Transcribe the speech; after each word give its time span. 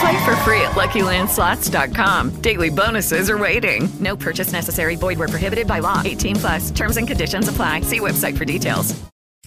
Play 0.00 0.24
for 0.24 0.34
free 0.36 0.62
at 0.62 0.72
LuckyLandSlots.com. 0.72 2.40
Daily 2.40 2.70
bonuses 2.70 3.28
are 3.28 3.36
waiting. 3.36 3.86
No 4.00 4.16
purchase 4.16 4.50
necessary. 4.52 4.96
Void 4.96 5.18
where 5.18 5.28
prohibited 5.28 5.66
by 5.66 5.80
law. 5.80 6.00
18 6.04 6.36
plus. 6.36 6.70
Terms 6.70 6.96
and 6.96 7.06
conditions 7.06 7.48
apply. 7.48 7.82
See 7.82 8.00
website 8.00 8.36
for 8.38 8.46
details. 8.46 8.92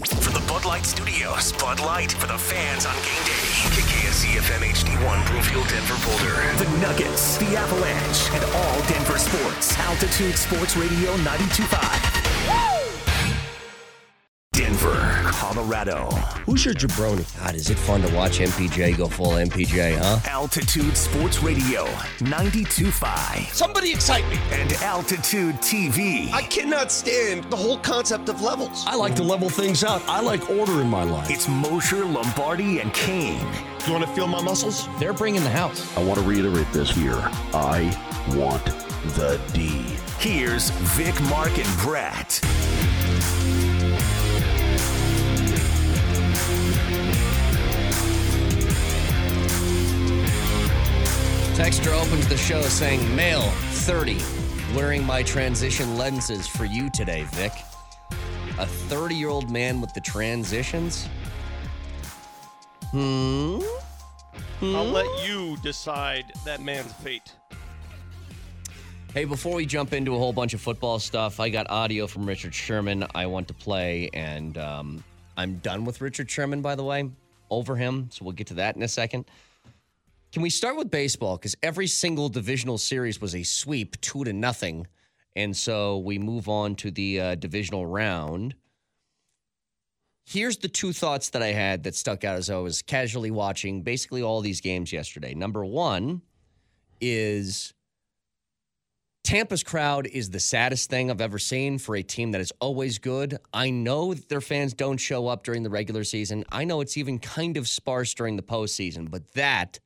From 0.05 0.33
the 0.33 0.43
Bud 0.47 0.65
Light 0.65 0.85
Studios, 0.85 1.53
Bud 1.53 1.79
Light 1.79 2.11
for 2.11 2.27
the 2.27 2.37
fans 2.37 2.85
on 2.85 2.93
game 2.97 3.23
day. 3.25 3.31
KKSC 3.77 4.37
FM 4.41 4.61
HD1 4.73 5.25
Broomfield, 5.27 5.67
Denver, 5.67 5.97
Boulder. 6.05 6.35
The 6.63 6.69
Nuggets, 6.81 7.37
the 7.37 7.55
Avalanche, 7.55 8.29
and 8.33 8.43
all 8.55 8.81
Denver 8.87 9.17
sports. 9.17 9.77
Altitude 9.79 10.35
Sports 10.35 10.75
Radio 10.77 11.15
92.5. 11.17 12.89
Denver, 14.53 14.92
Colorado. 15.39 16.09
Who's 16.45 16.65
your 16.65 16.73
jabroni? 16.73 17.25
God, 17.39 17.55
is 17.55 17.69
it 17.69 17.77
fun 17.77 18.01
to 18.01 18.15
watch 18.15 18.39
MPJ 18.39 18.97
go 18.97 19.07
full 19.07 19.31
MPJ, 19.31 19.97
huh? 19.97 20.19
Altitude 20.29 20.95
Sports 20.95 21.41
Radio 21.43 21.85
92.5. 22.19 23.53
Somebody 23.53 23.91
excite 23.91 24.27
me. 24.29 24.37
And 24.51 24.71
Altitude 24.73 25.55
TV. 25.55 26.31
I 26.31 26.43
cannot 26.43 26.91
stand 26.91 27.43
the 27.45 27.55
whole 27.55 27.77
concept 27.79 28.29
of 28.29 28.41
levels. 28.41 28.83
I 28.87 28.95
like 28.95 29.15
to 29.15 29.23
level 29.23 29.49
things 29.49 29.83
out. 29.83 30.01
I 30.07 30.21
like 30.21 30.49
order 30.49 30.81
in 30.81 30.89
my 30.89 31.03
life. 31.03 31.29
It's 31.29 31.47
Mosher, 31.47 32.05
Lombardi, 32.05 32.79
and 32.79 32.93
Kane. 32.93 33.45
You 33.85 33.93
want 33.93 34.05
to 34.05 34.11
feel 34.11 34.27
my 34.27 34.41
muscles? 34.41 34.87
They're 34.99 35.13
bringing 35.13 35.43
the 35.43 35.49
house. 35.49 35.95
I 35.97 36.03
want 36.03 36.19
to 36.19 36.25
reiterate 36.25 36.71
this 36.71 36.89
here. 36.91 37.19
I 37.53 37.91
want 38.35 38.63
the 39.15 39.39
D. 39.53 39.83
Here's 40.19 40.69
Vic, 40.95 41.19
Mark, 41.23 41.57
and 41.57 41.77
Brett. 41.79 42.39
Texter 51.53 51.93
opens 51.93 52.27
the 52.27 52.35
show 52.35 52.63
saying, 52.63 53.15
Male 53.15 53.51
30, 53.85 54.17
wearing 54.75 55.05
my 55.05 55.21
transition 55.21 55.99
lenses 55.99 56.47
for 56.47 56.65
you 56.65 56.89
today, 56.89 57.27
Vic. 57.33 57.51
A 58.57 58.65
30 58.65 59.13
year 59.13 59.29
old 59.29 59.51
man 59.51 59.79
with 59.79 59.93
the 59.93 60.01
transitions? 60.01 61.07
Hmm? 62.89 63.59
I'll 64.63 64.83
let 64.83 65.27
you 65.27 65.55
decide 65.57 66.25
that 66.43 66.59
man's 66.59 66.91
fate. 66.93 67.31
Hey, 69.13 69.25
before 69.25 69.53
we 69.53 69.67
jump 69.67 69.93
into 69.93 70.15
a 70.15 70.17
whole 70.17 70.33
bunch 70.33 70.55
of 70.55 70.61
football 70.61 70.97
stuff, 70.97 71.39
I 71.39 71.49
got 71.49 71.69
audio 71.69 72.07
from 72.07 72.25
Richard 72.25 72.55
Sherman 72.55 73.05
I 73.13 73.27
want 73.27 73.47
to 73.49 73.53
play, 73.53 74.09
and 74.15 74.57
um, 74.57 75.03
I'm 75.37 75.57
done 75.57 75.85
with 75.85 76.01
Richard 76.01 76.31
Sherman, 76.31 76.63
by 76.63 76.73
the 76.73 76.83
way, 76.83 77.11
over 77.51 77.75
him. 77.75 78.09
So 78.11 78.25
we'll 78.25 78.33
get 78.33 78.47
to 78.47 78.55
that 78.55 78.75
in 78.75 78.81
a 78.81 78.87
second. 78.87 79.25
Can 80.33 80.41
we 80.41 80.49
start 80.49 80.75
with 80.75 80.89
baseball? 80.89 81.37
Because 81.37 81.55
every 81.61 81.85
single 81.85 82.27
divisional 82.27 82.79
series 82.79 83.21
was 83.21 83.35
a 83.35 83.43
sweep, 83.43 84.01
two 84.01 84.23
to 84.23 84.33
nothing. 84.33 84.87
And 85.35 85.55
so 85.55 85.99
we 85.99 86.17
move 86.17 86.49
on 86.49 86.73
to 86.77 86.89
the 86.89 87.19
uh, 87.21 87.35
divisional 87.35 87.85
round. 87.85 88.55
Here's 90.25 90.57
the 90.57 90.67
two 90.67 90.91
thoughts 90.91 91.29
that 91.29 91.43
I 91.43 91.51
had 91.51 91.83
that 91.83 91.93
stuck 91.93 92.23
out 92.23 92.37
as 92.37 92.49
I 92.49 92.57
was 92.57 92.81
casually 92.81 93.29
watching 93.29 93.83
basically 93.83 94.23
all 94.23 94.41
these 94.41 94.59
games 94.59 94.91
yesterday. 94.91 95.35
Number 95.35 95.63
one 95.63 96.23
is 96.99 97.75
Tampa's 99.23 99.63
crowd 99.63 100.07
is 100.07 100.31
the 100.31 100.39
saddest 100.39 100.89
thing 100.89 101.11
I've 101.11 101.21
ever 101.21 101.37
seen 101.37 101.77
for 101.77 101.95
a 101.95 102.01
team 102.01 102.31
that 102.31 102.41
is 102.41 102.51
always 102.59 102.97
good. 102.97 103.37
I 103.53 103.69
know 103.69 104.15
that 104.15 104.29
their 104.29 104.41
fans 104.41 104.73
don't 104.73 104.97
show 104.97 105.27
up 105.27 105.43
during 105.43 105.61
the 105.61 105.69
regular 105.69 106.03
season. 106.03 106.43
I 106.51 106.63
know 106.63 106.81
it's 106.81 106.97
even 106.97 107.19
kind 107.19 107.55
of 107.55 107.67
sparse 107.67 108.15
during 108.15 108.35
the 108.35 108.41
postseason, 108.41 109.11
but 109.11 109.31
that 109.33 109.79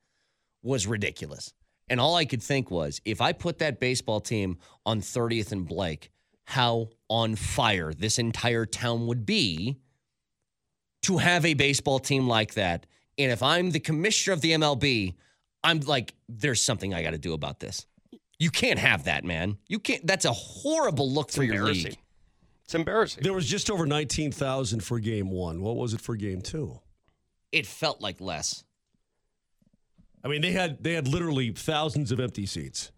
was 0.68 0.86
ridiculous. 0.86 1.52
And 1.88 1.98
all 2.00 2.14
I 2.14 2.26
could 2.26 2.42
think 2.42 2.70
was 2.70 3.00
if 3.04 3.20
I 3.20 3.32
put 3.32 3.58
that 3.58 3.80
baseball 3.80 4.20
team 4.20 4.58
on 4.84 5.00
30th 5.00 5.52
and 5.52 5.66
Blake, 5.66 6.10
how 6.44 6.90
on 7.08 7.34
fire 7.34 7.92
this 7.92 8.18
entire 8.18 8.66
town 8.66 9.06
would 9.06 9.26
be 9.26 9.78
to 11.02 11.18
have 11.18 11.44
a 11.44 11.54
baseball 11.54 11.98
team 11.98 12.28
like 12.28 12.54
that. 12.54 12.86
And 13.16 13.32
if 13.32 13.42
I'm 13.42 13.70
the 13.70 13.80
commissioner 13.80 14.34
of 14.34 14.42
the 14.42 14.52
MLB, 14.52 15.14
I'm 15.64 15.80
like, 15.80 16.14
there's 16.28 16.62
something 16.62 16.94
I 16.94 17.02
got 17.02 17.10
to 17.10 17.18
do 17.18 17.32
about 17.32 17.60
this. 17.60 17.86
You 18.38 18.50
can't 18.50 18.78
have 18.78 19.04
that, 19.04 19.24
man. 19.24 19.58
You 19.66 19.80
can't. 19.80 20.06
That's 20.06 20.24
a 20.24 20.32
horrible 20.32 21.10
look 21.10 21.28
It's 21.28 21.36
for 21.36 21.42
your 21.42 21.64
league. 21.64 21.98
It's 22.64 22.74
embarrassing. 22.74 23.22
There 23.22 23.32
was 23.32 23.46
just 23.46 23.70
over 23.70 23.86
19,000 23.86 24.84
for 24.84 25.00
game 25.00 25.30
one. 25.30 25.62
What 25.62 25.76
was 25.76 25.94
it 25.94 26.00
for 26.00 26.14
game 26.14 26.42
two? 26.42 26.78
It 27.50 27.66
felt 27.66 28.00
like 28.00 28.20
less. 28.20 28.62
I 30.28 30.32
mean, 30.32 30.42
they 30.42 30.52
had 30.52 30.82
they 30.82 30.92
had 30.92 31.08
literally 31.08 31.50
thousands 31.52 32.12
of 32.12 32.20
empty 32.20 32.44
seats. 32.46 32.92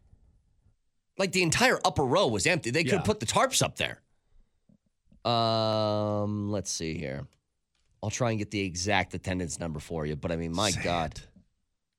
Like 1.19 1.33
the 1.33 1.43
entire 1.43 1.79
upper 1.85 2.03
row 2.05 2.27
was 2.27 2.47
empty. 2.47 2.71
They 2.71 2.83
could 2.83 2.93
Yeah. 2.93 2.97
have 2.99 3.07
put 3.07 3.21
the 3.21 3.27
tarps 3.27 3.63
up 3.63 3.77
there. 3.77 4.01
Um, 5.31 6.51
let's 6.51 6.71
see 6.71 6.97
here. 6.99 7.27
I'll 8.03 8.11
try 8.11 8.31
and 8.31 8.39
get 8.39 8.51
the 8.51 8.61
exact 8.61 9.13
attendance 9.15 9.59
number 9.61 9.79
for 9.79 10.07
you. 10.07 10.17
But 10.17 10.33
I 10.33 10.37
mean, 10.37 10.53
my 10.55 10.71
Say 10.71 10.83
God, 10.83 11.13
it. 11.13 11.27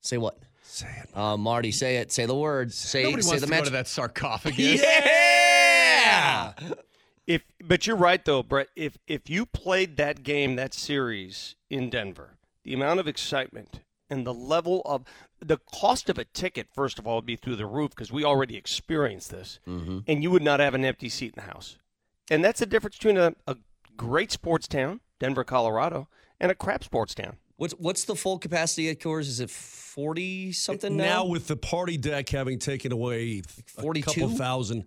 say 0.01 0.17
what? 0.17 0.39
Say 0.63 0.87
it. 1.03 1.15
Uh, 1.15 1.37
Marty, 1.37 1.71
say 1.71 1.97
it. 1.97 2.11
Say 2.11 2.25
the 2.25 2.35
word. 2.35 2.73
Say, 2.73 3.03
Nobody 3.03 3.21
say 3.21 3.27
wants 3.29 3.41
the 3.41 3.47
to 3.47 3.51
match. 3.51 3.59
go 3.61 3.65
to 3.65 3.69
that 3.71 3.87
sarcophagus. 3.87 4.81
Yeah. 4.81 6.53
If 7.27 7.43
but 7.63 7.85
you're 7.85 7.95
right 7.95 8.23
though, 8.25 8.41
Brett. 8.41 8.67
If 8.75 8.97
if 9.07 9.29
you 9.29 9.45
played 9.45 9.97
that 9.97 10.23
game, 10.23 10.55
that 10.55 10.73
series 10.73 11.55
in 11.69 11.89
Denver, 11.89 12.31
the 12.63 12.73
amount 12.73 12.99
of 12.99 13.07
excitement 13.07 13.81
and 14.11 14.27
the 14.27 14.33
level 14.33 14.81
of 14.85 15.03
the 15.39 15.57
cost 15.73 16.09
of 16.09 16.19
a 16.19 16.25
ticket, 16.25 16.67
first 16.71 16.99
of 16.99 17.07
all, 17.07 17.15
would 17.15 17.25
be 17.25 17.35
through 17.37 17.55
the 17.55 17.65
roof 17.65 17.91
because 17.91 18.11
we 18.11 18.23
already 18.23 18.55
experienced 18.57 19.31
this, 19.31 19.59
Mm-hmm. 19.67 19.99
and 20.07 20.21
you 20.21 20.29
would 20.29 20.43
not 20.43 20.59
have 20.59 20.75
an 20.75 20.85
empty 20.85 21.09
seat 21.09 21.33
in 21.35 21.43
the 21.43 21.51
house. 21.51 21.77
And 22.29 22.43
that's 22.43 22.59
the 22.59 22.65
difference 22.65 22.97
between 22.97 23.17
a, 23.17 23.33
a 23.47 23.55
great 23.97 24.31
sports 24.31 24.67
town, 24.67 24.99
Denver, 25.19 25.43
Colorado, 25.43 26.07
and 26.39 26.51
a 26.51 26.55
crap 26.55 26.83
sports 26.83 27.15
town. 27.15 27.37
What's 27.55 27.73
what's 27.75 28.05
the 28.05 28.15
full 28.15 28.39
capacity 28.39 28.89
at 28.89 28.99
Coors? 28.99 29.21
Is 29.27 29.39
it 29.39 29.49
forty 29.49 30.51
something 30.51 30.95
now? 30.97 31.03
Now 31.03 31.25
with 31.25 31.47
the 31.47 31.55
party 31.55 31.97
deck 31.97 32.29
having 32.29 32.57
taken 32.59 32.91
away 32.91 33.41
a 33.77 34.01
couple 34.01 34.29
thousand, 34.29 34.85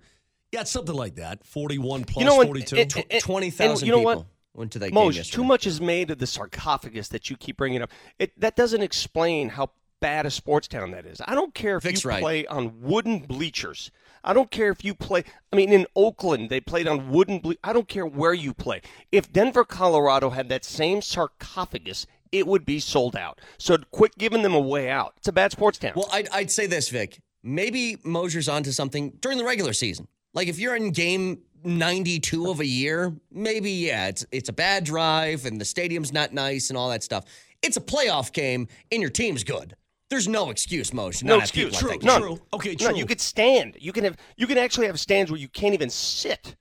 yeah, 0.51 0.63
it's 0.63 0.71
something 0.73 0.95
like 0.95 1.17
that. 1.17 1.45
Forty-one 1.47 2.05
plus 2.05 2.21
You 2.23 2.29
know 2.29 2.37
what? 2.37 2.47
forty-two. 2.47 2.77
And- 2.77 3.05
and- 3.11 3.23
twenty 3.23 3.51
thousand 3.51 3.87
you 3.87 3.93
know 3.93 3.99
people 4.01 4.15
what? 4.17 4.27
Went 4.55 4.73
to 4.73 4.79
that 4.79 4.91
game 4.91 4.99
Moj, 4.99 5.17
yesterday. 5.17 5.37
too 5.37 5.45
much 5.45 5.67
is 5.67 5.81
made 5.81 6.11
of 6.11 6.19
the 6.19 6.27
sarcophagus 6.27 7.09
that 7.09 7.31
you 7.31 7.37
keep 7.37 7.57
bringing 7.57 7.83
up. 7.83 7.91
It 8.19 8.39
that 8.41 8.57
doesn't 8.57 8.83
explain 8.83 9.51
how 9.51 9.71
bad 10.01 10.27
a 10.27 10.31
sports 10.31 10.69
town 10.69 10.91
that 10.91 11.07
is. 11.07 11.21
I 11.27 11.35
don't 11.35 11.55
care 11.55 11.79
if 11.79 11.83
Vic's 11.83 12.05
you 12.05 12.11
right. 12.11 12.21
play 12.21 12.47
on 12.47 12.81
wooden 12.83 13.21
bleachers. 13.21 13.91
I 14.23 14.33
don't 14.33 14.51
care 14.51 14.71
if 14.71 14.85
you 14.85 14.95
play. 14.95 15.25
I 15.53 15.57
mean, 15.57 15.73
in 15.73 15.87
Oakland, 15.95 16.51
they 16.51 16.61
played 16.61 16.89
on 16.89 17.11
wooden 17.11 17.39
blue. 17.39 17.55
I 17.63 17.73
don't 17.73 17.89
care 17.89 18.07
where 18.07 18.35
you 18.35 18.55
play. 18.55 18.81
If 19.13 19.33
Denver, 19.33 19.65
Colorado 19.65 20.31
had 20.31 20.49
that 20.49 20.65
same 20.65 21.03
sarcophagus, 21.03 22.07
it 22.33 22.47
would 22.47 22.65
be 22.65 22.81
sold 22.81 23.17
out. 23.17 23.41
So 23.59 23.79
quit 23.91 24.17
giving 24.19 24.43
them 24.43 24.55
a 24.55 24.61
way 24.61 24.91
out. 24.91 25.15
It's 25.19 25.29
a 25.29 25.33
bad 25.33 25.53
sports 25.53 25.79
town. 25.79 25.93
Well, 25.95 26.09
I'd, 26.13 26.29
I'd 26.31 26.51
say 26.51 26.67
this, 26.67 26.89
Vic. 26.89 27.21
Maybe 27.43 27.99
Mosier's 28.03 28.49
onto 28.49 28.73
something 28.73 29.19
during 29.21 29.39
the 29.39 29.45
regular 29.45 29.73
season. 29.73 30.09
Like 30.33 30.49
if 30.49 30.59
you're 30.59 30.75
in 30.75 30.91
game 30.91 31.43
92 31.65 32.51
of 32.51 32.61
a 32.61 32.67
year, 32.67 33.15
maybe 33.31 33.71
yeah, 33.71 34.09
it's 34.09 34.27
it's 34.33 34.49
a 34.49 34.53
bad 34.53 34.85
drive 34.85 35.47
and 35.47 35.61
the 35.61 35.65
stadium's 35.65 36.13
not 36.13 36.33
nice 36.33 36.71
and 36.71 36.77
all 36.77 36.91
that 36.91 37.03
stuff. 37.03 37.25
It's 37.63 37.77
a 37.77 37.81
playoff 37.81 38.33
game 38.33 38.69
and 38.93 39.01
your 39.01 39.11
team's 39.11 39.45
good. 39.45 39.75
There's 40.11 40.29
no 40.29 40.51
excuse, 40.51 40.91
Moshe. 40.91 41.25
no 41.25 41.35
not 41.35 41.41
have 41.43 41.53
people 41.53 41.71
excuse. 41.71 41.91
like 41.91 42.01
that. 42.03 42.21
True. 42.21 42.39
Okay, 42.53 42.77
None. 42.79 42.91
true. 42.91 42.99
You 42.99 43.07
could 43.07 43.21
stand. 43.21 43.77
You 43.81 43.93
can 43.93 44.05
have. 44.05 44.17
You 44.37 44.47
can 44.47 44.59
actually 44.59 44.87
have 44.87 45.01
stands 45.01 45.31
where 45.31 45.41
you 45.41 45.49
can't 45.49 45.75
even 45.75 45.91
sit, 45.91 46.57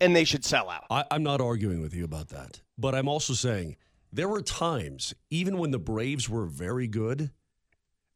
and 0.00 0.16
they 0.16 0.24
should 0.24 0.44
sell 0.44 0.70
out. 0.70 0.84
I, 0.90 1.04
I'm 1.10 1.22
not 1.22 1.40
arguing 1.40 1.80
with 1.80 1.94
you 1.94 2.04
about 2.04 2.28
that, 2.30 2.62
but 2.78 2.94
I'm 2.94 3.08
also 3.08 3.34
saying 3.34 3.76
there 4.12 4.28
were 4.28 4.42
times, 4.42 5.14
even 5.30 5.58
when 5.58 5.70
the 5.70 5.78
Braves 5.78 6.28
were 6.28 6.46
very 6.46 6.88
good, 6.88 7.30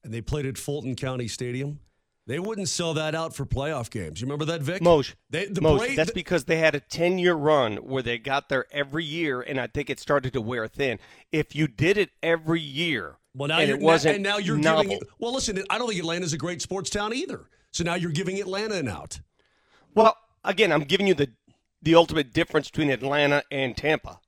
and 0.02 0.12
they 0.12 0.20
played 0.20 0.46
at 0.46 0.56
Fulton 0.56 0.96
County 0.96 1.28
Stadium, 1.28 1.80
they 2.26 2.38
wouldn't 2.38 2.68
sell 2.68 2.94
that 2.94 3.14
out 3.14 3.34
for 3.36 3.46
playoff 3.46 3.90
games. 3.90 4.20
You 4.20 4.26
remember 4.26 4.44
that, 4.46 4.60
Vic? 4.62 4.82
Moshe, 4.82 5.14
They, 5.30 5.46
the 5.46 5.60
Moshe, 5.60 5.78
Bra- 5.86 5.94
that's 5.96 6.10
because 6.10 6.44
they 6.44 6.56
had 6.58 6.74
a 6.74 6.80
10 6.80 7.18
year 7.18 7.34
run 7.34 7.76
where 7.76 8.02
they 8.02 8.18
got 8.18 8.48
there 8.48 8.66
every 8.72 9.04
year, 9.04 9.40
and 9.40 9.60
I 9.60 9.66
think 9.68 9.90
it 9.90 10.00
started 10.00 10.32
to 10.32 10.40
wear 10.40 10.66
thin. 10.66 10.98
If 11.30 11.54
you 11.54 11.68
did 11.68 11.96
it 11.96 12.10
every 12.22 12.60
year, 12.60 13.16
Well, 13.34 13.48
now 13.48 13.58
and 13.60 13.70
it 13.70 13.78
wasn't 13.80 14.16
and 14.16 14.24
now 14.24 14.38
you're 14.38 14.56
novel, 14.56 14.82
giving. 14.84 15.00
Well, 15.18 15.32
listen, 15.32 15.62
I 15.70 15.78
don't 15.78 15.88
think 15.88 16.00
Atlanta's 16.00 16.32
a 16.32 16.38
great 16.38 16.60
sports 16.62 16.90
town 16.90 17.14
either. 17.14 17.48
So 17.70 17.84
now 17.84 17.94
you're 17.94 18.10
giving 18.10 18.40
Atlanta 18.40 18.74
an 18.76 18.88
out. 18.88 19.20
Well, 19.94 20.16
again, 20.44 20.72
I'm 20.72 20.82
giving 20.84 21.06
you 21.06 21.14
the 21.14 21.30
the 21.82 21.94
ultimate 21.94 22.32
difference 22.32 22.68
between 22.70 22.90
Atlanta 22.90 23.44
and 23.50 23.76
Tampa. 23.76 24.18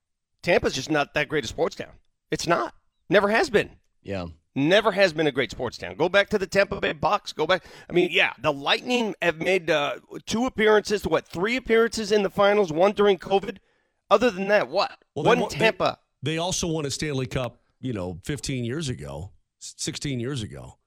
Tampa's 0.43 0.75
just 0.75 0.91
not 0.91 1.15
that 1.15 1.29
great 1.29 1.45
a 1.45 1.49
sports 1.49 1.75
town. 1.75 1.93
It's 2.31 2.47
not. 2.47 2.75
Never 3.11 3.29
has 3.31 3.51
been. 3.51 3.71
Yeah. 4.03 4.27
Never 4.59 4.91
has 4.93 5.13
been 5.13 5.29
a 5.29 5.33
great 5.33 5.51
sports 5.53 5.79
town. 5.79 5.95
Go 5.95 6.09
back 6.09 6.29
to 6.31 6.39
the 6.39 6.47
Tampa 6.47 6.81
Bay 6.81 6.93
Bucks. 6.93 7.33
Go 7.33 7.47
back. 7.47 7.65
I 7.89 7.93
mean, 7.93 8.09
yeah, 8.11 8.33
the 8.43 8.53
Lightning 8.53 9.15
have 9.23 9.39
made 9.39 9.71
uh, 9.71 9.97
two 10.27 10.47
appearances. 10.47 11.07
What 11.07 11.27
three 11.29 11.55
appearances 11.57 12.11
in 12.11 12.25
the 12.25 12.31
finals? 12.31 12.73
One 12.73 12.91
during 12.93 13.19
COVID. 13.19 13.59
Other 14.11 14.31
than 14.31 14.49
that, 14.49 14.69
what? 14.69 14.91
Well, 15.15 15.23
they 15.23 15.29
One 15.29 15.41
won- 15.41 15.51
they- 15.53 15.59
Tampa. 15.59 15.99
They, 16.23 16.39
also 16.39 16.67
won 16.67 16.85
a 16.87 16.91
Stanley 16.91 17.27
Cup, 17.27 17.61
you 17.81 17.93
know, 17.93 18.19
15 18.25 18.65
years 18.65 18.89
ago, 18.89 19.31
16 19.61 20.19
years 20.19 20.43
ago, 20.43 20.79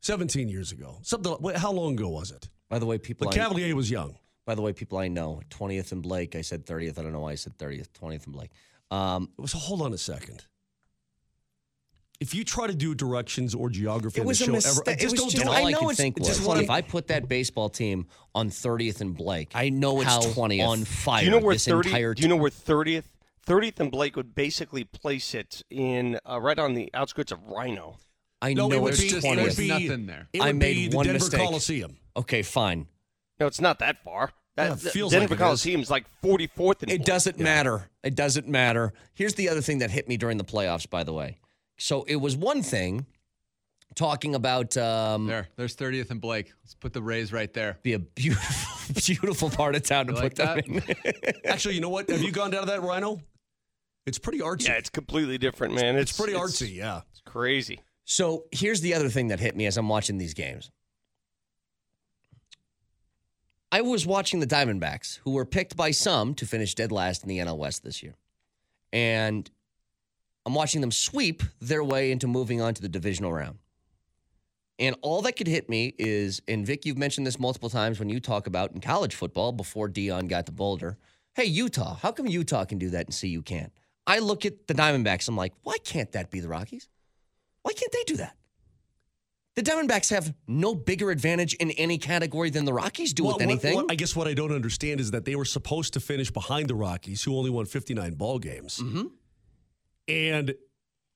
17 0.00 0.48
years 0.48 0.72
ago. 0.72 0.98
Something. 1.02 1.36
How 1.56 1.72
long 1.72 1.92
ago 1.94 2.08
was 2.08 2.30
it? 2.30 2.48
By 2.70 2.78
the 2.78 2.86
way, 2.86 2.96
people. 2.96 3.26
But 3.26 3.34
I, 3.34 3.38
Cavalier 3.38 3.74
was 3.76 3.90
young. 3.90 4.16
by 4.46 4.54
the 4.54 4.62
way, 4.62 4.72
people 4.72 4.96
I 4.98 5.08
know, 5.08 5.42
20th 5.50 5.92
and 5.92 6.02
Blake. 6.02 6.34
I 6.36 6.40
said 6.40 6.64
30th. 6.64 6.98
I 6.98 7.02
don't 7.02 7.12
know 7.12 7.20
why 7.20 7.32
I 7.32 7.34
said 7.34 7.58
30th. 7.58 7.88
20th 7.90 8.24
and 8.24 8.32
Blake. 8.32 8.50
Um, 8.90 9.28
So 9.44 9.58
hold 9.58 9.82
on 9.82 9.92
a 9.92 9.98
second. 9.98 10.44
If 12.20 12.34
you 12.34 12.44
try 12.44 12.66
to 12.66 12.74
do 12.74 12.94
directions 12.94 13.54
or 13.54 13.68
geography 13.68 14.18
it 14.18 14.22
on 14.22 14.26
was 14.26 14.38
the 14.38 14.44
a 14.44 14.46
show 14.46 14.52
mistake. 14.52 14.72
ever, 14.88 14.90
It 14.90 15.00
just 15.00 15.16
don't 15.16 15.30
just 15.30 15.42
do 15.44 15.48
all 15.50 15.56
it. 15.56 15.64
I, 15.66 15.70
know 15.70 15.78
could 15.80 15.90
it's 15.90 16.00
think 16.00 16.18
was 16.18 16.28
just 16.28 16.46
what 16.46 16.58
if 16.60 16.70
I'm- 16.70 16.82
put 16.84 17.08
that 17.08 17.28
baseball 17.28 17.68
team 17.68 18.06
on 18.34 18.48
30th 18.50 19.00
and 19.00 19.14
Blake, 19.16 19.50
I 19.54 19.68
know 19.68 20.00
it's 20.00 20.08
how 20.10 20.20
20th. 20.22 20.66
on 20.66 20.84
fire 20.84 21.20
Do 21.20 21.24
you 21.26 21.30
know 21.30 21.38
where 21.38 21.54
this 21.54 21.66
thirty? 21.66 21.88
entire 21.90 22.14
Do 22.14 22.22
you 22.22 22.28
know 22.28 22.36
where 22.36 22.50
thirtieth? 22.50 23.08
Thirtieth 23.44 23.78
and 23.80 23.90
Blake 23.92 24.16
would 24.16 24.34
basically 24.34 24.82
place 24.84 25.34
it 25.34 25.62
in 25.70 26.18
uh, 26.28 26.40
right 26.40 26.58
on 26.58 26.74
the 26.74 26.90
outskirts 26.94 27.30
of 27.32 27.38
RiNo. 27.46 27.96
I 28.42 28.54
No, 28.54 28.66
know 28.68 28.76
it 28.76 28.82
would 28.82 28.92
it's 28.94 29.02
be, 29.02 29.08
it 29.08 29.22
20th. 29.22 29.42
would 29.46 29.56
be 29.56 29.68
nothing 29.68 30.06
there. 30.06 30.28
It 30.32 30.42
I 30.42 30.52
made 30.52 30.74
be 30.74 30.88
the 30.88 30.96
one 30.96 31.06
Denver 31.06 31.18
mistake. 31.24 31.40
Coliseum. 31.40 31.96
Okay, 32.16 32.42
fine. 32.42 32.86
No, 33.38 33.46
it's 33.46 33.60
not 33.60 33.78
that 33.80 34.02
far. 34.02 34.32
That, 34.56 34.68
Yeah, 34.68 34.72
it 34.72 34.78
feels 34.92 35.12
Denver 35.12 35.24
like 35.26 35.30
it 35.32 35.34
is. 35.34 35.38
Coliseum's 35.46 35.90
like 35.90 36.06
forty 36.22 36.46
fourth. 36.48 36.82
It 36.88 37.04
doesn't 37.04 37.38
matter. 37.38 37.88
It 38.02 38.14
doesn't 38.14 38.48
matter. 38.48 38.92
Here's 39.14 39.34
the 39.34 39.48
other 39.50 39.60
thing 39.60 39.78
that 39.78 39.90
hit 39.90 40.08
me 40.08 40.16
during 40.16 40.38
the 40.38 40.44
playoffs, 40.44 40.88
by 40.88 41.04
the 41.04 41.12
way. 41.12 41.38
So 41.78 42.04
it 42.04 42.16
was 42.16 42.36
one 42.36 42.62
thing 42.62 43.06
talking 43.94 44.34
about 44.34 44.76
um, 44.76 45.26
There, 45.26 45.48
there's 45.56 45.76
30th 45.76 46.10
and 46.10 46.20
Blake. 46.20 46.52
Let's 46.62 46.74
put 46.74 46.92
the 46.92 47.02
Rays 47.02 47.32
right 47.32 47.52
there. 47.52 47.78
be 47.82 47.94
a 47.94 47.98
beautiful, 47.98 48.94
beautiful 49.06 49.50
part 49.50 49.74
of 49.74 49.82
town 49.82 50.06
to 50.06 50.12
You 50.14 50.20
put 50.20 50.38
like 50.38 50.64
them 50.64 50.82
in. 51.04 51.32
Actually, 51.44 51.74
you 51.74 51.80
know 51.80 51.88
what? 51.88 52.08
Have 52.08 52.22
you 52.22 52.32
gone 52.32 52.50
down 52.50 52.62
to 52.62 52.66
that 52.66 52.80
RiNo? 52.80 53.20
It's 54.06 54.18
pretty 54.18 54.38
artsy. 54.38 54.68
Yeah, 54.68 54.74
it's 54.74 54.90
completely 54.90 55.36
different, 55.36 55.74
man. 55.74 55.96
it's, 55.96 56.16
pretty 56.16 56.34
artsy. 56.34 56.74
Yeah. 56.74 57.00
It's 57.10 57.20
crazy. 57.24 57.80
So 58.04 58.44
here's 58.52 58.80
the 58.80 58.94
other 58.94 59.08
thing 59.08 59.28
that 59.28 59.40
hit 59.40 59.56
me 59.56 59.66
as 59.66 59.76
I'm 59.76 59.88
watching 59.88 60.16
these 60.16 60.32
games. 60.32 60.70
I 63.72 63.80
was 63.80 64.06
watching 64.06 64.38
the 64.38 64.46
Diamondbacks, 64.46 65.18
who 65.24 65.32
were 65.32 65.44
picked 65.44 65.76
by 65.76 65.90
some 65.90 66.34
to 66.36 66.46
finish 66.46 66.74
dead 66.76 66.92
last 66.92 67.24
in 67.24 67.28
the 67.28 67.38
NL 67.38 67.58
West 67.58 67.82
this 67.82 68.00
year. 68.00 68.14
And 68.92 69.50
I'm 70.46 70.54
watching 70.54 70.80
them 70.80 70.92
sweep 70.92 71.42
their 71.60 71.82
way 71.84 72.12
into 72.12 72.26
moving 72.28 72.60
on 72.62 72.72
to 72.74 72.80
the 72.80 72.88
divisional 72.88 73.32
round. 73.32 73.58
And 74.78 74.94
all 75.02 75.20
that 75.22 75.36
could 75.36 75.48
hit 75.48 75.68
me 75.68 75.94
is, 75.98 76.40
and 76.46 76.64
Vic, 76.64 76.86
you've 76.86 76.98
mentioned 76.98 77.26
this 77.26 77.38
multiple 77.40 77.68
times 77.68 77.98
when 77.98 78.08
you 78.08 78.20
talk 78.20 78.46
about 78.46 78.72
in 78.72 78.80
college 78.80 79.14
football 79.14 79.50
before 79.50 79.88
Dion 79.88 80.28
got 80.28 80.46
to 80.46 80.52
Boulder. 80.52 80.98
Hey, 81.34 81.46
Utah, 81.46 81.96
how 81.96 82.12
come 82.12 82.26
Utah 82.26 82.64
can 82.64 82.78
do 82.78 82.90
that 82.90 83.06
and 83.06 83.18
CU 83.18 83.42
can't? 83.42 83.72
I 84.06 84.20
look 84.20 84.46
at 84.46 84.68
the 84.68 84.74
Diamondbacks, 84.74 85.28
I'm 85.28 85.36
like, 85.36 85.52
why 85.62 85.78
can't 85.82 86.12
that 86.12 86.30
be 86.30 86.40
the 86.40 86.48
Rockies? 86.48 86.88
Why 87.62 87.72
can't 87.72 87.90
they 87.90 88.04
do 88.06 88.16
that? 88.18 88.36
The 89.56 89.62
Diamondbacks 89.62 90.10
have 90.10 90.34
no 90.46 90.74
bigger 90.74 91.10
advantage 91.10 91.54
in 91.54 91.70
any 91.72 91.96
category 91.98 92.50
than 92.50 92.66
the 92.66 92.72
Rockies 92.74 93.14
do 93.14 93.24
Well, 93.24 93.34
with 93.34 93.42
anything. 93.42 93.74
what- 93.74 93.90
I 93.90 93.94
guess 93.94 94.14
what 94.14 94.28
I 94.28 94.34
don't 94.34 94.52
understand 94.52 95.00
is 95.00 95.10
that 95.10 95.24
they 95.24 95.34
were 95.34 95.46
supposed 95.46 95.94
to 95.94 96.00
finish 96.00 96.30
behind 96.30 96.68
the 96.68 96.74
Rockies, 96.74 97.24
who 97.24 97.36
only 97.36 97.50
won 97.50 97.64
59 97.64 98.14
ball 98.14 98.38
games. 98.38 98.76
Mhm. 98.76 99.10
And 100.08 100.54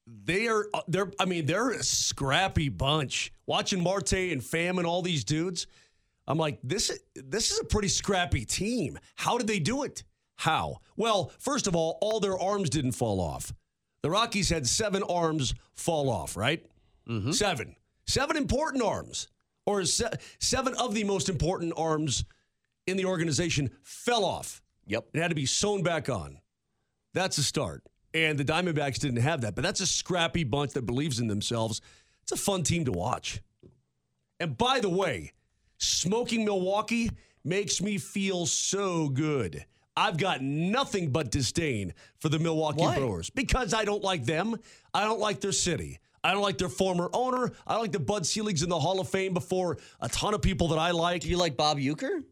they 0.06 0.48
are 0.48 0.66
uh, 0.74 0.80
they're 0.88 1.12
I 1.18 1.24
mean, 1.24 1.46
they're 1.46 1.70
a 1.70 1.82
scrappy 1.82 2.68
bunch. 2.68 3.32
Watching 3.46 3.82
Marte 3.82 4.12
and 4.12 4.42
Fam 4.42 4.78
and 4.78 4.86
all 4.86 5.02
these 5.02 5.24
dudes, 5.24 5.66
I'm 6.26 6.38
like, 6.38 6.58
this 6.62 6.98
this 7.14 7.50
is 7.50 7.60
a 7.60 7.64
pretty 7.64 7.88
scrappy 7.88 8.44
team. 8.44 8.98
How 9.16 9.38
did 9.38 9.46
they 9.46 9.58
do 9.58 9.84
it? 9.84 10.04
How? 10.36 10.78
Well, 10.96 11.32
first 11.38 11.66
of 11.66 11.76
all, 11.76 11.98
all 12.00 12.18
their 12.18 12.38
arms 12.38 12.70
didn't 12.70 12.92
fall 12.92 13.20
off. 13.20 13.52
The 14.02 14.10
Rockies 14.10 14.48
had 14.48 14.66
seven 14.66 15.02
arms 15.02 15.54
fall 15.74 16.08
off, 16.08 16.36
right? 16.36 16.64
Seven. 17.32 17.76
Seven 18.06 18.36
important 18.36 18.82
arms, 18.82 19.28
or 19.66 19.84
se- 19.84 20.14
seven 20.38 20.74
of 20.74 20.94
the 20.94 21.04
most 21.04 21.28
important 21.28 21.74
arms 21.76 22.24
in 22.86 22.96
the 22.96 23.04
organization 23.04 23.70
fell 23.82 24.24
off. 24.24 24.62
Yep. 24.86 25.08
It 25.14 25.20
had 25.20 25.28
to 25.28 25.34
be 25.34 25.46
sewn 25.46 25.82
back 25.82 26.08
on. 26.08 26.38
That's 27.12 27.36
a 27.38 27.42
start. 27.42 27.84
And 28.12 28.38
the 28.38 28.44
Diamondbacks 28.44 28.98
didn't 28.98 29.20
have 29.22 29.42
that, 29.42 29.54
but 29.54 29.62
that's 29.62 29.80
a 29.80 29.86
scrappy 29.86 30.42
bunch 30.44 30.72
that 30.72 30.82
believes 30.86 31.20
in 31.20 31.28
themselves. 31.28 31.80
It's 32.22 32.32
a 32.32 32.36
fun 32.36 32.62
team 32.62 32.84
to 32.86 32.92
watch. 32.92 33.40
And 34.40 34.56
by 34.58 34.80
the 34.80 34.88
way, 34.88 35.32
smoking 35.78 36.44
Milwaukee 36.44 37.10
makes 37.44 37.80
me 37.80 37.98
feel 37.98 38.46
so 38.46 39.08
good. 39.08 39.64
I've 39.96 40.16
got 40.16 40.40
nothing 40.42 41.10
but 41.10 41.30
disdain 41.30 41.94
for 42.18 42.28
the 42.28 42.38
Milwaukee 42.38 42.80
Why? 42.80 42.96
Brewers 42.96 43.30
because 43.30 43.74
I 43.74 43.84
don't 43.84 44.02
like 44.02 44.24
them. 44.24 44.56
I 44.94 45.04
don't 45.04 45.20
like 45.20 45.40
their 45.40 45.52
city. 45.52 45.98
I 46.22 46.32
don't 46.32 46.42
like 46.42 46.58
their 46.58 46.68
former 46.68 47.10
owner. 47.12 47.50
I 47.66 47.72
don't 47.74 47.82
like 47.82 47.92
the 47.92 48.00
Bud 48.00 48.26
Selig's 48.26 48.62
in 48.62 48.68
the 48.68 48.78
Hall 48.78 49.00
of 49.00 49.08
Fame 49.08 49.34
before 49.34 49.78
a 50.00 50.08
ton 50.08 50.34
of 50.34 50.42
people 50.42 50.68
that 50.68 50.78
I 50.78 50.90
like. 50.90 51.22
do 51.22 51.28
you 51.28 51.36
like 51.36 51.56
Bob 51.56 51.78
Uecker? 51.78 52.22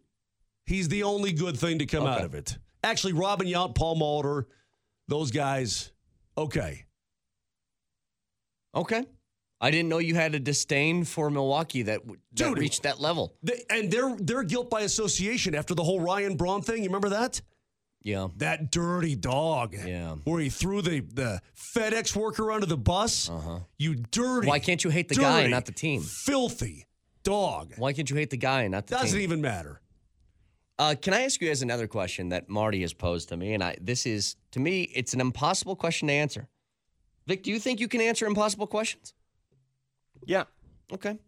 He's 0.66 0.88
the 0.88 1.02
only 1.04 1.32
good 1.32 1.58
thing 1.58 1.78
to 1.78 1.86
come 1.86 2.04
Okay. 2.04 2.12
out 2.12 2.24
of 2.24 2.34
it. 2.34 2.58
Actually, 2.84 3.14
Robin 3.14 3.46
Yount, 3.46 3.74
Paul 3.74 3.96
Molitor, 3.98 4.44
those 5.08 5.30
guys, 5.30 5.92
okay. 6.36 6.84
Okay. 8.74 9.04
I 9.60 9.70
didn't 9.72 9.88
know 9.88 9.98
you 9.98 10.14
had 10.14 10.34
a 10.36 10.38
disdain 10.38 11.04
for 11.04 11.30
Milwaukee 11.30 11.82
that, 11.82 12.06
that 12.06 12.16
Dude. 12.32 12.58
reached 12.58 12.84
that 12.84 13.00
level. 13.00 13.34
They, 13.42 13.64
and 13.68 13.90
they're 13.90 14.14
they're 14.16 14.44
guilt 14.44 14.70
by 14.70 14.82
association 14.82 15.54
after 15.56 15.74
the 15.74 15.82
whole 15.82 16.00
Ryan 16.00 16.36
Braun 16.36 16.62
thing. 16.62 16.84
You 16.84 16.88
remember 16.88 17.08
that? 17.08 17.40
Yeah. 18.02 18.28
That 18.36 18.70
dirty 18.70 19.16
dog. 19.16 19.74
Yeah. 19.74 20.14
Where 20.24 20.40
he 20.40 20.48
threw 20.48 20.80
the, 20.80 21.00
the 21.00 21.40
FedEx 21.56 22.14
worker 22.14 22.52
under 22.52 22.66
the 22.66 22.76
bus. 22.76 23.28
Uh-huh. 23.28 23.58
You 23.78 23.96
dirty. 23.96 24.46
Why 24.46 24.60
can't 24.60 24.84
you 24.84 24.90
hate 24.90 25.08
the 25.08 25.16
guy 25.16 25.40
and 25.40 25.50
not 25.50 25.66
the 25.66 25.72
team? 25.72 26.02
Filthy 26.02 26.86
dog. 27.24 27.74
Why 27.76 27.92
can't 27.92 28.08
you 28.08 28.16
hate 28.16 28.30
the 28.30 28.36
guy 28.36 28.62
and 28.62 28.72
not 28.72 28.86
the 28.86 28.94
team? 28.94 29.04
Doesn't 29.04 29.20
even 29.20 29.40
matter. 29.40 29.80
Uh, 30.78 30.94
can 31.00 31.12
I 31.12 31.22
ask 31.22 31.40
you 31.40 31.48
guys 31.48 31.62
another 31.62 31.88
question 31.88 32.28
that 32.28 32.48
Marty 32.48 32.82
has 32.82 32.92
posed 32.92 33.30
to 33.30 33.36
me? 33.36 33.54
And 33.54 33.64
I, 33.64 33.76
this 33.80 34.06
is, 34.06 34.36
to 34.52 34.60
me, 34.60 34.82
it's 34.94 35.12
an 35.12 35.20
impossible 35.20 35.74
question 35.74 36.08
to 36.08 36.14
answer. 36.14 36.48
Vic, 37.26 37.42
do 37.42 37.50
you 37.50 37.58
think 37.58 37.80
you 37.80 37.88
can 37.88 38.00
answer 38.00 38.26
impossible 38.26 38.66
questions? 38.66 39.12
Yeah. 40.24 40.44
Okay. 40.92 41.18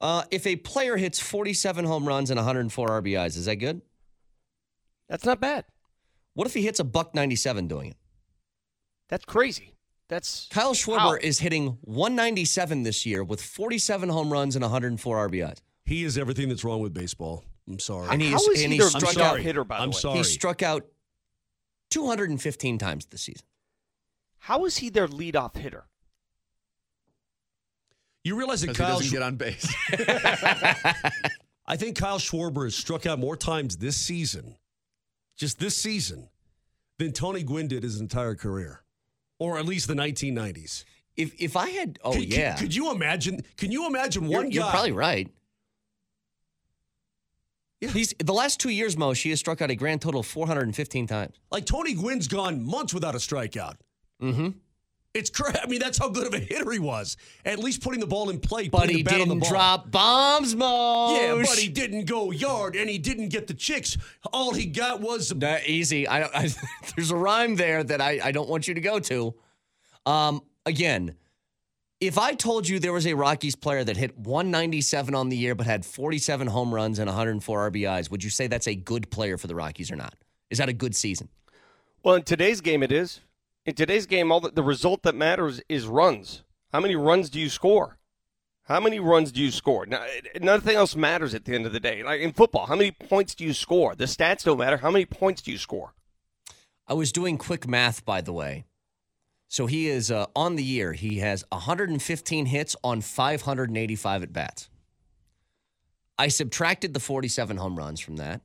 Uh, 0.00 0.24
if 0.30 0.46
a 0.46 0.56
player 0.56 0.96
hits 0.96 1.18
47 1.20 1.84
home 1.84 2.06
runs 2.06 2.30
and 2.30 2.38
104 2.38 2.88
RBIs, 3.02 3.36
is 3.36 3.46
that 3.46 3.56
good? 3.56 3.80
That's 5.08 5.24
not 5.24 5.40
bad. 5.40 5.64
What 6.34 6.46
if 6.46 6.54
he 6.54 6.62
hits 6.62 6.78
a 6.78 6.84
buck 6.84 7.14
97 7.14 7.68
doing 7.68 7.90
it? 7.90 7.96
That's 9.08 9.24
crazy. 9.24 9.72
That's 10.08 10.48
Kyle 10.50 10.74
Schwarber 10.74 10.98
How? 10.98 11.14
is 11.14 11.38
hitting 11.38 11.78
197 11.82 12.82
this 12.82 13.04
year 13.04 13.22
with 13.22 13.42
47 13.42 14.08
home 14.08 14.32
runs 14.32 14.56
and 14.56 14.62
104 14.62 15.28
RBIs. 15.28 15.58
He 15.84 16.04
is 16.04 16.16
everything 16.16 16.48
that's 16.48 16.64
wrong 16.64 16.80
with 16.80 16.94
baseball. 16.94 17.44
I'm 17.68 17.78
sorry. 17.78 18.08
And 18.10 18.22
How 18.22 18.28
he's, 18.30 18.42
is 18.48 18.58
he 18.58 18.64
and 18.64 18.72
he 18.72 18.78
their 18.78 18.88
struck 18.88 19.14
leadoff 19.14 19.20
out. 19.22 19.40
hitter, 19.40 19.64
by 19.64 19.76
the 19.78 19.82
I'm 19.82 19.90
way? 19.90 19.96
sorry. 19.96 20.18
He 20.18 20.24
struck 20.24 20.62
out 20.62 20.86
215 21.90 22.78
times 22.78 23.06
this 23.06 23.22
season. 23.22 23.46
How 24.38 24.64
is 24.64 24.78
he 24.78 24.88
their 24.88 25.06
leadoff 25.08 25.56
hitter? 25.56 25.84
You 28.24 28.36
realize 28.36 28.62
that 28.62 28.76
Kyle. 28.76 28.96
doesn't 28.96 29.08
Sch- 29.08 29.12
get 29.12 29.22
on 29.22 29.36
base. 29.36 29.72
I 31.66 31.76
think 31.76 31.96
Kyle 31.98 32.18
Schwarber 32.18 32.64
has 32.64 32.74
struck 32.74 33.06
out 33.06 33.18
more 33.18 33.36
times 33.36 33.76
this 33.76 33.96
season, 33.96 34.56
just 35.36 35.58
this 35.58 35.76
season, 35.76 36.28
than 36.98 37.12
Tony 37.12 37.42
Gwynn 37.42 37.68
did 37.68 37.82
his 37.82 38.00
entire 38.00 38.34
career, 38.34 38.82
or 39.38 39.58
at 39.58 39.66
least 39.66 39.86
the 39.88 39.94
1990s. 39.94 40.84
If 41.16 41.34
if 41.40 41.56
I 41.56 41.70
had, 41.70 41.98
oh 42.04 42.12
Could- 42.12 42.20
could- 42.22 42.32
yeah, 42.36 42.56
Could, 42.56 42.74
you 42.74 42.90
imagine? 42.92 43.42
Can 43.56 43.70
you 43.72 43.86
imagine 43.86 44.28
you're, 44.30 44.40
one 44.42 44.50
you're 44.50 44.64
probably 44.68 44.92
right. 44.92 45.28
Yeah. 47.80 47.90
He's 47.90 48.12
the 48.18 48.32
last 48.34 48.58
two 48.58 48.70
years, 48.70 48.96
Mo. 48.96 49.14
She 49.14 49.30
has 49.30 49.38
struck 49.38 49.62
out 49.62 49.70
a 49.70 49.76
grand 49.76 50.00
total 50.02 50.20
of 50.20 50.26
415 50.26 51.06
times. 51.06 51.36
Like 51.50 51.64
Tony 51.64 51.94
Gwynn's 51.94 52.26
gone 52.28 52.64
months 52.64 52.92
without 52.92 53.14
a 53.14 53.18
strikeout. 53.18 53.76
Mm-hmm. 54.22 54.48
It's 55.14 55.30
crazy. 55.30 55.58
I 55.62 55.66
mean, 55.66 55.80
that's 55.80 55.96
how 55.96 56.08
good 56.10 56.26
of 56.26 56.34
a 56.34 56.38
hitter 56.38 56.70
he 56.70 56.78
was. 56.78 57.16
At 57.44 57.58
least 57.58 57.82
putting 57.82 57.98
the 58.00 58.06
ball 58.06 58.30
in 58.30 58.40
play. 58.40 58.68
But 58.68 58.90
he 58.90 58.96
the 58.96 59.02
bat 59.04 59.14
on 59.14 59.20
the 59.20 59.34
didn't 59.34 59.40
ball. 59.40 59.50
drop 59.50 59.90
bombs, 59.90 60.54
Mo. 60.54 61.16
Yeah, 61.16 61.42
but 61.46 61.58
he 61.58 61.68
didn't 61.68 62.04
go 62.04 62.30
yard 62.30 62.76
and 62.76 62.90
he 62.90 62.98
didn't 62.98 63.30
get 63.30 63.46
the 63.46 63.54
chicks. 63.54 63.96
All 64.32 64.52
he 64.52 64.66
got 64.66 65.00
was 65.00 65.34
Nah, 65.34 65.58
easy. 65.66 66.06
I, 66.06 66.24
I 66.24 66.48
there's 66.96 67.10
a 67.10 67.16
rhyme 67.16 67.56
there 67.56 67.82
that 67.84 68.00
I, 68.00 68.20
I 68.22 68.32
don't 68.32 68.48
want 68.48 68.68
you 68.68 68.74
to 68.74 68.80
go 68.80 68.98
to. 69.00 69.34
Um, 70.04 70.42
again, 70.66 71.14
if 72.00 72.16
I 72.16 72.34
told 72.34 72.68
you 72.68 72.78
there 72.78 72.92
was 72.92 73.06
a 73.06 73.14
Rockies 73.14 73.56
player 73.56 73.82
that 73.82 73.96
hit 73.96 74.16
197 74.16 75.14
on 75.14 75.28
the 75.28 75.36
year 75.36 75.54
but 75.54 75.66
had 75.66 75.84
47 75.84 76.46
home 76.46 76.74
runs 76.74 76.98
and 76.98 77.08
104 77.08 77.70
RBIs, 77.70 78.10
would 78.10 78.22
you 78.22 78.30
say 78.30 78.46
that's 78.46 78.68
a 78.68 78.74
good 78.74 79.10
player 79.10 79.36
for 79.36 79.48
the 79.48 79.54
Rockies 79.54 79.90
or 79.90 79.96
not? 79.96 80.14
Is 80.50 80.58
that 80.58 80.68
a 80.68 80.72
good 80.72 80.94
season? 80.94 81.28
Well, 82.02 82.14
in 82.14 82.22
today's 82.22 82.60
game, 82.60 82.82
it 82.82 82.92
is. 82.92 83.20
In 83.66 83.74
today's 83.74 84.06
game, 84.06 84.30
all 84.30 84.40
the, 84.40 84.50
the 84.50 84.62
result 84.62 85.02
that 85.02 85.14
matters 85.14 85.60
is 85.68 85.86
runs. 85.86 86.42
How 86.72 86.80
many 86.80 86.94
runs 86.94 87.28
do 87.30 87.40
you 87.40 87.48
score? 87.48 87.98
How 88.62 88.80
many 88.80 89.00
runs 89.00 89.32
do 89.32 89.42
you 89.42 89.50
score? 89.50 89.86
Now, 89.86 90.04
nothing 90.40 90.76
else 90.76 90.94
matters 90.94 91.34
at 91.34 91.46
the 91.46 91.54
end 91.54 91.66
of 91.66 91.72
the 91.72 91.80
day. 91.80 92.02
Like 92.02 92.20
in 92.20 92.32
football, 92.32 92.66
how 92.66 92.76
many 92.76 92.92
points 92.92 93.34
do 93.34 93.44
you 93.44 93.54
score? 93.54 93.94
The 93.94 94.04
stats 94.04 94.44
don't 94.44 94.58
matter. 94.58 94.76
How 94.76 94.90
many 94.90 95.06
points 95.06 95.42
do 95.42 95.50
you 95.50 95.58
score? 95.58 95.94
I 96.86 96.94
was 96.94 97.10
doing 97.10 97.38
quick 97.38 97.66
math, 97.66 98.04
by 98.04 98.20
the 98.20 98.32
way. 98.32 98.64
So 99.48 99.66
he 99.66 99.88
is 99.88 100.10
uh, 100.10 100.26
on 100.36 100.56
the 100.56 100.62
year. 100.62 100.92
He 100.92 101.18
has 101.18 101.44
115 101.50 102.46
hits 102.46 102.76
on 102.84 103.00
585 103.00 104.22
at 104.22 104.32
bats. 104.32 104.68
I 106.18 106.28
subtracted 106.28 106.92
the 106.94 107.00
47 107.00 107.56
home 107.56 107.76
runs 107.76 108.00
from 108.00 108.16
that. 108.16 108.42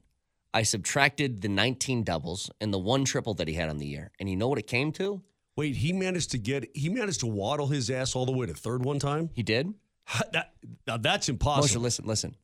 I 0.53 0.63
subtracted 0.63 1.41
the 1.41 1.49
19 1.49 2.03
doubles 2.03 2.49
and 2.61 2.73
the 2.73 2.77
one 2.77 3.03
triple 3.03 3.33
that 3.35 3.47
he 3.47 3.55
had 3.55 3.69
on 3.69 3.79
the 3.79 3.87
year. 3.87 4.11
And 4.19 4.29
you 4.29 4.35
know 4.35 4.47
what 4.47 4.59
it 4.59 4.67
came 4.67 4.91
to? 4.93 5.21
Wait, 5.55 5.75
he 5.75 5.91
managed 5.91 6.31
to 6.31 6.37
get 6.37 6.75
he 6.75 6.89
managed 6.89 7.19
to 7.19 7.27
waddle 7.27 7.67
his 7.67 7.89
ass 7.89 8.15
all 8.15 8.25
the 8.25 8.31
way 8.31 8.45
to 8.45 8.53
third 8.53 8.83
one 8.83 8.99
time. 8.99 9.29
He 9.33 9.43
did. 9.43 9.73
That, 10.31 10.53
now 10.85 10.97
that's 10.97 11.27
Moshe, 11.27 11.29
impossible. 11.29 11.81
listen, 11.81 12.05
listen. 12.05 12.35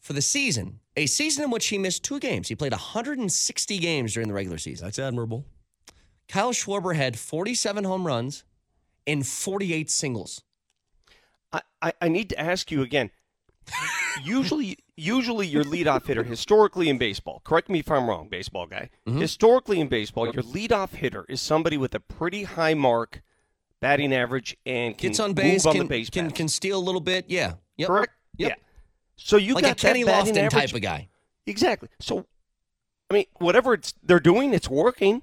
For 0.00 0.12
the 0.12 0.22
season, 0.22 0.80
a 0.96 1.06
season 1.06 1.44
in 1.44 1.50
which 1.50 1.66
he 1.66 1.78
missed 1.78 2.04
two 2.04 2.20
games, 2.20 2.48
he 2.48 2.54
played 2.54 2.72
160 2.72 3.78
games 3.78 4.12
during 4.14 4.28
the 4.28 4.34
regular 4.34 4.58
season. 4.58 4.86
That's 4.86 4.98
admirable. 4.98 5.46
Kyle 6.28 6.52
Schwarber 6.52 6.96
had 6.96 7.18
47 7.18 7.84
home 7.84 8.06
runs 8.06 8.44
and 9.06 9.26
48 9.26 9.90
singles. 9.90 10.42
I, 11.52 11.60
I, 11.82 11.92
I 12.02 12.08
need 12.08 12.30
to 12.30 12.40
ask 12.40 12.70
you 12.70 12.82
again. 12.82 13.10
usually, 14.24 14.78
usually 14.96 15.46
your 15.46 15.64
leadoff 15.64 16.06
hitter, 16.06 16.22
historically 16.22 16.88
in 16.88 16.98
baseball, 16.98 17.40
correct 17.44 17.68
me 17.68 17.78
if 17.80 17.90
I'm 17.90 18.08
wrong, 18.08 18.28
baseball 18.28 18.66
guy. 18.66 18.90
Mm-hmm. 19.06 19.20
Historically 19.20 19.80
in 19.80 19.88
baseball, 19.88 20.26
your 20.32 20.42
leadoff 20.42 20.94
hitter 20.94 21.24
is 21.28 21.40
somebody 21.40 21.76
with 21.76 21.94
a 21.94 22.00
pretty 22.00 22.44
high 22.44 22.74
mark 22.74 23.22
batting 23.80 24.14
average 24.14 24.56
and 24.64 24.96
can 24.96 25.10
Gets 25.10 25.20
on 25.20 25.34
base, 25.34 25.64
move 25.64 25.70
on 25.70 25.72
can, 25.74 25.82
the 25.82 25.88
base 25.88 26.10
can, 26.10 26.30
can 26.30 26.48
steal 26.48 26.78
a 26.78 26.80
little 26.80 27.00
bit. 27.00 27.26
Yeah. 27.28 27.54
Yep. 27.76 27.86
correct? 27.86 28.12
Yep. 28.36 28.50
Yeah. 28.50 28.54
So 29.16 29.36
you 29.36 29.54
like 29.54 29.64
got 29.64 29.72
a 29.72 29.74
Kenny 29.74 30.04
Lofton 30.04 30.36
average- 30.36 30.52
type 30.52 30.74
of 30.74 30.80
guy. 30.80 31.08
Exactly. 31.46 31.88
So, 32.00 32.26
I 33.10 33.14
mean, 33.14 33.26
whatever 33.34 33.74
it's 33.74 33.92
they're 34.02 34.20
doing, 34.20 34.54
it's 34.54 34.68
working. 34.68 35.22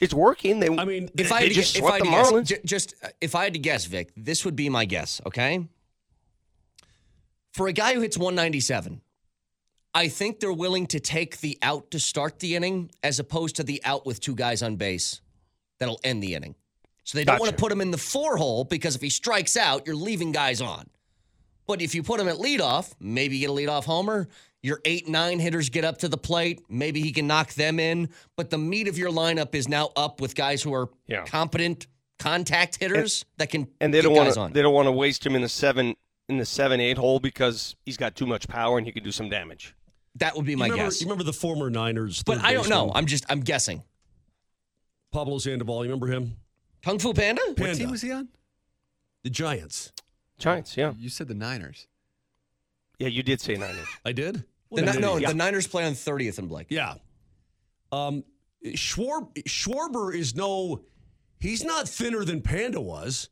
It's 0.00 0.14
working. 0.14 0.60
They, 0.60 0.68
I 0.68 0.84
mean, 0.84 1.08
If 1.16 1.32
I 1.32 1.42
had 1.42 1.48
to, 1.50 1.54
just 1.54 1.76
if 1.76 1.84
I 1.84 1.98
had 1.98 2.04
to 2.04 2.42
guess, 2.42 2.60
just 2.64 2.94
uh, 3.02 3.08
if 3.20 3.34
I 3.34 3.44
had 3.44 3.52
to 3.54 3.58
guess, 3.58 3.84
Vic, 3.84 4.12
this 4.16 4.44
would 4.44 4.56
be 4.56 4.68
my 4.68 4.84
guess. 4.84 5.20
Okay. 5.26 5.66
For 7.52 7.68
a 7.68 7.72
guy 7.72 7.94
who 7.94 8.00
hits 8.00 8.18
197, 8.18 9.00
I 9.94 10.08
think 10.08 10.40
they're 10.40 10.52
willing 10.52 10.86
to 10.88 10.98
take 10.98 11.38
the 11.38 11.56
out 11.62 11.92
to 11.92 12.00
start 12.00 12.40
the 12.40 12.56
inning 12.56 12.90
as 13.04 13.20
opposed 13.20 13.56
to 13.56 13.62
the 13.62 13.80
out 13.84 14.04
with 14.04 14.20
two 14.20 14.34
guys 14.34 14.62
on 14.62 14.74
base 14.76 15.20
that'll 15.78 16.00
end 16.02 16.22
the 16.22 16.34
inning. 16.34 16.56
So 17.04 17.16
they 17.16 17.24
don't 17.24 17.38
want 17.38 17.50
to 17.50 17.56
put 17.56 17.70
him 17.70 17.80
in 17.80 17.90
the 17.92 17.98
four 17.98 18.36
hole 18.36 18.64
because 18.64 18.96
if 18.96 19.02
he 19.02 19.10
strikes 19.10 19.56
out, 19.56 19.86
you're 19.86 19.94
leaving 19.94 20.32
guys 20.32 20.60
on. 20.60 20.88
But 21.66 21.80
if 21.80 21.94
you 21.94 22.02
put 22.02 22.18
him 22.18 22.28
at 22.28 22.36
leadoff, 22.36 22.92
maybe 22.98 23.36
you 23.36 23.46
get 23.46 23.50
a 23.50 23.54
leadoff 23.54 23.84
homer. 23.84 24.28
Your 24.64 24.80
eight, 24.86 25.06
nine 25.06 25.40
hitters 25.40 25.68
get 25.68 25.84
up 25.84 25.98
to 25.98 26.08
the 26.08 26.16
plate. 26.16 26.62
Maybe 26.70 27.02
he 27.02 27.12
can 27.12 27.26
knock 27.26 27.52
them 27.52 27.78
in. 27.78 28.08
But 28.34 28.48
the 28.48 28.56
meat 28.56 28.88
of 28.88 28.96
your 28.96 29.10
lineup 29.10 29.54
is 29.54 29.68
now 29.68 29.90
up 29.94 30.22
with 30.22 30.34
guys 30.34 30.62
who 30.62 30.72
are 30.72 30.88
Yeah. 31.06 31.26
competent 31.26 31.86
contact 32.18 32.76
hitters 32.80 33.26
that 33.36 33.50
can 33.50 33.68
and 33.82 33.92
they 33.92 33.98
get 33.98 34.04
don't 34.04 34.14
want 34.16 34.32
to 34.32 34.40
on. 34.40 34.52
they 34.54 34.62
don't 34.62 34.72
want 34.72 34.86
to 34.86 34.92
waste 34.92 35.26
him 35.26 35.34
in 35.36 35.42
the 35.42 35.50
seven 35.50 35.94
in 36.30 36.38
the 36.38 36.46
seven 36.46 36.80
eight 36.80 36.96
hole 36.96 37.20
because 37.20 37.76
he's 37.84 37.98
got 37.98 38.16
too 38.16 38.24
much 38.24 38.48
power 38.48 38.78
and 38.78 38.86
he 38.86 38.92
can 38.92 39.04
do 39.04 39.12
some 39.12 39.28
damage. 39.28 39.74
That 40.14 40.34
would 40.34 40.46
be 40.46 40.56
my 40.56 40.64
you 40.66 40.72
remember, 40.72 40.90
guess. 40.92 41.00
You 41.02 41.08
remember 41.08 41.24
the 41.24 41.34
former 41.34 41.68
Niners? 41.68 42.22
But 42.22 42.38
I 42.38 42.54
don't 42.54 42.66
know. 42.70 42.84
baseman, 42.86 42.96
I'm 42.96 43.06
just 43.06 43.26
I'm 43.28 43.40
guessing. 43.40 43.82
Pablo 45.12 45.38
Sandoval. 45.40 45.84
You 45.84 45.90
remember 45.90 46.06
him? 46.06 46.36
Kung 46.82 46.98
Fu 46.98 47.12
Panda? 47.12 47.42
What 47.58 47.74
team 47.76 47.90
was 47.90 48.00
he 48.00 48.12
on? 48.12 48.28
The 49.24 49.30
Giants. 49.30 49.92
Giants, 50.38 50.74
yeah, 50.76 50.94
You 50.98 51.10
said 51.10 51.28
the 51.28 51.34
Niners. 51.34 51.86
yeah, 52.98 53.08
you 53.08 53.22
did 53.22 53.42
say 53.42 53.56
Niners. 53.56 53.86
I 54.06 54.12
did. 54.12 54.44
The, 54.72 54.82
What 54.82 54.94
Ni- 54.94 55.00
no, 55.00 55.16
idiot. 55.16 55.30
the 55.30 55.34
Niners 55.36 55.66
play 55.66 55.84
on 55.84 55.92
30th 55.92 56.38
and 56.38 56.48
Blake. 56.48 56.66
Yeah. 56.70 56.94
Um, 57.92 58.24
Schwar- 58.64 59.32
Schwarber 59.44 60.14
is 60.14 60.34
no. 60.34 60.84
He's 61.38 61.62
not 61.64 61.88
thinner 61.88 62.24
than 62.24 62.40
Panda 62.40 62.80
was. 62.80 63.28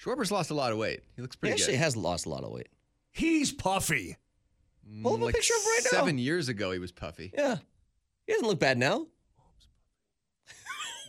Schwarber's 0.00 0.30
lost 0.30 0.50
a 0.50 0.54
lot 0.54 0.72
of 0.72 0.78
weight. 0.78 1.00
He 1.16 1.22
looks 1.22 1.34
pretty. 1.36 1.52
He 1.52 1.54
pretty 1.54 1.62
actually 1.62 1.78
good. 1.78 1.84
has 1.84 1.96
lost 1.96 2.26
a 2.26 2.28
lot 2.28 2.44
of 2.44 2.52
weight. 2.52 2.68
He's 3.12 3.50
puffy. 3.52 4.16
Pull 5.02 5.14
up 5.14 5.30
a 5.30 5.32
picture 5.32 5.54
of 5.54 5.62
him 5.62 5.66
right 5.68 5.80
now. 5.84 5.90
Seven 5.98 6.18
years 6.18 6.48
ago, 6.48 6.70
he 6.70 6.78
was 6.78 6.92
puffy. 6.92 7.32
Yeah. 7.36 7.56
He 8.26 8.32
doesn't 8.34 8.46
look 8.46 8.60
bad 8.60 8.78
now. 8.78 9.06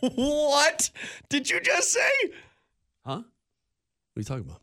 what 0.00 0.90
did 1.28 1.48
you 1.50 1.60
just 1.60 1.92
say? 1.92 2.10
Huh? 3.04 3.16
What 3.16 3.18
are 3.18 3.24
you 4.16 4.24
talking 4.24 4.44
about? 4.44 4.62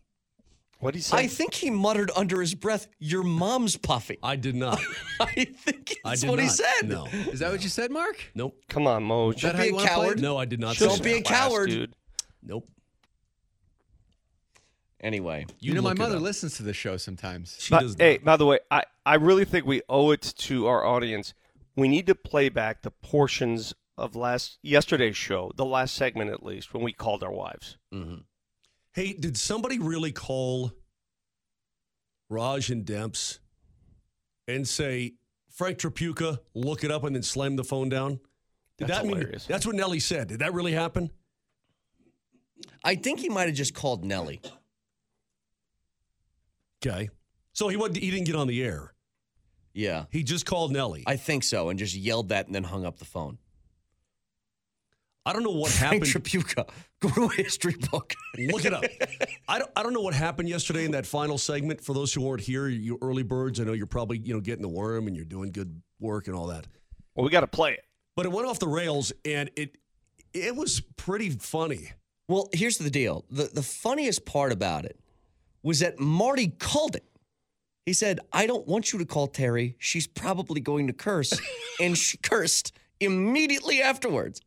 What 0.80 0.92
did 0.92 1.00
he 1.00 1.04
say? 1.04 1.18
I 1.18 1.28
think 1.28 1.54
he 1.54 1.70
muttered 1.70 2.12
under 2.16 2.42
his 2.42 2.54
breath, 2.54 2.88
Your 3.00 3.24
mom's 3.24 3.78
puffy. 3.78 4.18
I 4.22 4.36
did 4.36 4.56
not. 4.56 4.80
I 5.20 5.46
think 5.46 5.96
I 6.04 6.10
that's 6.10 6.22
did 6.22 6.30
what 6.30 6.40
he 6.40 6.46
not. 6.48 6.56
said. 6.56 6.90
No. 6.90 7.06
Is 7.32 7.40
that 7.40 7.52
what 7.52 7.64
you 7.64 7.70
said, 7.70 7.92
Mark? 7.92 8.32
Nope. 8.36 8.56
Come 8.70 8.86
on, 8.86 9.04
Moj. 9.04 9.42
that 9.42 9.42
Don't 9.42 9.56
how 9.56 9.62
be 9.62 9.68
you 9.68 9.74
a 9.74 9.76
wanna 9.78 9.88
play 9.88 9.96
coward. 9.96 10.20
it? 10.20 10.22
No, 10.22 10.38
I 10.38 10.46
did 10.46 10.60
not. 10.60 10.76
Show 10.76 10.88
Don't 10.88 11.04
be 11.04 11.14
a 11.14 11.22
class, 11.22 11.48
coward. 11.50 11.70
dude. 11.70 11.94
Nope. 12.44 12.68
Anyway, 15.02 15.46
You, 15.60 15.74
know, 15.74 15.82
my 15.82 15.90
look 15.90 15.98
it 15.98 16.02
mother 16.02 16.16
up. 16.18 16.22
listens 16.24 16.58
to 16.58 16.64
the 16.64 16.74
show 16.74 16.98
sometimes. 16.98 17.58
She 17.60 17.70
But, 17.72 17.82
does 17.82 17.96
hey, 18.00 18.14
not. 18.16 18.24
by 18.24 18.38
the 18.38 18.46
way, 18.46 18.60
I, 18.72 18.84
I 19.06 19.16
really 19.16 19.46
think 19.46 19.66
we 19.66 19.82
owe 19.88 20.12
it 20.12 20.22
to 20.38 20.68
our 20.68 20.84
audience. 20.84 21.34
We 21.76 21.88
need 21.88 22.08
to 22.08 22.16
play 22.16 22.50
back 22.50 22.82
the 22.82 22.90
portions 22.92 23.74
of 23.98 24.16
last 24.16 24.58
yesterday's 24.64 25.16
show, 25.16 25.52
the 25.56 25.66
last 25.66 25.94
segment 25.94 26.32
at 26.32 26.44
least, 26.44 26.74
when 26.74 26.82
we 26.84 26.92
called 26.92 27.24
our 27.24 27.32
wives. 27.32 27.78
Mm-hmm. 27.94 28.16
Hey, 28.96 29.12
did 29.12 29.36
somebody 29.36 29.78
really 29.78 30.14
call 30.14 30.72
Raj 32.30 32.70
and 32.70 32.86
Demps 32.86 33.40
and 34.48 34.66
say, 34.66 35.16
Frank 35.50 35.80
Trapuka, 35.80 36.40
look 36.54 36.86
it 36.86 36.92
up 36.92 37.04
and 37.04 37.14
then 37.14 37.22
slam 37.22 37.58
the 37.58 37.66
phone 37.66 37.90
down? 37.90 38.22
Did 38.78 38.88
That's 38.88 39.00
that 39.02 39.06
mean 39.06 39.18
hilarious. 39.18 39.46
that's 39.46 39.66
what 39.66 39.76
Nelly 39.76 40.00
said? 40.00 40.30
Did 40.30 40.40
that 40.40 40.54
really 40.54 40.72
happen? 40.72 41.12
I 42.86 42.96
think 42.96 43.20
he 43.20 43.28
might 43.28 43.48
have 43.48 43.56
just 43.56 43.74
called 43.74 44.06
Nelly. 44.06 44.42
Okay. 46.86 47.10
So 47.52 47.68
he 47.68 47.76
wasn't, 47.76 47.98
he 47.98 48.12
didn't 48.12 48.28
get 48.28 48.36
on 48.36 48.48
the 48.48 48.64
air. 48.64 48.94
Yeah. 49.74 50.06
He 50.10 50.24
just 50.24 50.46
called 50.46 50.72
Nelly. 50.72 51.04
I, 51.06 51.14
I 51.14 51.18
think 51.18 51.44
so, 51.44 51.68
and 51.68 51.78
just 51.78 51.96
yelled 51.96 52.30
that 52.30 52.46
and 52.46 52.56
then 52.56 52.64
hung 52.64 52.86
up 52.86 53.00
the 53.00 53.06
phone. 53.06 53.40
Don't 55.34 55.44
know 55.44 55.52
what 55.52 55.72
Frank 55.72 56.06
happened. 56.06 56.26
Trapuka. 56.26 56.70
Go 57.02 57.10
to 57.10 57.24
a 57.26 57.34
history 57.34 57.76
book. 57.92 58.14
Look 58.38 58.66
it 58.66 58.74
up. 58.74 58.84
I 59.48 59.60
don't, 59.60 59.72
I 59.76 59.84
don't 59.84 59.94
know 59.94 60.02
what 60.02 60.14
happened 60.14 60.50
yesterday 60.50 60.86
in 60.86 60.92
that 60.92 61.06
final 61.06 61.38
segment. 61.38 61.82
For 61.82 61.94
those 61.94 62.14
who 62.14 62.22
weren't 62.22 62.42
here, 62.42 62.68
you 62.68 62.98
early 63.02 63.24
birds, 63.24 63.60
I 63.60 63.64
know 63.64 63.74
you're 63.74 63.88
probably 63.88 64.20
you 64.20 64.34
know 64.34 64.40
getting 64.40 64.62
the 64.62 64.70
worm 64.70 65.08
and 65.08 65.16
you're 65.16 65.26
doing 65.26 65.52
good 65.52 65.82
work 66.00 66.28
and 66.28 66.36
all 66.36 66.48
that. 66.48 66.68
Well, 67.16 67.26
we 67.26 67.32
got 67.32 67.42
to 67.42 67.48
play 67.48 67.74
it. 67.74 67.84
But 68.16 68.26
it 68.26 68.32
went 68.32 68.48
off 68.48 68.60
the 68.60 68.68
rails 68.68 69.12
and 69.24 69.50
it 69.56 69.78
it 70.34 70.56
was 70.56 70.82
pretty 70.98 71.30
funny. 71.32 71.92
Well, 72.28 72.50
here's 72.54 72.78
the 72.78 72.90
deal. 72.90 73.26
The 73.30 73.50
the 73.54 73.64
funniest 73.64 74.26
part 74.26 74.52
about 74.52 74.86
it 74.86 75.00
was 75.64 75.80
that 75.80 76.00
Marty 76.00 76.50
called 76.50 76.96
it. 76.96 77.06
He 77.86 77.94
said, 77.94 78.20
I 78.34 78.48
don't 78.48 78.68
want 78.68 78.94
you 78.94 79.00
to 79.00 79.06
call 79.06 79.28
Terry. 79.28 79.76
She's 79.78 80.08
probably 80.08 80.60
going 80.60 80.88
to 80.88 80.94
curse. 80.94 81.40
and 81.80 81.98
she 81.98 82.18
cursed 82.18 82.72
immediately 83.00 83.82
afterwards. 83.82 84.42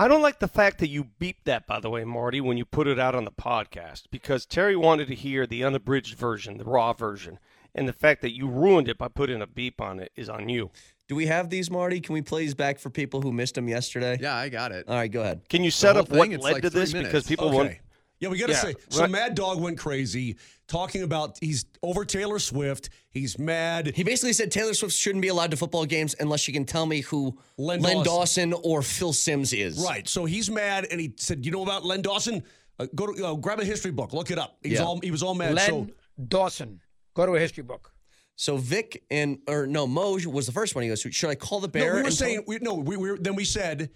I 0.00 0.08
don't 0.08 0.22
like 0.22 0.38
the 0.38 0.48
fact 0.48 0.78
that 0.78 0.88
you 0.88 1.08
beeped 1.20 1.44
that, 1.44 1.66
by 1.66 1.78
the 1.78 1.90
way, 1.90 2.04
Marty, 2.04 2.40
when 2.40 2.56
you 2.56 2.64
put 2.64 2.86
it 2.86 2.98
out 2.98 3.14
on 3.14 3.26
the 3.26 3.30
podcast, 3.30 4.04
because 4.10 4.46
Terry 4.46 4.74
wanted 4.74 5.08
to 5.08 5.14
hear 5.14 5.46
the 5.46 5.62
unabridged 5.62 6.16
version, 6.16 6.56
the 6.56 6.64
raw 6.64 6.94
version. 6.94 7.38
And 7.74 7.86
the 7.86 7.92
fact 7.92 8.22
that 8.22 8.34
you 8.34 8.48
ruined 8.48 8.88
it 8.88 8.96
by 8.96 9.08
putting 9.08 9.42
a 9.42 9.46
beep 9.46 9.78
on 9.78 10.00
it 10.00 10.10
is 10.16 10.30
on 10.30 10.48
you. 10.48 10.70
Do 11.06 11.14
we 11.14 11.26
have 11.26 11.50
these, 11.50 11.70
Marty? 11.70 12.00
Can 12.00 12.14
we 12.14 12.22
play 12.22 12.44
these 12.44 12.54
back 12.54 12.78
for 12.78 12.88
people 12.88 13.20
who 13.20 13.30
missed 13.30 13.56
them 13.56 13.68
yesterday? 13.68 14.16
Yeah, 14.18 14.34
I 14.34 14.48
got 14.48 14.72
it. 14.72 14.88
All 14.88 14.94
right, 14.94 15.12
go 15.12 15.20
ahead. 15.20 15.46
Can 15.50 15.62
you 15.62 15.70
set 15.70 15.98
up 15.98 16.08
what 16.08 16.22
thing, 16.22 16.32
it's 16.32 16.42
led 16.44 16.52
like 16.54 16.62
to 16.62 16.70
this? 16.70 16.94
minutes. 16.94 17.10
Because 17.12 17.26
people 17.26 17.48
Okay. 17.48 17.56
want. 17.56 17.76
Yeah, 18.20 18.28
we 18.28 18.38
got 18.38 18.46
to 18.46 18.52
Yeah, 18.52 18.60
say. 18.60 18.74
So 18.90 19.00
right. 19.00 19.10
Mad 19.10 19.34
Dog 19.34 19.60
went 19.60 19.78
crazy 19.78 20.36
talking 20.68 21.02
about 21.02 21.38
he's 21.40 21.64
over 21.82 22.04
Taylor 22.04 22.38
Swift. 22.38 22.90
He's 23.10 23.38
mad. 23.38 23.92
He 23.96 24.04
basically 24.04 24.34
said 24.34 24.50
Taylor 24.52 24.74
Swift 24.74 24.94
shouldn't 24.94 25.22
be 25.22 25.28
allowed 25.28 25.50
to 25.52 25.56
football 25.56 25.86
games 25.86 26.14
unless 26.20 26.40
she 26.40 26.52
can 26.52 26.64
tell 26.66 26.84
me 26.86 27.00
who 27.00 27.38
Len 27.56 27.80
Len, 27.80 28.04
Dawson. 28.04 28.50
Dawson. 28.50 28.70
or 28.70 28.82
Phil 28.82 29.12
Simms 29.14 29.52
is. 29.52 29.82
Right. 29.84 30.06
So 30.06 30.26
he's 30.26 30.50
mad, 30.50 30.86
and 30.90 31.00
he 31.00 31.14
said, 31.16 31.44
"You 31.46 31.50
know 31.52 31.62
about 31.62 31.84
Len 31.84 32.02
Dawson? 32.02 32.42
Uh, 32.78 32.86
go 32.94 33.06
to 33.12 33.26
uh, 33.26 33.34
grab 33.34 33.58
a 33.60 33.64
history 33.64 33.90
book, 33.90 34.12
look 34.12 34.30
it 34.30 34.38
up." 34.38 34.58
He's 34.62 34.72
Yeah. 34.74 34.84
all 34.84 35.00
he 35.02 35.10
was 35.10 35.22
all 35.22 35.34
mad. 35.34 35.54
Len 35.54 35.68
so 35.68 35.86
Dawson. 36.28 36.80
Go 37.14 37.24
to 37.26 37.34
a 37.34 37.40
history 37.40 37.62
book. 37.64 37.92
So 38.36 38.56
Vic 38.58 39.02
and 39.10 39.38
or 39.48 39.66
no 39.66 39.86
Moj 39.86 40.26
was 40.26 40.44
the 40.46 40.52
first 40.52 40.74
one. 40.74 40.82
He 40.82 40.88
goes, 40.90 41.00
"Should 41.00 41.30
I 41.30 41.34
call 41.34 41.60
the 41.60 41.68
bear?" 41.68 41.86
no, 41.86 41.86
we 41.86 41.92
were 42.02 42.06
and 42.08 42.16
tell- 42.16 42.26
saying 42.26 42.44
we, 42.46 42.58
no. 42.60 42.74
We 42.74 42.96
were 42.98 43.18
then 43.18 43.34
we 43.34 43.44
said 43.44 43.90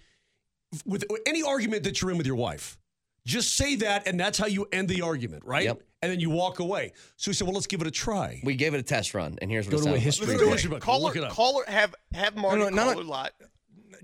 with 0.85 1.03
any 1.25 1.41
argument 1.43 1.83
that 1.83 2.01
you're 2.01 2.11
in 2.11 2.17
with 2.17 2.27
your 2.27 2.35
wife, 2.35 2.77
just 3.25 3.55
say 3.55 3.75
that, 3.77 4.07
and 4.07 4.19
that's 4.19 4.37
how 4.37 4.45
you 4.45 4.67
end 4.71 4.87
the 4.87 5.01
argument, 5.01 5.43
right? 5.45 5.63
Yep. 5.65 5.81
And 6.01 6.11
then 6.11 6.19
you 6.19 6.29
walk 6.29 6.59
away. 6.59 6.93
So 7.17 7.31
he 7.31 7.35
said, 7.35 7.45
"Well, 7.47 7.55
let's 7.55 7.65
give 7.67 7.81
it 7.81 7.87
a 7.87 7.91
try." 7.91 8.39
we 8.43 8.55
gave 8.55 8.73
it 8.75 8.79
a 8.79 8.83
test 8.83 9.13
run, 9.13 9.37
and 9.41 9.49
here's 9.49 9.65
what 9.65 9.71
Go 9.71 9.77
it 9.77 9.79
to 9.79 9.83
a 9.83 9.85
sounded 9.85 10.01
history 10.01 10.27
Let's 10.27 10.37
book. 10.39 10.45
do 10.47 10.51
History 10.51 10.67
it. 10.69 10.71
book. 10.71 10.81
Call 10.83 11.01
Look 11.01 11.15
her, 11.15 11.21
it 11.21 11.25
up. 11.25 11.31
call 11.31 11.59
her, 11.65 11.71
have, 11.71 11.95
have 12.13 12.35
Marty 12.35 12.59
no, 12.59 12.69
no, 12.69 12.75
call 12.83 12.91
no. 12.93 12.97
her 12.99 13.03
lot. 13.03 13.31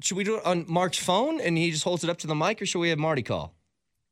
Should 0.01 0.18
we 0.18 0.24
do 0.24 0.38
it 0.38 0.46
on 0.46 0.66
Mark's 0.68 0.98
phone 0.98 1.40
and 1.40 1.58
he 1.58 1.70
just 1.70 1.84
holds 1.84 2.04
it 2.04 2.10
up 2.10 2.18
to 2.20 2.28
the 2.28 2.34
mic, 2.36 2.62
or 2.62 2.66
should 2.66 2.80
we 2.80 2.90
have 2.90 2.98
Marty 2.98 3.22
call? 3.22 3.54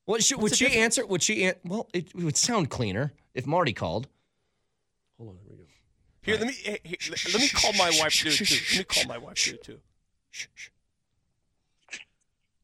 What 0.05 0.23
should, 0.23 0.39
would 0.41 0.55
she 0.55 0.65
difference? 0.65 0.83
answer? 0.99 1.05
Would 1.07 1.23
she? 1.23 1.45
An- 1.45 1.55
well, 1.65 1.89
it, 1.93 2.09
it 2.15 2.23
would 2.23 2.37
sound 2.37 2.69
cleaner 2.69 3.13
if 3.33 3.47
Marty 3.47 3.73
called. 3.73 4.07
Hold 5.17 5.29
on, 5.31 5.37
here 5.43 5.51
we 5.51 5.57
go. 5.57 5.63
Here, 6.21 6.35
let 6.37 6.47
me 6.47 6.53
eh, 6.65 6.77
here, 6.83 6.97
let 7.33 7.41
me 7.41 7.47
call 7.49 7.73
my 7.73 7.89
wife 7.99 8.13
too. 8.13 8.29
too. 8.29 8.55
Let 8.77 8.77
me 8.79 8.83
call 8.83 9.05
my 9.05 9.17
wife 9.17 9.35
too. 9.35 9.57
too. 9.63 9.79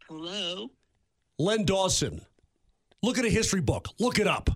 Hello? 0.07 0.69
Len 1.39 1.65
Dawson. 1.65 2.21
Look 3.03 3.17
at 3.17 3.25
a 3.25 3.29
history 3.29 3.61
book. 3.61 3.87
Look 3.99 4.19
it 4.19 4.27
up. 4.27 4.49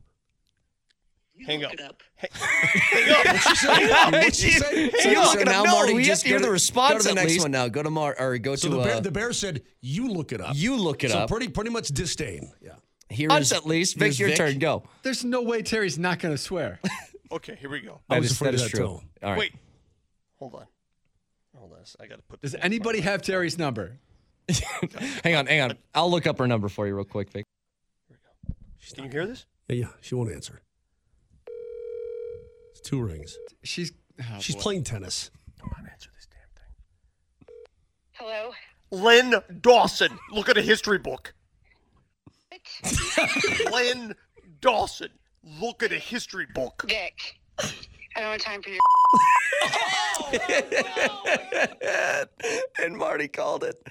Hang 1.46 1.62
Look 1.62 1.74
up. 1.74 1.80
up. 1.90 2.04
Hang 2.18 3.12
up. 3.12 3.26
What'd 3.26 3.42
she 3.42 3.56
say? 3.56 3.88
What'd 4.12 4.36
she 4.36 4.52
say? 4.52 4.90
So, 5.14 5.20
on. 5.22 5.38
so 5.38 5.44
now 5.44 5.64
Marty 5.64 5.94
we 5.94 6.04
just 6.04 6.24
have 6.24 6.24
to 6.24 6.30
hear 6.30 6.40
go 6.40 6.46
the 6.46 6.52
response 6.52 6.94
Go 6.94 7.00
to 7.00 7.08
the 7.10 7.14
next 7.16 7.32
least. 7.34 7.44
one 7.44 7.52
now. 7.52 7.68
Go 7.70 7.82
to 7.82 7.90
Mar 7.90 8.14
or 8.20 8.38
go 8.40 8.56
So 8.56 8.68
to 8.70 8.76
the 8.76 8.84
bear, 8.84 8.96
uh, 8.96 9.00
the 9.00 9.12
bear 9.12 9.32
said, 9.32 9.62
"You 9.82 10.10
look 10.10 10.34
it 10.34 10.42
up." 10.42 10.52
you 10.56 10.76
look 10.76 11.04
it 11.06 11.12
so 11.12 11.20
up. 11.20 11.30
So 11.30 11.34
pretty 11.36 11.50
pretty 11.52 11.70
much 11.70 11.88
disdain. 11.90 12.52
Yeah. 12.62 12.72
Here's 13.08 13.32
Us 13.32 13.52
at 13.54 13.66
least. 13.66 13.96
Vic, 13.96 14.08
here's 14.08 14.20
your 14.20 14.32
turn. 14.32 14.60
Go. 14.60 14.84
There's 15.02 15.24
no 15.24 15.42
way 15.42 15.62
Terry's 15.62 15.98
not 15.98 16.20
going 16.20 16.34
to 16.34 16.38
swear. 16.38 16.80
Okay, 17.32 17.56
here 17.62 17.70
we 17.70 17.80
go. 17.82 18.02
I 18.10 18.18
was 18.18 18.32
is- 18.32 18.38
afraid 18.38 18.48
that 18.48 18.56
of 18.56 18.66
is 18.66 18.72
that 18.72 18.78
true. 18.78 18.86
too. 18.88 19.02
All 19.24 19.30
right. 19.34 19.38
Wait. 19.38 19.54
Hold 20.40 20.56
on. 20.56 20.66
Hold 21.56 21.74
on. 21.74 21.78
I 22.00 22.08
got 22.08 22.16
to 22.16 22.24
put. 22.24 22.42
Does 22.42 22.56
anybody 22.56 23.02
have 23.02 23.22
Terry's 23.22 23.56
number? 23.56 24.00
hang 25.24 25.36
on, 25.36 25.46
hang 25.46 25.62
on. 25.62 25.78
I'll 25.94 26.10
look 26.10 26.26
up 26.26 26.40
her 26.40 26.48
number 26.48 26.70
for 26.70 26.88
you 26.88 26.96
real 26.96 27.06
quick, 27.06 27.30
Vic. 27.32 27.46
Can 28.94 29.06
you 29.06 29.10
hear 29.10 29.28
this? 29.28 29.46
Yeah, 29.68 29.76
yeah. 29.76 29.88
She 30.02 30.16
won't 30.16 30.32
answer. 30.32 30.62
It's 32.72 32.82
two 32.82 33.02
rings. 33.02 33.38
She's 33.64 33.92
oh, 34.20 34.40
She's 34.40 34.56
boy. 34.56 34.62
playing 34.62 34.84
tennis. 34.84 35.32
Come 35.60 35.72
on, 35.78 35.88
answer 35.92 36.10
this 36.16 36.28
damn 36.28 36.50
thing. 36.56 37.54
Hello? 38.14 38.54
Len 38.92 39.36
Dawson. 39.62 40.18
Look 40.32 40.50
at 40.50 40.58
a 40.58 40.62
history 40.62 40.98
book. 40.98 41.34
Lynn 43.72 44.16
Dawson. 44.62 45.10
Look 45.44 45.84
at 45.84 45.92
a 45.92 45.98
history 45.98 46.48
book. 46.54 46.86
Vic. 46.88 47.40
I 48.16 48.22
don't 48.22 48.32
have 48.32 48.42
time 48.42 48.62
for 48.62 48.70
your 48.70 48.80
and 52.86 52.98
Marty 52.98 53.28
called 53.28 53.64
it. 53.64 53.82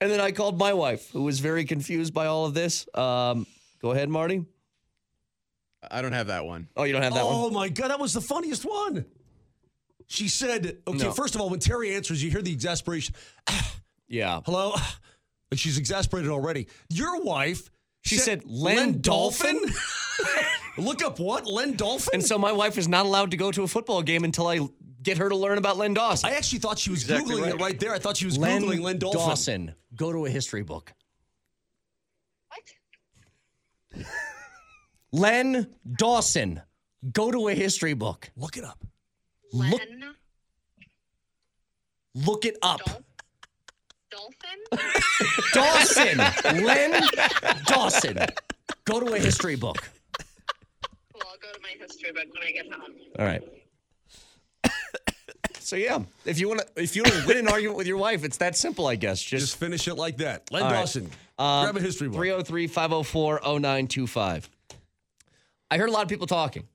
And 0.00 0.10
then 0.10 0.20
I 0.20 0.32
called 0.32 0.58
my 0.58 0.72
wife, 0.72 1.10
who 1.10 1.22
was 1.22 1.40
very 1.40 1.64
confused 1.64 2.14
by 2.14 2.26
all 2.26 2.46
of 2.46 2.54
this. 2.54 2.86
Um, 2.94 3.46
go 3.80 3.92
ahead, 3.92 4.08
Marty. 4.08 4.44
I 5.90 6.02
don't 6.02 6.12
have 6.12 6.26
that 6.28 6.44
one. 6.44 6.68
Oh, 6.76 6.84
you 6.84 6.92
don't 6.92 7.02
have 7.02 7.14
that 7.14 7.22
oh 7.22 7.44
one? 7.44 7.52
my 7.54 7.68
god, 7.68 7.88
that 7.90 8.00
was 8.00 8.12
the 8.12 8.20
funniest 8.20 8.64
one. 8.64 9.04
She 10.06 10.28
said, 10.28 10.78
"Okay, 10.86 11.04
No. 11.04 11.12
first 11.12 11.34
of 11.34 11.40
all, 11.40 11.50
when 11.50 11.60
Terry 11.60 11.94
answers, 11.94 12.22
you 12.22 12.30
hear 12.30 12.42
the 12.42 12.52
exasperation. 12.52 13.14
Yeah. 14.10 14.40
Hello, 14.46 14.74
and 15.50 15.60
she's 15.60 15.76
exasperated 15.78 16.30
already. 16.30 16.66
Your 16.88 17.20
wife." 17.22 17.70
She 18.02 18.16
said, 18.16 18.42
"Len 18.46 19.00
Dolphin?" 19.02 19.60
Look 20.78 21.02
up 21.04 21.18
what 21.18 21.46
Len 21.46 21.74
Dolphin. 21.76 22.10
And 22.14 22.24
so 22.24 22.38
my 22.38 22.52
wife 22.52 22.78
is 22.78 22.88
not 22.88 23.04
allowed 23.04 23.32
to 23.32 23.36
go 23.36 23.50
to 23.50 23.64
a 23.64 23.68
football 23.68 24.00
game 24.00 24.24
until 24.24 24.46
I 24.46 24.60
get 25.02 25.18
her 25.18 25.28
to 25.28 25.36
learn 25.36 25.58
about 25.58 25.76
Len 25.76 25.92
Dawson. 25.92 26.30
I 26.30 26.34
actually 26.36 26.60
thought 26.60 26.78
she 26.78 26.90
was 26.90 27.02
Exactly 27.02 27.34
googling 27.34 27.42
right. 27.42 27.54
it 27.54 27.60
right 27.60 27.80
there. 27.80 27.92
I 27.92 27.98
thought 27.98 28.16
she 28.16 28.24
was 28.26 28.38
Len 28.38 28.62
googling 28.62 28.80
Len 28.80 28.98
Dolphin. 28.98 29.20
Dawson. 29.20 29.74
Go 29.96 30.12
to 30.12 30.24
a 30.26 30.30
history 30.30 30.62
book. 30.62 30.92
What? 32.48 32.60
Len 35.12 35.74
Dawson. 35.96 36.62
Go 37.12 37.30
to 37.30 37.48
a 37.48 37.54
history 37.54 37.94
book. 37.94 38.30
Look 38.36 38.56
it 38.56 38.64
up. 38.64 38.84
Look, 39.52 39.78
Len 39.80 40.14
look 42.14 42.44
it 42.44 42.56
up. 42.62 42.80
Dol- 42.84 43.04
Dolphin? 44.10 44.88
Dawson. 45.54 46.18
Len 46.64 47.02
Dawson. 47.66 48.18
Go 48.84 49.00
to 49.00 49.14
a 49.14 49.18
history 49.18 49.56
book. 49.56 49.76
Well, 51.14 51.22
I'll 51.30 51.38
go 51.38 51.52
to 51.52 51.60
my 51.62 51.74
history 51.78 52.12
book 52.12 52.24
when 52.34 52.42
I 52.46 52.50
get 52.52 52.72
home. 52.72 52.92
All 53.18 53.24
right. 53.24 53.42
So 55.68 55.76
yeah, 55.76 56.00
if 56.24 56.40
you 56.40 56.48
want 56.48 56.62
to, 56.62 56.66
if 56.82 56.96
you 56.96 57.02
want 57.02 57.14
to 57.14 57.26
win 57.26 57.36
an 57.36 57.46
argument 57.46 57.76
with 57.76 57.86
your 57.86 57.98
wife, 57.98 58.24
it's 58.24 58.38
that 58.38 58.56
simple, 58.56 58.86
I 58.86 58.96
guess. 58.96 59.20
Just, 59.20 59.48
Just 59.48 59.58
finish 59.58 59.86
it 59.86 59.96
like 59.96 60.16
that. 60.16 60.50
Len 60.50 60.62
All 60.62 60.70
right. 60.70 60.78
Dawson. 60.78 61.10
um, 61.38 61.64
grab 61.64 61.76
a 61.76 61.80
history 61.80 62.08
book. 62.08 62.18
303-504-0925. 62.18 64.48
I 65.70 65.76
heard 65.76 65.90
a 65.90 65.92
lot 65.92 66.04
of 66.04 66.08
people 66.08 66.26
talking 66.26 66.66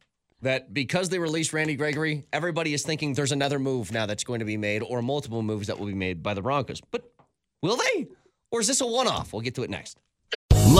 that 0.43 0.75
because 0.75 1.10
they 1.10 1.17
released 1.17 1.53
Randy 1.53 1.75
Gregory, 1.75 2.23
everybody 2.32 2.75
is 2.75 2.84
thinking 2.84 3.15
there's 3.15 3.32
another 3.32 3.58
move 3.58 3.91
now 3.91 4.06
that's 4.06 4.23
going 4.23 4.41
to 4.41 4.45
be 4.45 4.58
made 4.58 4.84
or 4.84 5.01
multiple 5.01 5.41
moves 5.41 5.65
that 5.67 5.79
will 5.79 5.88
be 5.88 5.95
made 5.95 6.21
by 6.21 6.36
the 6.36 6.43
Broncos. 6.43 6.79
But 6.91 7.12
will 7.63 7.77
they? 7.77 8.06
Or 8.51 8.60
is 8.60 8.67
this 8.67 8.82
a 8.82 8.86
one-off? 8.86 9.34
We'll 9.34 9.41
get 9.41 9.56
to 9.56 9.63
it 9.63 9.71
next. 9.71 9.97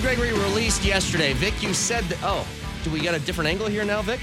Gregory 0.00 0.32
released 0.32 0.84
yesterday. 0.84 1.32
Vic, 1.34 1.62
you 1.62 1.74
said 1.74 2.04
that. 2.04 2.18
Oh, 2.22 2.46
do 2.84 2.90
we 2.90 3.00
got 3.00 3.14
a 3.14 3.18
different 3.20 3.48
angle 3.50 3.66
here 3.66 3.84
now, 3.84 4.02
Vic? 4.02 4.20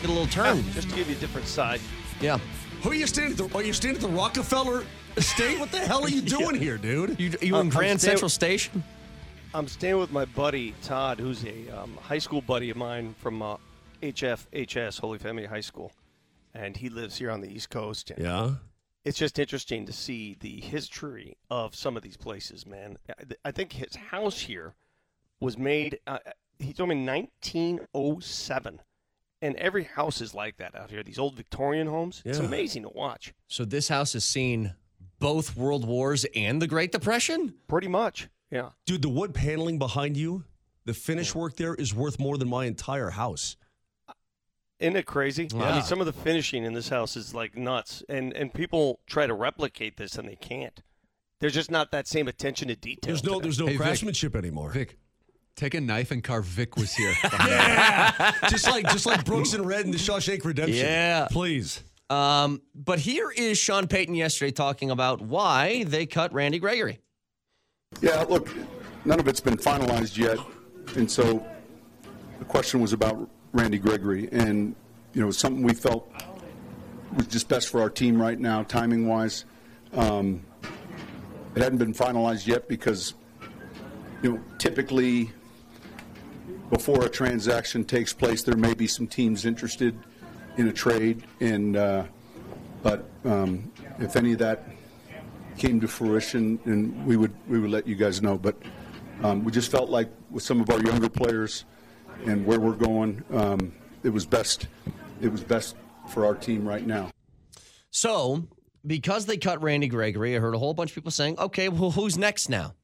Get 0.00 0.04
a 0.04 0.08
little 0.12 0.26
turn. 0.26 0.62
Just 0.72 0.88
to 0.90 0.96
give 0.96 1.08
you 1.10 1.16
a 1.16 1.18
different 1.18 1.46
side. 1.46 1.80
Yeah. 2.20 2.38
Who 2.82 2.90
are 2.90 2.94
you 2.94 3.06
standing 3.06 3.32
at? 3.32 3.50
The, 3.50 3.56
are 3.58 3.62
you 3.62 3.72
standing 3.72 4.02
at 4.02 4.08
the 4.08 4.14
Rockefeller 4.16 4.84
Estate? 5.16 5.58
What 5.58 5.70
the 5.70 5.78
hell 5.80 6.02
are 6.02 6.08
you 6.08 6.20
doing 6.38 6.54
here, 6.54 6.78
dude? 6.78 7.18
You, 7.20 7.32
you 7.42 7.56
Uh, 7.56 7.60
in 7.60 7.68
Grand 7.68 8.00
staying- 8.00 8.12
Central 8.12 8.28
Station? 8.28 8.82
I'm 9.54 9.66
staying 9.68 9.98
with 9.98 10.12
my 10.12 10.24
buddy 10.26 10.74
Todd, 10.82 11.18
who's 11.18 11.44
a 11.44 11.68
um, 11.70 11.96
high 12.02 12.18
school 12.18 12.40
buddy 12.42 12.70
of 12.70 12.76
mine 12.76 13.14
from 13.18 13.40
uh, 13.42 13.56
HFHS, 14.02 15.00
Holy 15.00 15.18
Family 15.18 15.46
High 15.46 15.60
School, 15.62 15.92
and 16.54 16.76
he 16.76 16.88
lives 16.90 17.16
here 17.16 17.30
on 17.30 17.40
the 17.40 17.48
East 17.48 17.70
Coast. 17.70 18.10
And 18.10 18.22
Yeah. 18.24 18.50
It's 19.04 19.18
just 19.18 19.38
interesting 19.38 19.86
to 19.86 19.92
see 19.92 20.36
the 20.40 20.60
history 20.60 21.36
of 21.50 21.74
some 21.74 21.96
of 21.96 22.02
these 22.02 22.16
places, 22.16 22.66
man. 22.66 22.98
I- 23.08 23.34
I 23.46 23.50
think 23.52 23.72
his 23.72 23.96
house 23.96 24.40
here 24.40 24.74
was 25.40 25.58
made. 25.58 25.98
Uh, 26.06 26.18
he 26.58 26.72
told 26.72 26.88
me 26.88 27.04
1907, 27.04 28.80
and 29.42 29.56
every 29.56 29.84
house 29.84 30.20
is 30.20 30.34
like 30.34 30.56
that 30.58 30.74
out 30.74 30.90
here. 30.90 31.02
These 31.02 31.18
old 31.18 31.36
Victorian 31.36 31.86
homes. 31.86 32.22
It's 32.24 32.38
amazing 32.38 32.82
to 32.82 32.88
watch. 32.88 33.32
So 33.46 33.64
this 33.64 33.88
house 33.88 34.12
has 34.14 34.24
seen 34.24 34.74
both 35.18 35.56
World 35.56 35.86
Wars 35.86 36.26
and 36.34 36.60
the 36.60 36.66
Great 36.66 36.92
Depression? 36.92 37.54
Pretty 37.68 37.88
much. 37.88 38.28
Yeah. 38.50 38.70
Dude, 38.86 39.02
the 39.02 39.08
wood 39.08 39.34
paneling 39.34 39.78
behind 39.78 40.16
you, 40.16 40.44
the 40.84 40.94
finish 40.94 41.34
work 41.34 41.56
there 41.56 41.74
is 41.74 41.94
worth 41.94 42.18
more 42.18 42.38
than 42.38 42.48
my 42.48 42.64
entire 42.64 43.10
house. 43.10 43.56
Isn't 44.80 44.96
it 44.96 45.06
crazy? 45.06 45.48
I 45.54 45.72
mean, 45.72 45.82
some 45.82 45.98
of 46.00 46.06
the 46.06 46.12
finishing 46.12 46.64
in 46.64 46.72
this 46.72 46.88
house 46.88 47.16
is 47.16 47.34
like 47.34 47.56
nuts, 47.56 48.04
and 48.08 48.32
and 48.32 48.54
people 48.54 49.00
try 49.08 49.26
to 49.26 49.34
replicate 49.34 49.96
this 49.96 50.16
and 50.16 50.28
they 50.28 50.36
can't. 50.36 50.80
There's 51.40 51.54
just 51.54 51.70
not 51.70 51.90
that 51.90 52.06
same 52.06 52.28
attention 52.28 52.68
to 52.68 52.76
detail. 52.76 53.08
There's 53.08 53.24
no 53.24 53.34
today. 53.34 53.42
there's 53.42 53.58
no 53.58 53.76
craftsmanship 53.76 54.36
anymore. 54.36 54.70
Vic, 54.70 54.96
take 55.58 55.74
a 55.74 55.80
knife 55.80 56.10
and 56.10 56.22
carve 56.22 56.44
Vic 56.44 56.76
was 56.76 56.94
here. 56.94 57.14
Yeah. 57.48 58.32
just 58.48 58.66
like 58.66 58.88
just 58.90 59.06
like 59.06 59.24
Brooks 59.24 59.52
and 59.52 59.66
Red 59.66 59.84
in 59.84 59.90
the 59.90 59.98
Shawshank 59.98 60.44
Redemption. 60.44 60.76
Yeah. 60.84 61.28
Please. 61.30 61.82
Um, 62.10 62.62
but 62.74 62.98
here 62.98 63.30
is 63.30 63.58
Sean 63.58 63.86
Payton 63.86 64.14
yesterday 64.14 64.50
talking 64.50 64.90
about 64.90 65.20
why 65.20 65.84
they 65.84 66.06
cut 66.06 66.32
Randy 66.32 66.58
Gregory. 66.58 67.00
Yeah, 68.00 68.22
look, 68.22 68.48
none 69.04 69.20
of 69.20 69.28
it's 69.28 69.40
been 69.40 69.56
finalized 69.56 70.16
yet, 70.16 70.38
and 70.96 71.10
so 71.10 71.46
the 72.38 72.44
question 72.44 72.80
was 72.80 72.92
about 72.92 73.28
Randy 73.52 73.78
Gregory, 73.78 74.28
and 74.32 74.74
you 75.12 75.22
know, 75.22 75.30
something 75.30 75.62
we 75.62 75.74
felt 75.74 76.10
was 77.16 77.26
just 77.26 77.48
best 77.48 77.68
for 77.68 77.80
our 77.80 77.90
team 77.90 78.20
right 78.20 78.38
now, 78.38 78.62
timing 78.62 79.06
wise. 79.08 79.44
Um, 79.92 80.42
it 81.54 81.62
hadn't 81.62 81.78
been 81.78 81.94
finalized 81.94 82.46
yet 82.46 82.68
because, 82.68 83.14
you 84.22 84.32
know, 84.32 84.40
typically 84.58 85.32
before 86.70 87.04
a 87.04 87.08
transaction 87.08 87.84
takes 87.84 88.12
place, 88.12 88.42
there 88.42 88.56
may 88.56 88.74
be 88.74 88.86
some 88.86 89.06
teams 89.06 89.44
interested 89.44 89.98
in 90.56 90.68
a 90.68 90.72
trade, 90.72 91.24
and 91.40 91.76
uh, 91.76 92.04
but 92.82 93.08
um, 93.24 93.70
if 93.98 94.16
any 94.16 94.32
of 94.32 94.38
that 94.38 94.68
came 95.56 95.80
to 95.80 95.88
fruition, 95.88 96.58
and 96.64 97.06
we 97.06 97.16
would 97.16 97.34
we 97.48 97.58
would 97.58 97.70
let 97.70 97.86
you 97.86 97.94
guys 97.94 98.22
know. 98.22 98.38
But 98.38 98.56
um, 99.22 99.44
we 99.44 99.52
just 99.52 99.70
felt 99.70 99.90
like 99.90 100.08
with 100.30 100.42
some 100.42 100.60
of 100.60 100.70
our 100.70 100.80
younger 100.80 101.08
players 101.08 101.64
and 102.26 102.44
where 102.44 102.60
we're 102.60 102.72
going, 102.72 103.24
um, 103.32 103.72
it 104.02 104.10
was 104.10 104.26
best. 104.26 104.68
It 105.20 105.30
was 105.30 105.42
best 105.42 105.76
for 106.08 106.24
our 106.24 106.34
team 106.34 106.66
right 106.66 106.86
now. 106.86 107.10
So, 107.90 108.46
because 108.86 109.26
they 109.26 109.36
cut 109.36 109.62
Randy 109.62 109.88
Gregory, 109.88 110.36
I 110.36 110.38
heard 110.38 110.54
a 110.54 110.58
whole 110.58 110.74
bunch 110.74 110.90
of 110.90 110.94
people 110.94 111.10
saying, 111.10 111.38
okay, 111.38 111.68
well, 111.68 111.90
who's 111.90 112.16
next 112.16 112.48
now? 112.48 112.74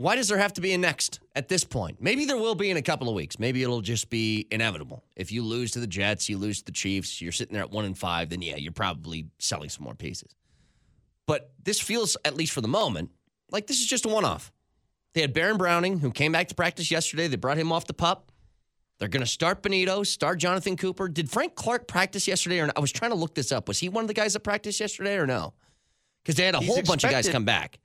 Why 0.00 0.16
does 0.16 0.28
there 0.28 0.38
have 0.38 0.54
to 0.54 0.62
be 0.62 0.72
a 0.72 0.78
next 0.78 1.20
at 1.36 1.50
this 1.50 1.62
point? 1.62 1.98
Maybe 2.00 2.24
there 2.24 2.38
will 2.38 2.54
be 2.54 2.70
in 2.70 2.78
a 2.78 2.82
couple 2.82 3.10
of 3.10 3.14
weeks. 3.14 3.38
Maybe 3.38 3.62
it'll 3.62 3.82
just 3.82 4.08
be 4.08 4.46
inevitable. 4.50 5.04
If 5.14 5.30
you 5.30 5.42
lose 5.42 5.72
to 5.72 5.78
the 5.78 5.86
Jets, 5.86 6.26
you 6.26 6.38
lose 6.38 6.60
to 6.60 6.64
the 6.64 6.72
Chiefs, 6.72 7.20
you're 7.20 7.32
sitting 7.32 7.52
there 7.52 7.62
at 7.62 7.70
one 7.70 7.84
and 7.84 7.98
five, 7.98 8.30
then 8.30 8.40
yeah, 8.40 8.56
you're 8.56 8.72
probably 8.72 9.26
selling 9.38 9.68
some 9.68 9.84
more 9.84 9.94
pieces. 9.94 10.34
But 11.26 11.52
this 11.62 11.80
feels, 11.80 12.16
at 12.24 12.34
least 12.34 12.52
for 12.52 12.62
the 12.62 12.68
moment, 12.68 13.10
like 13.50 13.66
this 13.66 13.78
is 13.78 13.86
just 13.86 14.06
a 14.06 14.08
one 14.08 14.24
off. 14.24 14.50
They 15.12 15.20
had 15.20 15.34
Baron 15.34 15.58
Browning, 15.58 15.98
who 15.98 16.12
came 16.12 16.32
back 16.32 16.48
to 16.48 16.54
practice 16.54 16.90
yesterday. 16.90 17.28
They 17.28 17.36
brought 17.36 17.58
him 17.58 17.70
off 17.70 17.86
the 17.86 17.92
pup. 17.92 18.32
They're 19.00 19.08
going 19.08 19.22
to 19.22 19.30
start 19.30 19.62
Bonitto, 19.62 20.06
start 20.06 20.38
Jonathan 20.38 20.78
Cooper. 20.78 21.08
Did 21.08 21.30
Frank 21.30 21.56
Clark 21.56 21.86
practice 21.86 22.26
yesterday 22.26 22.60
or 22.60 22.64
not? 22.64 22.78
I 22.78 22.80
was 22.80 22.90
trying 22.90 23.10
to 23.10 23.18
look 23.18 23.34
this 23.34 23.52
up. 23.52 23.68
Was 23.68 23.80
he 23.80 23.90
one 23.90 24.04
of 24.04 24.08
the 24.08 24.14
guys 24.14 24.32
that 24.32 24.40
practiced 24.40 24.80
yesterday 24.80 25.16
or 25.16 25.26
no? 25.26 25.52
Because 26.22 26.36
they 26.36 26.46
had 26.46 26.54
a 26.54 26.60
He's 26.60 26.68
whole 26.68 26.82
bunch 26.84 27.04
of 27.04 27.10
guys 27.10 27.28
come 27.28 27.44
back. 27.44 27.78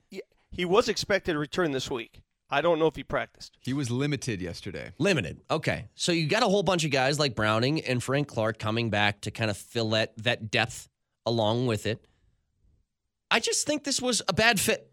Yeah, 0.56 0.62
He 0.62 0.66
was 0.66 0.90
expected 0.90 1.34
to 1.34 1.40
return 1.40 1.72
this 1.72 1.90
week. 1.90 2.22
I 2.50 2.62
don't 2.62 2.78
know 2.78 2.88
if 2.88 2.96
he 2.96 3.04
practiced. 3.04 3.58
He 3.60 3.74
was 3.74 3.90
limited 3.90 4.42
yesterday. 4.42 4.92
Limited. 5.00 5.42
Okay. 5.50 5.88
So 5.96 6.12
you 6.12 6.28
got 6.28 6.44
a 6.44 6.48
whole 6.48 6.64
bunch 6.64 6.86
of 6.86 6.92
guys 6.92 7.20
like 7.20 7.36
Browning 7.36 7.82
and 7.82 8.04
Frank 8.04 8.28
Clark 8.28 8.60
coming 8.60 8.90
back 8.90 9.22
to 9.22 9.32
kind 9.32 9.50
of 9.50 9.58
fill 9.58 9.90
that, 9.92 10.14
that 10.18 10.52
depth 10.52 10.88
along 11.26 11.66
with 11.68 11.86
it. 11.86 12.06
I 13.32 13.40
just 13.40 13.66
think 13.66 13.84
this 13.84 14.02
was 14.02 14.22
a 14.28 14.34
bad 14.34 14.60
fit. 14.60 14.92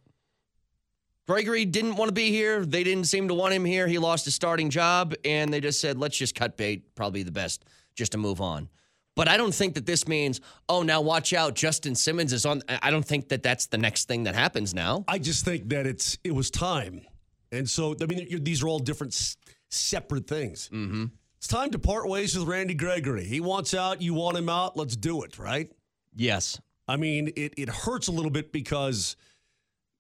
Gregory 1.29 1.65
didn't 1.65 1.97
want 1.97 2.09
to 2.09 2.15
be 2.15 2.31
here. 2.31 2.65
They 2.65 2.83
didn't 2.83 3.05
seem 3.05 3.29
to 3.29 3.35
want 3.35 3.55
him 3.55 3.65
here. 3.65 3.87
He 3.87 3.99
lost 3.99 4.25
his 4.25 4.35
starting 4.35 4.71
job, 4.71 5.15
and 5.25 5.53
they 5.53 5.61
just 5.61 5.81
said, 5.81 5.99
let's 5.99 6.17
just 6.17 6.35
cut 6.35 6.57
bait. 6.57 6.95
Probably 6.95 7.23
the 7.23 7.31
best 7.31 7.65
just 7.95 8.13
to 8.13 8.19
move 8.19 8.41
on. 8.41 8.69
But 9.15 9.29
I 9.29 9.37
don't 9.37 9.55
think 9.55 9.75
that 9.75 9.85
this 9.85 10.09
means, 10.09 10.41
oh, 10.69 10.83
now 10.83 11.01
watch 11.03 11.33
out. 11.35 11.55
Justin 11.55 11.95
Simmons 11.95 12.33
is 12.33 12.47
on. 12.47 12.63
I 12.69 12.91
don't 12.91 13.05
think 13.05 13.29
that 13.29 13.43
that's 13.43 13.67
the 13.67 13.79
next 13.79 14.09
thing 14.09 14.25
that 14.25 14.35
happens 14.35 14.75
now. 14.75 15.05
I 15.07 15.19
just 15.19 15.45
think 15.45 15.69
that 15.69 15.87
it's 15.87 16.19
it 16.25 16.35
was 16.35 16.51
time, 16.51 17.03
and 17.51 17.69
so 17.69 17.95
I 18.01 18.07
mean 18.07 18.27
you're, 18.31 18.41
these 18.41 18.63
are 18.63 18.69
all 18.69 18.79
different, 18.79 19.37
separate 19.71 20.27
things. 20.27 20.71
Mm-hmm. 20.73 21.07
It's 21.37 21.49
time 21.49 21.71
to 21.73 21.79
part 21.79 22.09
ways 22.09 22.39
with 22.39 22.49
Randy 22.49 22.75
Gregory. 22.75 23.25
He 23.25 23.41
wants 23.41 23.75
out. 23.75 24.01
You 24.01 24.15
want 24.15 24.39
him 24.39 24.49
out. 24.49 24.77
Let's 24.77 24.97
do 24.97 25.23
it. 25.25 25.39
Right? 25.39 25.71
Yes. 26.15 26.59
I 26.89 26.97
mean, 26.97 27.29
it 27.37 27.53
it 27.59 27.69
hurts 27.69 28.09
a 28.09 28.13
little 28.13 28.31
bit 28.31 28.51
because 28.51 29.17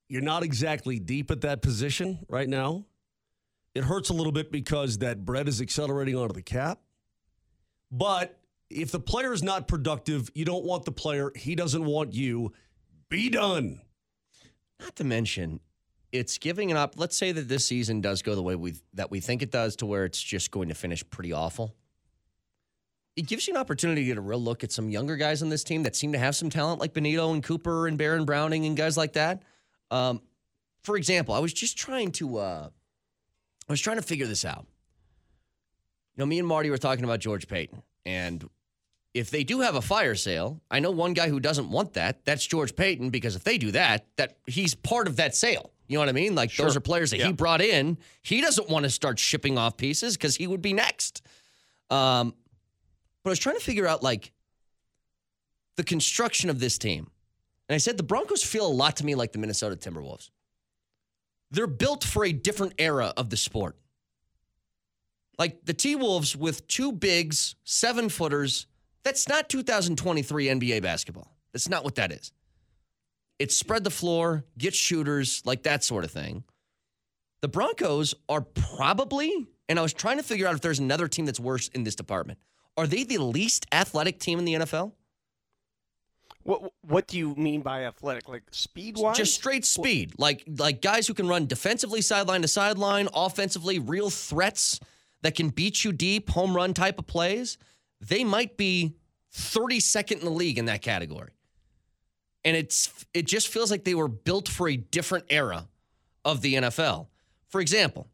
you're 0.09 0.23
not 0.23 0.43
exactly 0.43 0.99
deep 0.99 1.31
at 1.31 1.43
that 1.43 1.61
position 1.61 2.19
right 2.29 2.49
now. 2.49 2.87
It 3.75 3.85
hurts 3.85 4.11
a 4.11 4.13
little 4.15 4.33
bit 4.33 4.53
because 4.53 4.99
that 4.99 5.25
bread 5.25 5.49
is 5.49 5.61
accelerating 5.61 6.17
onto 6.17 6.35
the 6.35 6.43
cap. 6.43 6.81
But 7.91 8.39
if 8.75 8.91
the 8.91 9.01
player 9.01 9.33
is 9.33 9.43
not 9.43 9.69
productive, 9.69 10.31
you 10.35 10.45
don't 10.45 10.65
want 10.65 10.85
the 10.85 10.93
player. 10.93 11.33
He 11.37 11.55
doesn't 11.55 11.85
want 11.85 12.15
you. 12.15 12.53
Be 13.09 13.29
done. 13.29 13.81
Not 14.81 14.97
to 14.97 15.05
mention, 15.05 15.61
it's 16.11 16.39
giving 16.39 16.71
an 16.71 16.77
up. 16.77 16.95
Let's 16.97 17.17
say 17.17 17.33
that 17.33 17.49
this 17.49 17.67
season 17.67 18.01
does 18.01 18.23
go 18.23 18.35
the 18.35 18.43
way 18.43 18.57
we 18.57 18.75
that 18.95 19.11
we 19.11 19.21
think 19.21 19.43
it 19.43 19.51
does, 19.51 19.77
to 19.77 19.87
where 19.87 20.05
it's 20.05 20.21
just 20.21 20.51
going 20.51 20.69
to 20.69 20.75
finish 20.75 21.09
pretty 21.09 21.33
awful. 21.33 21.75
It 23.15 23.27
gives 23.27 23.47
you 23.47 23.55
an 23.55 23.61
opportunity 23.61 24.03
to 24.03 24.07
get 24.07 24.17
a 24.17 24.23
real 24.23 24.43
look 24.43 24.65
at 24.65 24.73
some 24.73 24.89
younger 24.89 25.17
guys 25.17 25.43
on 25.43 25.51
this 25.51 25.63
team 25.63 25.83
that 25.83 25.95
seem 25.95 26.13
to 26.13 26.19
have 26.19 26.35
some 26.35 26.49
talent, 26.49 26.81
like 26.81 26.95
Bonitto 26.95 27.33
and 27.33 27.43
Cooper 27.43 27.87
and 27.87 27.99
Baron 27.99 28.25
Browning 28.25 28.65
and 28.65 28.77
guys 28.77 28.97
like 28.97 29.13
that. 29.13 29.43
Um, 29.91 30.23
for 30.83 30.97
example, 30.97 31.35
I 31.35 31.39
was 31.39 31.53
just 31.53 31.77
trying 31.77 32.13
to, 32.13 32.39
uh, 32.39 32.69
I 33.69 33.73
was 33.73 33.83
trying 33.83 33.99
to 33.99 34.03
figure 34.03 34.27
this 34.27 34.47
out. 34.47 34.67
You 36.15 36.23
know, 36.23 36.27
me 36.27 36.39
and 36.39 36.49
Marty 36.49 36.71
were 36.71 36.79
talking 36.79 37.05
about 37.05 37.21
George 37.21 37.47
Paton, 37.47 37.83
and 38.07 38.49
if 39.15 39.31
they 39.31 39.45
do 39.45 39.61
have 39.61 39.75
a 39.75 39.83
fire 39.83 40.15
sale, 40.15 40.61
I 40.71 40.81
know 40.81 40.91
one 40.91 41.13
guy 41.13 41.29
who 41.29 41.39
doesn't 41.41 41.71
want 41.71 41.95
that. 41.95 42.25
That's 42.25 42.47
George 42.47 42.75
Paton 42.75 43.11
because 43.11 43.37
if 43.37 43.45
they 43.45 43.59
do 43.59 43.71
that, 43.73 44.07
that 44.17 44.39
he's 44.47 44.75
part 44.75 45.07
of 45.07 45.17
that 45.17 45.35
sale. 45.35 45.71
You 45.87 45.97
know 45.97 46.01
what 46.01 46.09
I 46.09 46.13
mean? 46.13 46.35
Like 46.35 46.55
those 46.57 46.77
are 46.77 46.81
players 46.81 47.11
that 47.11 47.19
Yeah. 47.19 47.27
he 47.27 47.33
brought 47.33 47.61
in. 47.61 47.99
He 48.23 48.41
doesn't 48.41 48.71
want 48.71 48.85
to 48.85 48.91
start 48.91 49.19
shipping 49.19 49.59
off 49.59 49.77
pieces 49.77 50.17
because 50.17 50.37
he 50.37 50.47
would 50.47 50.63
be 50.63 50.73
next. 50.73 51.21
Um, 51.91 52.35
but 53.23 53.31
I 53.31 53.33
was 53.33 53.39
trying 53.39 53.57
to 53.57 53.63
figure 53.63 53.87
out 53.87 54.03
like 54.03 54.33
the 55.77 55.85
construction 55.85 56.49
of 56.49 56.59
this 56.61 56.79
team. 56.79 57.11
And 57.69 57.75
I 57.75 57.79
said 57.79 57.97
the 57.99 58.03
Broncos 58.03 58.43
feel 58.43 58.67
a 58.67 58.73
lot 58.73 58.97
to 58.97 59.05
me 59.05 59.15
like 59.15 59.33
the 59.33 59.39
Minnesota 59.39 59.77
Timberwolves. 59.77 60.31
They're 61.51 61.67
built 61.67 62.03
for 62.05 62.25
a 62.25 62.33
different 62.33 62.73
era 62.79 63.13
of 63.17 63.29
the 63.29 63.37
sport. 63.37 63.77
Like 65.39 65.65
the 65.67 65.75
T 65.75 65.97
Wolves 65.97 66.35
with 66.37 66.67
two 66.67 66.93
bigs, 66.93 67.57
seven 67.65 68.09
footers, 68.09 68.67
that's 69.05 69.29
not 69.29 69.49
2023 69.49 70.47
NBA 70.47 70.83
basketball. 70.83 71.37
That's 71.53 71.69
not 71.69 71.85
what 71.85 71.97
that 71.97 72.13
is. 72.13 72.33
It's 73.39 73.57
spread 73.57 73.85
the 73.85 73.91
floor, 73.91 74.45
get 74.57 74.75
shooters, 74.75 75.43
like 75.45 75.65
that 75.65 75.83
sort 75.83 76.05
of 76.05 76.11
thing. 76.11 76.45
The 77.41 77.49
Broncos 77.49 78.15
are 78.29 78.43
probably, 78.43 79.49
and 79.69 79.79
I 79.79 79.83
was 79.83 79.93
trying 79.93 80.19
to 80.19 80.23
figure 80.23 80.47
out 80.47 80.55
if 80.55 80.61
there's 80.61 80.79
another 80.79 81.09
team 81.09 81.27
that's 81.27 81.41
worse 81.41 81.69
in 81.69 81.83
this 81.83 81.97
department. 81.97 82.39
Are 82.77 82.87
they 82.87 83.05
the 83.05 83.19
least 83.19 83.67
athletic 83.73 84.21
team 84.21 84.39
in 84.39 84.45
the 84.45 84.55
NFL? 84.55 84.93
What 86.45 86.73
What 86.83 87.07
do 87.07 87.19
you 87.19 87.35
mean 87.35 87.63
by 87.63 87.85
athletic? 87.85 88.29
Like 88.29 88.45
speed 88.51 88.97
wise? 88.97 89.17
Just 89.17 89.35
straight 89.35 89.65
speed, 89.65 90.15
like 90.19 90.45
like 90.59 90.83
guys 90.83 91.07
who 91.07 91.15
can 91.15 91.29
run 91.29 91.47
defensively 91.47 92.01
sideline 92.01 92.43
to 92.43 92.49
sideline, 92.49 93.09
offensively 93.15 93.79
real 93.79 94.11
threats 94.11 94.81
that 95.23 95.35
can 95.35 95.51
beat 95.51 95.85
you 95.85 95.93
deep, 95.93 96.31
home 96.31 96.55
run 96.55 96.75
type 96.75 96.99
of 96.99 97.07
plays. 97.07 97.59
They 98.03 98.25
might 98.25 98.57
be 98.57 98.97
32nd 99.35 100.19
in 100.19 100.25
the 100.25 100.31
league 100.31 100.59
in 100.59 100.67
that 100.67 100.83
category. 100.83 101.31
And 102.45 102.57
it's 102.57 103.07
it 103.15 103.27
just 103.27 103.49
feels 103.49 103.71
like 103.71 103.85
they 103.85 103.95
were 103.95 104.09
built 104.09 104.49
for 104.49 104.69
a 104.69 104.77
different 104.77 105.27
era 105.31 105.69
of 106.25 106.43
the 106.43 106.55
NFL. 106.55 107.07
For 107.49 107.61
example, 107.61 108.09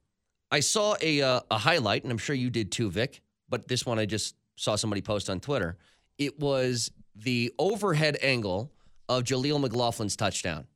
I 0.50 0.60
saw 0.60 0.96
a 1.00 1.22
uh, 1.22 1.40
a 1.50 1.56
highlight, 1.56 2.02
and 2.02 2.12
I'm 2.12 2.18
sure 2.18 2.36
you 2.36 2.50
did 2.50 2.70
too, 2.70 2.90
Vic. 2.90 3.22
But 3.48 3.68
this 3.68 3.86
one 3.86 3.98
I 3.98 4.04
just 4.04 4.34
saw 4.56 4.76
somebody 4.76 5.00
post 5.00 5.30
on 5.30 5.40
Twitter. 5.40 5.78
It 6.18 6.38
was 6.38 6.90
the 7.16 7.52
overhead 7.58 8.18
angle 8.20 8.70
of 9.08 9.24
Jaleel 9.24 9.64
McLaughlin's 9.64 10.16
touchdown. 10.16 10.66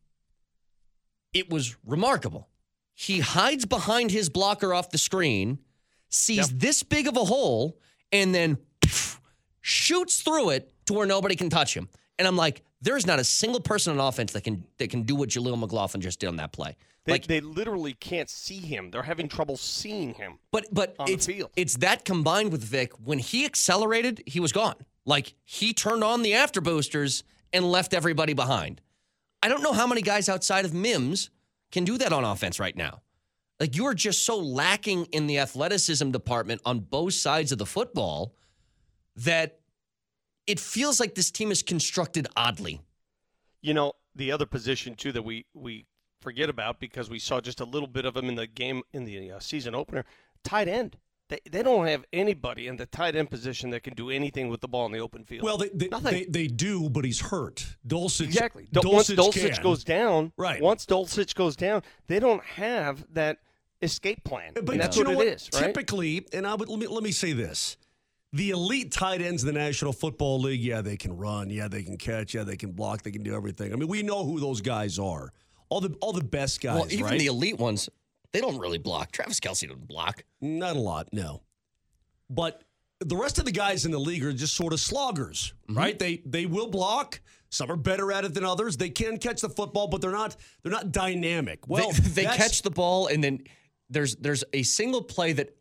It 1.34 1.50
was 1.50 1.76
remarkable. 1.84 2.48
He 2.94 3.20
hides 3.20 3.66
behind 3.66 4.10
his 4.10 4.30
blocker 4.30 4.72
off 4.72 4.90
the 4.90 4.98
screen, 4.98 5.58
sees 6.08 6.48
this 6.56 6.82
big 6.82 7.06
of 7.06 7.16
a 7.16 7.24
hole, 7.24 7.78
and 8.10 8.34
then 8.34 8.58
pff, 8.82 9.18
shoots 9.60 10.22
through 10.22 10.50
it 10.50 10.72
to 10.86 10.92
where 10.92 11.06
nobody 11.06 11.36
can 11.36 11.50
touch 11.50 11.74
him. 11.76 11.88
And 12.18 12.28
I'm 12.28 12.36
like, 12.36 12.62
There 12.80 12.96
is 12.96 13.06
not 13.06 13.18
a 13.18 13.24
single 13.24 13.60
person 13.60 13.98
on 13.98 14.06
offense 14.06 14.32
that 14.32 14.44
can 14.44 14.64
that 14.78 14.90
can 14.90 15.02
do 15.02 15.14
what 15.14 15.30
Jaleel 15.30 15.58
McLaughlin 15.58 16.00
just 16.00 16.20
did 16.20 16.28
on 16.28 16.36
that 16.36 16.52
play. 16.52 16.76
They, 17.04 17.12
like 17.12 17.26
they 17.26 17.40
literally 17.40 17.94
can't 17.94 18.30
see 18.30 18.58
him. 18.58 18.90
They're 18.90 19.02
having 19.02 19.28
trouble 19.28 19.56
seeing 19.56 20.14
him. 20.14 20.38
But 20.52 20.66
but 20.72 20.94
on 20.98 21.06
the 21.06 21.12
it's 21.12 21.26
field. 21.26 21.50
it's 21.56 21.76
that 21.78 22.04
combined 22.04 22.52
with 22.52 22.62
Vic. 22.62 22.92
When 23.02 23.18
he 23.18 23.44
accelerated, 23.44 24.22
he 24.26 24.38
was 24.40 24.52
gone. 24.52 24.76
Like 25.04 25.34
he 25.44 25.72
turned 25.72 26.04
on 26.04 26.22
the 26.22 26.34
after 26.34 26.60
boosters 26.60 27.24
and 27.52 27.64
left 27.64 27.92
everybody 27.92 28.34
behind. 28.34 28.80
I 29.42 29.48
don't 29.48 29.62
know 29.62 29.72
how 29.72 29.86
many 29.86 30.02
guys 30.02 30.28
outside 30.28 30.64
of 30.64 30.72
Mims 30.72 31.30
can 31.72 31.84
do 31.84 31.98
that 31.98 32.12
on 32.12 32.22
offense 32.24 32.60
right 32.60 32.76
now. 32.76 33.02
Like 33.58 33.74
you 33.74 33.86
are 33.86 33.94
just 33.94 34.24
so 34.24 34.38
lacking 34.38 35.06
in 35.06 35.26
the 35.26 35.38
athleticism 35.38 36.10
department 36.12 36.60
on 36.64 36.80
both 36.80 37.14
sides 37.14 37.50
of 37.50 37.58
the 37.58 37.66
football 37.66 38.34
that 39.16 39.60
it 40.46 40.58
feels 40.58 40.98
like 41.00 41.14
this 41.14 41.30
team 41.30 41.50
is 41.50 41.62
constructed 41.62 42.26
oddly. 42.36 42.80
You 43.60 43.74
know, 43.74 43.92
the 44.14 44.32
other 44.32 44.46
position 44.46 44.94
too 44.94 45.12
that 45.12 45.22
we 45.22 45.46
we 45.54 45.86
forget 46.20 46.48
about 46.48 46.80
because 46.80 47.08
we 47.10 47.18
saw 47.18 47.40
just 47.40 47.60
a 47.60 47.64
little 47.64 47.88
bit 47.88 48.04
of 48.04 48.16
him 48.16 48.28
in 48.28 48.34
the 48.36 48.46
game 48.46 48.82
in 48.92 49.04
the 49.04 49.32
uh, 49.32 49.38
season 49.38 49.74
opener, 49.74 50.04
tight 50.44 50.68
end. 50.68 50.96
They, 51.28 51.38
they 51.50 51.62
don't 51.62 51.86
have 51.86 52.04
anybody 52.12 52.66
in 52.66 52.76
the 52.76 52.84
tight 52.84 53.16
end 53.16 53.30
position 53.30 53.70
that 53.70 53.82
can 53.84 53.94
do 53.94 54.10
anything 54.10 54.48
with 54.48 54.60
the 54.60 54.68
ball 54.68 54.84
in 54.86 54.92
the 54.92 54.98
open 54.98 55.24
field. 55.24 55.44
Well, 55.44 55.56
they 55.56 55.70
they, 55.70 55.88
they, 55.88 56.24
they 56.26 56.46
do, 56.46 56.90
but 56.90 57.04
he's 57.04 57.20
hurt. 57.20 57.76
Dulcich 57.86 58.24
Exactly. 58.24 58.66
Dul- 58.70 58.92
once 58.92 59.08
Dulcich 59.08 59.54
can. 59.54 59.62
goes 59.62 59.84
down, 59.84 60.32
Right. 60.36 60.60
Once 60.60 60.84
Dulcich 60.84 61.34
goes 61.34 61.56
down, 61.56 61.82
they 62.06 62.18
don't 62.18 62.44
have 62.44 63.06
that 63.14 63.38
escape 63.80 64.24
plan. 64.24 64.52
But 64.54 64.68
and 64.70 64.80
that's 64.80 64.96
you 64.96 65.04
what 65.04 65.12
know 65.12 65.20
it 65.20 65.24
what? 65.24 65.26
is, 65.28 65.48
right? 65.54 65.66
Typically, 65.66 66.26
and 66.32 66.46
I 66.46 66.54
would 66.54 66.68
let 66.68 66.78
me, 66.78 66.86
let 66.86 67.02
me 67.02 67.12
say 67.12 67.32
this: 67.32 67.76
the 68.32 68.50
elite 68.50 68.92
tight 68.92 69.20
ends 69.20 69.42
in 69.42 69.46
the 69.52 69.58
National 69.58 69.92
Football 69.92 70.40
League, 70.40 70.60
yeah, 70.60 70.80
they 70.80 70.96
can 70.96 71.16
run, 71.16 71.50
yeah, 71.50 71.68
they 71.68 71.82
can 71.82 71.96
catch, 71.98 72.34
yeah, 72.34 72.44
they 72.44 72.56
can 72.56 72.72
block, 72.72 73.02
they 73.02 73.10
can 73.10 73.22
do 73.22 73.34
everything. 73.34 73.72
I 73.72 73.76
mean, 73.76 73.88
we 73.88 74.02
know 74.02 74.24
who 74.24 74.40
those 74.40 74.60
guys 74.60 74.98
are. 74.98 75.32
All 75.68 75.80
the 75.80 75.94
all 76.00 76.12
the 76.12 76.24
best 76.24 76.60
guys, 76.60 76.76
well, 76.76 76.92
even 76.92 77.04
right? 77.06 77.18
the 77.18 77.26
elite 77.26 77.58
ones, 77.58 77.88
they 78.32 78.40
don't 78.40 78.58
really 78.58 78.78
block. 78.78 79.12
Travis 79.12 79.40
Kelce 79.40 79.62
doesn't 79.68 79.86
block. 79.88 80.24
Not 80.40 80.76
a 80.76 80.80
lot, 80.80 81.08
no. 81.12 81.42
But 82.30 82.62
the 83.00 83.16
rest 83.16 83.38
of 83.38 83.44
the 83.44 83.52
guys 83.52 83.84
in 83.84 83.90
the 83.90 83.98
league 83.98 84.24
are 84.24 84.32
just 84.32 84.54
sort 84.54 84.72
of 84.72 84.80
sloggers, 84.80 85.54
Mm-hmm. 85.68 85.78
right? 85.78 85.98
They 85.98 86.22
they 86.26 86.46
will 86.46 86.68
block. 86.68 87.20
Some 87.50 87.70
are 87.70 87.76
better 87.76 88.10
at 88.12 88.24
it 88.24 88.32
than 88.32 88.44
others. 88.44 88.76
They 88.78 88.88
can 88.88 89.18
catch 89.18 89.42
the 89.42 89.48
football, 89.50 89.88
but 89.88 90.00
they're 90.00 90.10
not 90.10 90.36
they're 90.62 90.72
not 90.72 90.92
dynamic. 90.92 91.68
Well, 91.68 91.90
they, 91.92 92.24
they 92.24 92.36
catch 92.36 92.62
the 92.62 92.70
ball 92.70 93.08
and 93.08 93.22
then 93.22 93.44
there's 93.90 94.16
there's 94.16 94.42
a 94.54 94.62
single 94.62 95.02
play 95.02 95.32
that 95.34 95.54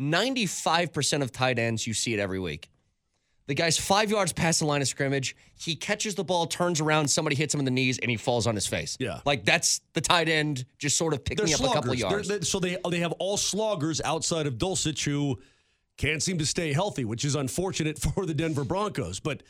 95% 0.00 1.22
of 1.22 1.32
tight 1.32 1.58
ends 1.58 1.86
you 1.86 1.94
see 1.94 2.14
it 2.14 2.20
every 2.20 2.38
week. 2.38 2.70
The 3.48 3.54
guy's 3.54 3.78
five 3.78 4.10
yards 4.10 4.32
past 4.32 4.58
the 4.58 4.66
line 4.66 4.82
of 4.82 4.88
scrimmage. 4.88 5.36
He 5.54 5.76
catches 5.76 6.16
the 6.16 6.24
ball, 6.24 6.46
turns 6.48 6.80
around, 6.80 7.06
somebody 7.08 7.36
hits 7.36 7.54
him 7.54 7.60
in 7.60 7.64
the 7.64 7.70
knees, 7.70 7.98
and 7.98 8.10
he 8.10 8.16
falls 8.16 8.48
on 8.48 8.56
his 8.56 8.66
face. 8.66 8.96
Yeah. 8.98 9.20
Like 9.24 9.44
that's 9.44 9.80
the 9.92 10.00
tight 10.00 10.28
end 10.28 10.64
just 10.78 10.98
sort 10.98 11.12
of 11.14 11.24
picking 11.24 11.46
They're 11.46 11.54
up 11.54 11.60
a 11.60 11.72
couple 11.74 11.92
of 11.92 11.98
yards. 11.98 12.26
They're- 12.28 12.38
they- 12.40 12.44
so 12.44 12.58
they 12.58 12.76
they 12.90 12.98
have 13.00 13.12
all 13.12 13.36
sloggers 13.36 14.00
outside 14.00 14.46
of 14.48 14.54
Dulcich 14.54 15.04
who 15.04 15.38
can't 15.96 16.22
seem 16.22 16.38
to 16.38 16.46
stay 16.46 16.72
healthy, 16.72 17.04
which 17.04 17.24
is 17.24 17.36
unfortunate 17.36 17.98
for 18.14 18.26
the 18.26 18.34
Denver 18.34 18.64
Broncos. 18.64 19.20
But 19.20 19.44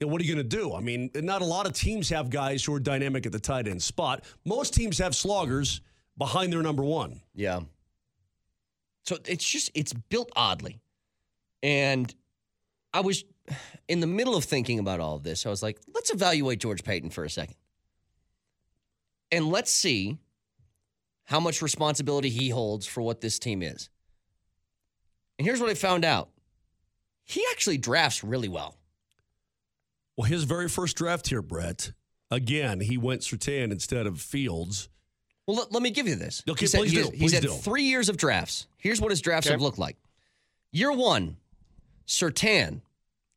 you 0.00 0.06
know, 0.08 0.12
what 0.12 0.20
are 0.20 0.24
you 0.24 0.34
going 0.34 0.46
to 0.48 0.56
do? 0.56 0.74
I 0.74 0.80
mean, 0.80 1.10
not 1.14 1.40
a 1.40 1.46
lot 1.46 1.66
of 1.66 1.72
teams 1.72 2.08
have 2.10 2.28
guys 2.30 2.64
who 2.64 2.74
are 2.74 2.80
dynamic 2.80 3.26
at 3.26 3.32
the 3.32 3.38
tight 3.38 3.68
end 3.68 3.80
spot. 3.80 4.24
Most 4.44 4.74
teams 4.74 4.98
have 4.98 5.14
sloggers 5.14 5.80
behind 6.18 6.52
their 6.52 6.62
number 6.62 6.82
one. 6.82 7.20
Yeah. 7.34 7.60
So 9.06 9.18
it's 9.26 9.44
just 9.44 9.70
it's 9.74 9.92
built 9.92 10.30
oddly. 10.34 10.80
And 11.62 12.12
I 12.92 13.00
was 13.00 13.24
in 13.88 14.00
the 14.00 14.06
middle 14.06 14.34
of 14.36 14.44
thinking 14.44 14.78
about 14.78 15.00
all 15.00 15.16
of 15.16 15.22
this. 15.22 15.46
I 15.46 15.50
was 15.50 15.62
like, 15.62 15.80
let's 15.94 16.12
evaluate 16.12 16.60
George 16.60 16.82
Paton 16.82 17.10
for 17.10 17.24
a 17.24 17.30
second. 17.30 17.56
And 19.30 19.48
let's 19.50 19.72
see 19.72 20.18
how 21.24 21.40
much 21.40 21.62
responsibility 21.62 22.30
he 22.30 22.48
holds 22.48 22.86
for 22.86 23.02
what 23.02 23.20
this 23.20 23.38
team 23.38 23.62
is. 23.62 23.90
And 25.38 25.46
here's 25.46 25.60
what 25.60 25.70
I 25.70 25.74
found 25.74 26.04
out. 26.04 26.30
He 27.24 27.44
actually 27.50 27.78
drafts 27.78 28.22
really 28.22 28.48
well. 28.48 28.76
Well, 30.16 30.28
his 30.28 30.44
very 30.44 30.68
first 30.68 30.96
draft 30.96 31.28
here, 31.28 31.42
Brett, 31.42 31.92
again, 32.30 32.80
he 32.80 32.96
went 32.96 33.22
Surtain 33.22 33.70
instead 33.72 34.06
of 34.06 34.20
Fields. 34.20 34.88
Well, 35.46 35.56
let, 35.58 35.72
let 35.72 35.82
me 35.82 35.90
give 35.90 36.08
you 36.08 36.16
this. 36.16 36.42
Okay, 36.48 36.60
he's 36.60 36.72
had, 36.72 36.78
please 36.80 36.92
he's, 36.92 37.04
do, 37.04 37.10
he's 37.10 37.20
please 37.20 37.32
had 37.34 37.42
do. 37.42 37.48
three 37.50 37.84
years 37.84 38.08
of 38.08 38.16
drafts. 38.16 38.66
Here's 38.78 39.00
what 39.00 39.10
his 39.10 39.20
drafts 39.20 39.46
Okay. 39.46 39.54
have 39.54 39.62
looked 39.62 39.78
like. 39.78 39.96
Year 40.72 40.90
one, 40.92 41.36
Surtain, 42.06 42.80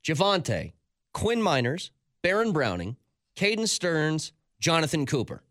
Javonte, 0.03 0.73
Quinn 1.13 1.39
Meinerz, 1.39 1.89
Baron 2.21 2.51
Browning, 2.51 2.95
Caden 3.35 3.67
Sterns, 3.67 4.31
Jonathan 4.59 5.05
Cooper. 5.05 5.43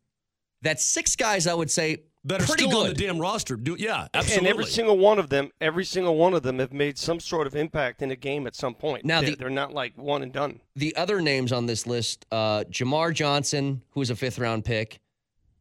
That's 0.62 0.84
six 0.84 1.16
guys 1.16 1.46
I 1.46 1.54
would 1.54 1.70
say 1.70 1.98
That 2.24 2.42
are 2.42 2.46
pretty 2.46 2.64
still 2.64 2.82
good. 2.82 2.88
on 2.90 2.94
the 2.94 3.06
damn 3.06 3.18
roster. 3.18 3.56
Do, 3.56 3.76
yeah, 3.78 4.08
absolutely. 4.12 4.48
And 4.48 4.58
every 4.58 4.66
single 4.66 4.98
one 4.98 5.18
of 5.18 5.28
them, 5.28 5.50
every 5.60 5.84
single 5.84 6.16
one 6.16 6.34
of 6.34 6.42
them 6.42 6.58
have 6.58 6.72
made 6.72 6.98
some 6.98 7.20
sort 7.20 7.46
of 7.46 7.54
impact 7.54 8.02
in 8.02 8.10
a 8.10 8.16
game 8.16 8.46
at 8.46 8.54
some 8.56 8.74
point. 8.74 9.04
Now, 9.04 9.20
they're, 9.20 9.30
the- 9.30 9.36
they're 9.36 9.50
not 9.50 9.72
like 9.72 9.96
one 9.96 10.22
and 10.22 10.32
done. 10.32 10.60
the 10.76 10.94
other 10.96 11.20
names 11.20 11.52
on 11.52 11.66
this 11.66 11.86
list 11.86 12.26
uh, 12.32 12.64
Jamar 12.70 13.14
Johnson, 13.14 13.82
who 13.90 14.00
was 14.00 14.10
a 14.10 14.16
fifth 14.16 14.38
round 14.38 14.64
pick, 14.64 14.98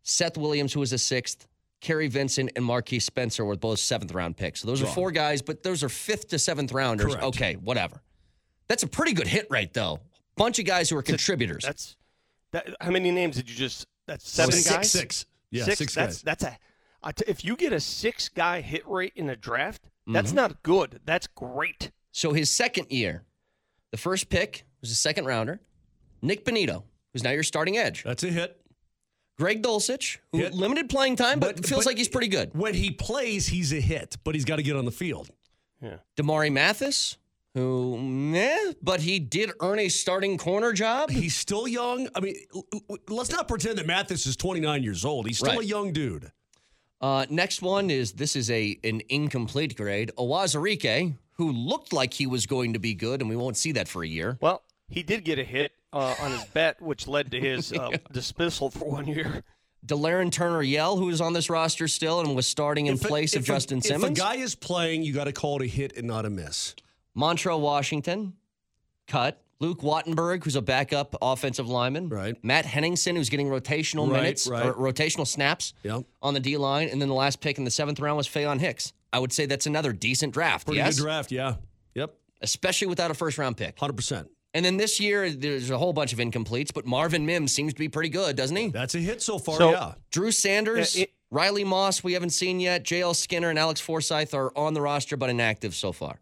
Seth 0.10 0.38
Williams, 0.38 0.72
who 0.72 0.80
was 0.80 0.93
a 0.93 0.98
sixth, 0.98 1.48
Kary 1.82 2.08
Vincent, 2.08 2.52
and 2.56 2.63
Marquiss 2.65 3.04
Spencer 3.04 3.43
were 3.43 3.58
both 3.58 3.78
seventh 3.80 4.13
round 4.13 4.38
picks. 4.38 4.62
So 4.62 4.67
those 4.67 4.82
are 4.82 4.86
four 4.88 5.12
guys, 5.12 5.41
but 5.41 5.63
those 5.63 5.84
are 5.84 5.89
fifth 5.89 6.30
to 6.30 6.39
seventh 6.39 6.72
rounders. 6.72 7.08
Correct. 7.13 7.24
Okay, 7.24 7.54
whatever. 7.56 8.02
That's 8.70 8.84
a 8.84 8.88
pretty 8.88 9.12
good 9.13 9.28
hit 9.28 9.48
rate, 9.50 9.74
though. 9.74 10.00
Bunch 10.38 10.60
of 10.60 10.65
guys 10.65 10.89
who 10.89 10.98
are 10.98 11.04
contributors. 11.04 11.63
That's 11.65 11.98
that. 12.52 12.67
How 12.80 12.91
many 12.91 13.12
names 13.12 13.36
did 13.36 13.50
you 13.50 13.56
just? 13.56 13.86
That's 14.08 14.30
seven 14.30 14.54
six, 14.54 14.70
guys. 14.76 14.91
Six. 14.91 15.26
Yeah, 15.52 15.65
six. 15.65 15.78
six, 15.78 15.96
that's 15.96 16.15
guys. 16.17 16.22
that's 16.24 16.43
a. 16.46 16.58
I 17.04 17.12
t- 17.12 17.26
if 17.28 17.43
you 17.43 17.56
get 17.58 17.74
a 17.74 17.80
six 17.80 18.30
guy 18.30 18.62
hit 18.62 18.88
rate 18.88 19.13
in 19.15 19.30
a 19.30 19.36
draft, 19.36 19.89
that's 20.08 20.32
Mhm. 20.32 20.36
not 20.36 20.63
good. 20.63 21.00
That's 21.06 21.28
great. 21.28 21.91
So 22.12 22.32
his 22.34 22.50
second 22.50 22.91
year, 22.91 23.24
the 23.91 23.98
first 23.98 24.30
pick 24.30 24.65
was 24.82 24.89
a 24.91 24.96
second 24.96 25.26
rounder, 25.26 25.60
Nick 26.22 26.46
Bonitto, 26.46 26.84
who's 27.13 27.24
now 27.24 27.32
your 27.32 27.43
starting 27.43 27.78
edge. 27.78 28.04
That's 28.04 28.24
a 28.24 28.30
hit. 28.30 28.60
Greg 29.38 29.62
Dulcich, 29.62 30.17
who 30.32 30.39
Hit. 30.39 30.54
limited 30.54 30.89
playing 30.89 31.15
time, 31.15 31.39
but, 31.39 31.65
feels 31.65 31.84
but 31.84 31.91
like 31.91 31.97
he's 31.97 32.08
pretty 32.08 32.28
good. 32.28 32.52
When 32.56 32.73
he 32.73 32.91
plays, 32.91 33.47
he's 33.47 33.71
a 33.71 33.80
hit, 33.80 34.17
but 34.23 34.34
he's 34.36 34.45
got 34.45 34.56
to 34.56 34.63
get 34.63 34.76
on 34.76 34.86
the 34.86 34.91
field. 34.91 35.30
Yeah. 35.82 35.97
Damarri 36.17 36.52
Mathis, 36.52 37.17
who 37.54 37.97
meh, 38.00 38.73
but 38.82 39.02
he 39.02 39.19
did 39.19 39.52
earn 39.62 39.78
a 39.80 39.89
starting 39.89 40.38
corner 40.39 40.73
job. 40.73 41.12
He's 41.12 41.36
still 41.36 41.67
young. 41.67 42.08
I 42.15 42.19
mean, 42.19 42.36
l- 42.56 42.63
l- 42.89 42.97
let's 43.10 43.32
not 43.32 43.47
pretend 43.47 43.78
that 43.78 43.86
Mathis 43.86 44.26
is 44.26 44.36
29 44.36 44.82
years 44.84 45.06
old. 45.06 45.28
He's 45.28 45.38
still 45.38 45.52
Right. 45.54 45.62
a 45.62 45.65
young 45.65 45.93
dude. 45.93 46.32
Uh, 47.00 47.28
next 47.30 47.62
one 47.62 47.91
is 47.91 48.13
this 48.13 48.36
is 48.36 48.50
a 48.50 48.80
an 48.84 49.02
incomplete 49.10 49.78
grade. 49.78 50.12
Uwazurike, 50.17 51.13
who 51.34 51.52
looked 51.52 51.93
like 51.93 52.12
he 52.15 52.26
was 52.26 52.47
going 52.47 52.73
to 52.73 52.80
be 52.80 52.95
good, 52.95 53.21
and 53.21 53.30
we 53.30 53.36
won't 53.36 53.56
see 53.56 53.71
that 53.73 53.88
for 53.88 54.04
a 54.04 54.08
year. 54.08 54.39
Well, 54.41 54.63
he 54.89 55.04
did 55.04 55.23
get 55.23 55.38
a 55.38 55.43
hit 55.43 55.73
uh, 55.93 56.15
on 56.19 56.32
his 56.32 56.43
bet, 56.45 56.82
which 56.82 57.08
led 57.08 57.32
to 57.32 57.39
his 57.39 57.71
uh, 57.73 57.91
dismissal 58.12 58.69
for 58.69 58.86
one 58.89 59.08
year. 59.08 59.43
Delarrin 59.86 60.32
Turner 60.32 60.62
Yell, 60.63 60.97
who 60.97 61.10
is 61.10 61.21
on 61.21 61.34
this 61.34 61.50
roster 61.50 61.88
still 61.88 62.19
and 62.19 62.36
was 62.36 62.47
starting 62.47 62.88
in 62.88 62.95
If 62.95 63.06
a- 63.06 63.08
place 63.08 63.36
of 63.36 63.41
if 63.43 63.45
a- 63.45 63.54
Justin 63.54 63.82
Simmons. 63.82 64.04
If 64.04 64.10
a 64.12 64.13
guy 64.13 64.36
is 64.36 64.56
playing, 64.56 65.04
you 65.04 65.13
got 65.13 65.26
to 65.26 65.32
call 65.34 65.62
it 65.62 65.65
a 65.65 65.67
hit 65.67 65.95
and 65.95 66.08
not 66.08 66.26
a 66.26 66.30
miss. 66.30 66.76
Montrell 67.15 67.60
Washington, 67.62 68.34
cut. 69.08 69.41
Luke 69.60 69.80
Wattenberg, 69.82 70.43
who's 70.43 70.56
a 70.56 70.62
backup 70.62 71.15
offensive 71.19 71.67
lineman. 71.67 72.10
Right. 72.10 72.36
Matt 72.43 72.65
Henningsen, 72.67 73.15
who's 73.15 73.30
getting 73.30 73.47
rotational 73.47 74.08
Right, 74.08 74.21
minutes 74.21 74.47
right. 74.47 74.63
or 74.67 74.73
rotational 74.76 75.26
snaps 75.26 75.73
Yeah. 75.82 76.02
on 76.21 76.36
the 76.36 76.39
D 76.39 76.58
line. 76.58 76.89
And 76.89 77.02
then 77.02 77.10
the 77.10 77.15
last 77.15 77.41
pick 77.41 77.58
in 77.58 77.63
the 77.63 77.71
seventh 77.71 78.00
round 78.00 78.17
was 78.17 78.28
Faion 78.28 78.60
Hicks. 78.60 78.93
I 79.12 79.17
would 79.17 79.34
say 79.34 79.47
that's 79.47 79.65
another 79.65 79.93
decent 79.93 80.34
draft. 80.34 80.67
Pretty 80.67 80.78
yes. 80.78 80.97
good 80.97 81.06
draft, 81.06 81.32
yeah. 81.32 81.56
Yep, 81.95 82.13
Especially 82.41 82.86
without 82.86 83.10
a 83.10 83.15
first 83.15 83.39
round 83.39 83.58
pick. 83.58 83.78
100%. 83.78 84.28
And 84.58 84.65
then 84.65 84.78
this 84.78 85.00
year, 85.00 85.30
there's 85.30 85.70
a 85.70 85.78
whole 85.78 85.93
bunch 85.93 86.13
of 86.13 86.17
incompletes, 86.17 86.74
but 86.74 86.84
Marvin 86.84 87.28
Mims 87.28 87.52
seems 87.52 87.76
to 87.76 87.80
be 87.80 87.89
pretty 87.89 88.10
good, 88.10 88.36
doesn't 88.36 88.56
he? 88.58 88.70
That's 88.70 88.96
a 88.96 88.98
hit 88.98 89.22
so 89.22 89.38
far, 89.38 89.56
So- 89.56 89.70
yeah. 89.70 89.93
Drew 90.10 90.32
Sanders, 90.32 90.96
Yeah, 90.96 91.04
it- 91.04 91.13
Riley 91.30 91.63
Moss, 91.63 92.04
we 92.04 92.13
haven't 92.13 92.32
seen 92.32 92.60
yet. 92.60 92.84
JL 92.84 93.13
Skinner 93.13 93.52
and 93.52 93.60
Alex 93.60 93.80
Forsyth 93.80 94.34
are 94.34 94.52
on 94.58 94.74
the 94.74 94.82
roster, 94.82 95.15
but 95.15 95.30
inactive 95.30 95.76
so 95.76 95.91
far. 95.91 96.22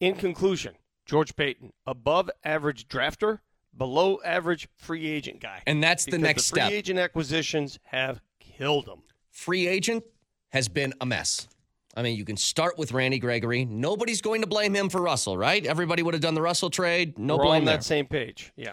In 0.00 0.16
conclusion, 0.16 0.74
George 1.06 1.36
Paton, 1.36 1.72
above 1.86 2.28
average 2.42 2.88
drafter, 2.88 3.38
below 3.76 4.18
average 4.24 4.66
free 4.76 5.06
agent 5.06 5.38
guy. 5.38 5.62
And 5.64 5.80
that's 5.80 6.06
the 6.06 6.10
Because 6.12 6.22
next 6.22 6.50
free 6.50 6.56
step. 6.58 6.68
Free 6.70 6.76
agent 6.76 6.98
acquisitions 6.98 7.78
have 7.84 8.20
killed 8.40 8.88
him. 8.88 9.02
Free 9.30 9.68
agent 9.68 10.02
has 10.50 10.66
been 10.68 10.92
a 11.00 11.06
mess. 11.06 11.46
I 11.96 12.02
mean, 12.02 12.16
you 12.16 12.24
can 12.24 12.36
start 12.36 12.76
with 12.76 12.92
Randy 12.92 13.18
Gregory. 13.18 13.64
Nobody's 13.64 14.20
going 14.20 14.40
to 14.40 14.46
blame 14.48 14.74
him 14.74 14.88
for 14.88 15.00
Russell, 15.00 15.38
right? 15.38 15.64
Everybody 15.64 16.02
would 16.02 16.14
have 16.14 16.20
done 16.20 16.34
the 16.34 16.42
Russell 16.42 16.70
trade. 16.70 17.18
No 17.18 17.36
We're 17.36 17.44
blame 17.44 17.60
on 17.60 17.64
there. 17.66 17.76
that 17.76 17.84
same 17.84 18.06
page. 18.06 18.52
Yeah. 18.56 18.72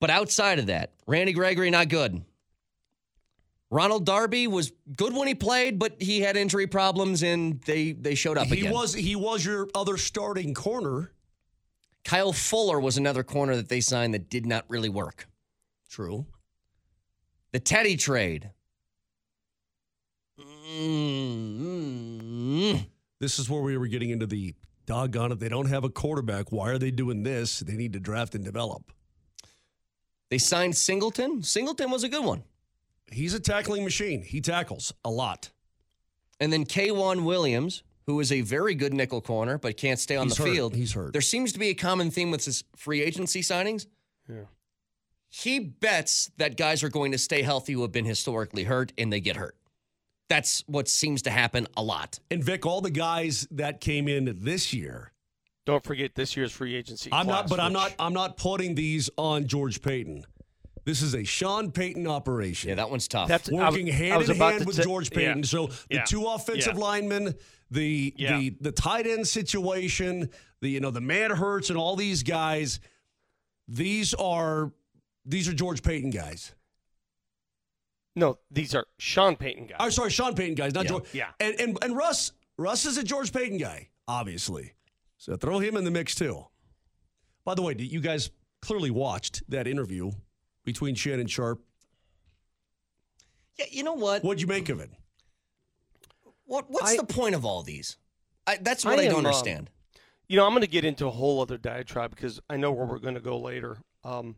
But 0.00 0.10
outside 0.10 0.58
of 0.58 0.66
that, 0.66 0.92
Randy 1.06 1.32
Gregory 1.32 1.70
not 1.70 1.88
good. 1.88 2.22
Ronald 3.70 4.04
Darby 4.04 4.48
was 4.48 4.72
good 4.96 5.14
when 5.14 5.28
he 5.28 5.34
played, 5.36 5.78
but 5.78 6.00
he 6.02 6.20
had 6.20 6.36
injury 6.36 6.66
problems 6.66 7.22
and 7.22 7.60
they 7.62 7.92
they 7.92 8.16
showed 8.16 8.36
up 8.36 8.48
He 8.48 8.60
again. 8.62 8.72
was 8.72 8.94
he 8.94 9.14
was 9.14 9.44
your 9.44 9.68
other 9.76 9.96
starting 9.96 10.54
corner. 10.54 11.12
Kyle 12.02 12.32
Fuller 12.32 12.80
was 12.80 12.96
another 12.96 13.22
corner 13.22 13.54
that 13.54 13.68
they 13.68 13.80
signed 13.80 14.12
that 14.14 14.28
did 14.28 14.44
not 14.46 14.64
really 14.68 14.88
work. 14.88 15.28
True. 15.88 16.26
The 17.52 17.60
Teddy 17.60 17.96
trade. 17.96 18.50
Mm-hmm. 20.78 22.76
This 23.18 23.38
is 23.38 23.50
where 23.50 23.62
we 23.62 23.76
were 23.76 23.86
getting 23.86 24.10
into 24.10 24.26
the 24.26 24.54
doggone 24.86 25.32
it. 25.32 25.40
They 25.40 25.48
don't 25.48 25.68
have 25.68 25.84
a 25.84 25.90
quarterback. 25.90 26.52
Why 26.52 26.70
are 26.70 26.78
they 26.78 26.90
doing 26.90 27.22
this? 27.22 27.60
They 27.60 27.74
need 27.74 27.92
to 27.92 28.00
draft 28.00 28.34
and 28.34 28.44
develop. 28.44 28.92
They 30.30 30.38
signed 30.38 30.76
Singleton. 30.76 31.42
Singleton 31.42 31.90
was 31.90 32.04
a 32.04 32.08
good 32.08 32.24
one. 32.24 32.44
He's 33.10 33.34
a 33.34 33.40
tackling 33.40 33.84
machine. 33.84 34.22
He 34.22 34.40
tackles 34.40 34.94
a 35.04 35.10
lot. 35.10 35.50
And 36.38 36.52
then 36.52 36.64
K'Waun 36.64 37.24
Williams, 37.24 37.82
who 38.06 38.20
is 38.20 38.30
a 38.32 38.40
very 38.40 38.74
good 38.74 38.94
nickel 38.94 39.20
corner 39.20 39.58
but 39.58 39.76
can't 39.76 39.98
stay 39.98 40.16
on 40.16 40.28
He's 40.28 40.36
the 40.36 40.44
hurt. 40.44 40.52
field. 40.52 40.74
He's 40.76 40.92
hurt. 40.92 41.12
There 41.12 41.20
seems 41.20 41.52
to 41.52 41.58
be 41.58 41.68
a 41.68 41.74
common 41.74 42.10
theme 42.10 42.30
with 42.30 42.44
his 42.44 42.64
free 42.76 43.02
agency 43.02 43.42
signings. 43.42 43.86
Yeah. 44.28 44.44
He 45.28 45.58
bets 45.58 46.30
that 46.38 46.56
guys 46.56 46.82
are 46.82 46.88
going 46.88 47.12
to 47.12 47.18
stay 47.18 47.42
healthy 47.42 47.72
who 47.74 47.82
have 47.82 47.92
been 47.92 48.04
historically 48.04 48.64
hurt 48.64 48.92
and 48.96 49.12
they 49.12 49.20
get 49.20 49.36
hurt. 49.36 49.56
That's 50.30 50.64
what 50.66 50.88
seems 50.88 51.22
to 51.22 51.30
happen 51.30 51.66
a 51.76 51.82
lot. 51.82 52.18
And 52.30 52.42
Vic, 52.42 52.64
all 52.64 52.80
the 52.80 52.90
guys 52.90 53.46
that 53.50 53.80
came 53.82 54.08
in 54.08 54.38
this 54.40 54.72
year. 54.72 55.12
Don't 55.66 55.84
forget 55.84 56.14
this 56.14 56.36
year's 56.36 56.52
free 56.52 56.74
agency. 56.74 57.10
I'm 57.12 57.26
not, 57.26 57.46
class, 57.46 57.50
but 57.50 57.60
I'm 57.60 57.72
not. 57.74 57.94
I'm 57.98 58.14
not 58.14 58.36
putting 58.38 58.74
these 58.74 59.10
on 59.18 59.46
George 59.46 59.82
Paton. 59.82 60.24
This 60.86 61.02
is 61.02 61.14
a 61.14 61.22
Sean 61.24 61.70
Payton 61.70 62.06
operation. 62.06 62.70
Yeah, 62.70 62.76
that 62.76 62.88
one's 62.90 63.06
tough. 63.06 63.28
That's- 63.28 63.50
I 63.50 63.52
was- 63.66 63.74
working 63.74 63.90
I 63.90 63.92
hand 63.92 64.18
was 64.18 64.30
in 64.30 64.36
about 64.36 64.52
hand 64.52 64.62
to 64.62 64.66
with 64.66 64.76
t- 64.76 64.82
George 64.82 65.10
yeah. 65.12 65.18
Payton. 65.18 65.44
So 65.44 65.66
the 65.66 65.96
Yeah. 65.96 66.04
two 66.04 66.24
offensive 66.26 66.74
Yeah. 66.74 66.80
linemen, 66.80 67.34
the 67.70 68.14
Yeah. 68.16 68.38
the 68.38 68.50
the 68.60 68.72
tight 68.72 69.06
end 69.06 69.28
situation, 69.28 70.30
the 70.62 70.70
you 70.70 70.80
know 70.80 70.90
the 70.90 71.00
man 71.02 71.30
hurts 71.32 71.68
and 71.70 71.78
all 71.78 71.96
these 71.96 72.22
guys. 72.22 72.80
These 73.68 74.14
are 74.14 74.72
these 75.26 75.48
are 75.48 75.52
George 75.52 75.82
Paton 75.82 76.10
guys. 76.10 76.52
No, 78.20 78.38
these 78.50 78.74
are 78.74 78.86
Sean 78.98 79.34
Payton 79.34 79.66
guys. 79.68 79.76
I'm 79.80 79.90
sorry, 79.90 80.10
Sean 80.10 80.34
Payton 80.34 80.54
guys, 80.54 80.74
not 80.74 80.84
Yeah. 80.84 80.88
George. 80.90 81.04
Yeah. 81.14 81.28
And 81.40 81.58
and 81.58 81.78
and 81.82 81.96
Russ 81.96 82.32
Russ 82.58 82.84
is 82.84 82.98
a 82.98 83.02
George 83.02 83.32
Paton 83.32 83.56
guy, 83.56 83.88
obviously. 84.06 84.74
So 85.16 85.36
throw 85.36 85.58
him 85.58 85.76
in 85.76 85.84
the 85.84 85.90
mix 85.90 86.14
too. 86.14 86.44
By 87.44 87.54
the 87.54 87.62
way, 87.62 87.74
you 87.78 88.00
guys 88.00 88.30
clearly 88.60 88.90
watched 88.90 89.42
that 89.48 89.66
interview 89.66 90.10
between 90.64 90.94
Shannon 90.94 91.26
Sharpe. 91.26 91.62
Yeah, 93.58 93.66
you 93.70 93.82
know 93.82 93.94
what? 93.94 94.22
What'd 94.22 94.40
you 94.40 94.46
make 94.46 94.68
of 94.68 94.80
it? 94.80 94.90
What 96.44 96.66
What's 96.68 96.92
I- 96.92 96.96
the 96.96 97.04
point 97.04 97.34
of 97.34 97.44
all 97.46 97.62
these? 97.62 97.96
I, 98.46 98.56
that's 98.60 98.84
what 98.84 98.98
I, 98.98 99.04
am, 99.04 99.10
don't 99.12 99.20
um, 99.20 99.26
understand. 99.26 99.70
you 100.28 100.36
know, 100.36 100.44
I'm 100.44 100.52
going 100.52 100.62
to 100.62 100.66
get 100.66 100.84
into 100.84 101.06
a 101.06 101.10
whole 101.10 101.40
other 101.40 101.56
diatribe 101.58 102.10
because 102.10 102.40
I 102.50 102.56
know 102.56 102.72
where 102.72 102.86
we're 102.86 102.98
going 102.98 103.14
to 103.14 103.20
go 103.20 103.38
later. 103.38 103.78
Um, 104.04 104.36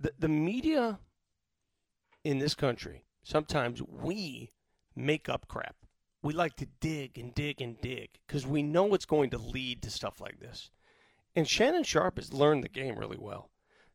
the 0.00 0.12
the 0.18 0.28
media 0.28 0.98
in 2.26 2.38
this 2.38 2.54
country 2.54 3.04
sometimes 3.22 3.82
we 3.82 4.52
make 4.94 5.28
up 5.28 5.48
crap. 5.48 5.76
We 6.22 6.32
like 6.32 6.56
to 6.56 6.66
dig 6.80 7.18
and 7.18 7.34
dig 7.34 7.60
and 7.60 7.80
dig 7.80 8.10
because 8.26 8.46
we 8.46 8.62
know 8.62 8.94
it's 8.94 9.04
going 9.04 9.30
to 9.30 9.38
lead 9.38 9.82
to 9.82 9.90
stuff 9.90 10.20
like 10.20 10.40
this. 10.40 10.70
And 11.34 11.46
Shannon 11.46 11.82
Sharpe 11.84 12.18
has 12.18 12.32
learned 12.32 12.64
the 12.64 12.68
game 12.68 12.96
really 12.98 13.18
well. 13.18 13.50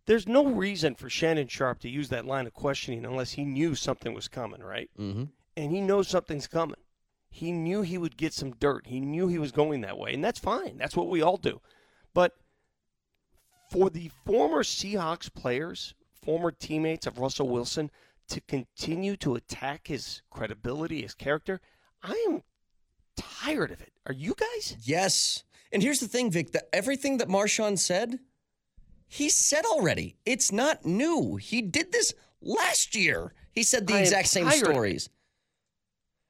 There's 0.05 0.27
no 0.27 0.45
reason 0.45 0.95
for 0.95 1.09
Shannon 1.09 1.47
Sharpe 1.47 1.79
to 1.79 1.89
use 1.89 2.09
that 2.09 2.25
line 2.25 2.45
of 2.47 2.53
questioning 2.53 3.05
unless 3.05 3.31
he 3.31 3.45
knew 3.45 3.73
something 3.75 4.13
was 4.13 4.27
coming, 4.27 4.61
right? 4.61 4.89
Mm-hmm. 4.99 5.23
and 5.57 5.71
he 5.71 5.81
knows 5.81 6.07
something's 6.07 6.47
coming. 6.47 6.77
He 7.29 7.51
knew 7.51 7.81
he 7.81 7.97
would 7.97 8.17
get 8.17 8.33
some 8.33 8.51
dirt. 8.51 8.87
He 8.87 8.99
knew 8.99 9.27
he 9.27 9.37
was 9.37 9.51
going 9.53 9.81
that 9.81 9.97
way, 9.97 10.13
and 10.13 10.23
that's 10.23 10.39
fine. 10.39 10.77
That's 10.77 10.97
what 10.97 11.09
we 11.09 11.21
all 11.21 11.37
do. 11.37 11.61
But 12.13 12.33
for 13.69 13.89
the 13.89 14.11
former 14.25 14.63
Seahawks 14.63 15.33
players, 15.33 15.93
former 16.21 16.51
teammates 16.51 17.07
of 17.07 17.19
Russell 17.19 17.47
Wilson, 17.47 17.89
to 18.31 18.41
continue 18.41 19.15
to 19.17 19.35
attack 19.35 19.87
his 19.87 20.21
credibility, 20.29 21.01
his 21.01 21.13
character, 21.13 21.59
I 22.01 22.13
am 22.27 22.43
tired 23.15 23.71
of 23.71 23.81
it. 23.81 23.91
Are 24.07 24.13
you 24.13 24.35
guys? 24.35 24.77
Yes. 24.83 25.43
And 25.71 25.83
here's 25.83 25.99
the 25.99 26.07
thing, 26.07 26.31
Vic. 26.31 26.51
That 26.51 26.69
everything 26.73 27.17
that 27.17 27.27
Marshawn 27.27 27.77
said, 27.77 28.19
he 29.07 29.29
said 29.29 29.65
already. 29.65 30.15
It's 30.25 30.51
not 30.51 30.85
new. 30.85 31.35
He 31.35 31.61
did 31.61 31.91
this 31.91 32.13
last 32.41 32.95
year. 32.95 33.33
He 33.51 33.63
said 33.63 33.85
the 33.85 33.95
I 33.95 33.99
exact 33.99 34.27
same 34.27 34.49
stories. 34.49 35.09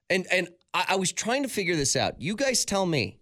And 0.09 0.25
and 0.31 0.49
I, 0.73 0.85
I 0.89 0.95
was 0.95 1.11
trying 1.11 1.43
to 1.43 1.49
figure 1.49 1.75
this 1.75 1.95
out. 1.95 2.21
You 2.21 2.35
guys 2.35 2.65
tell 2.65 2.85
me. 2.85 3.19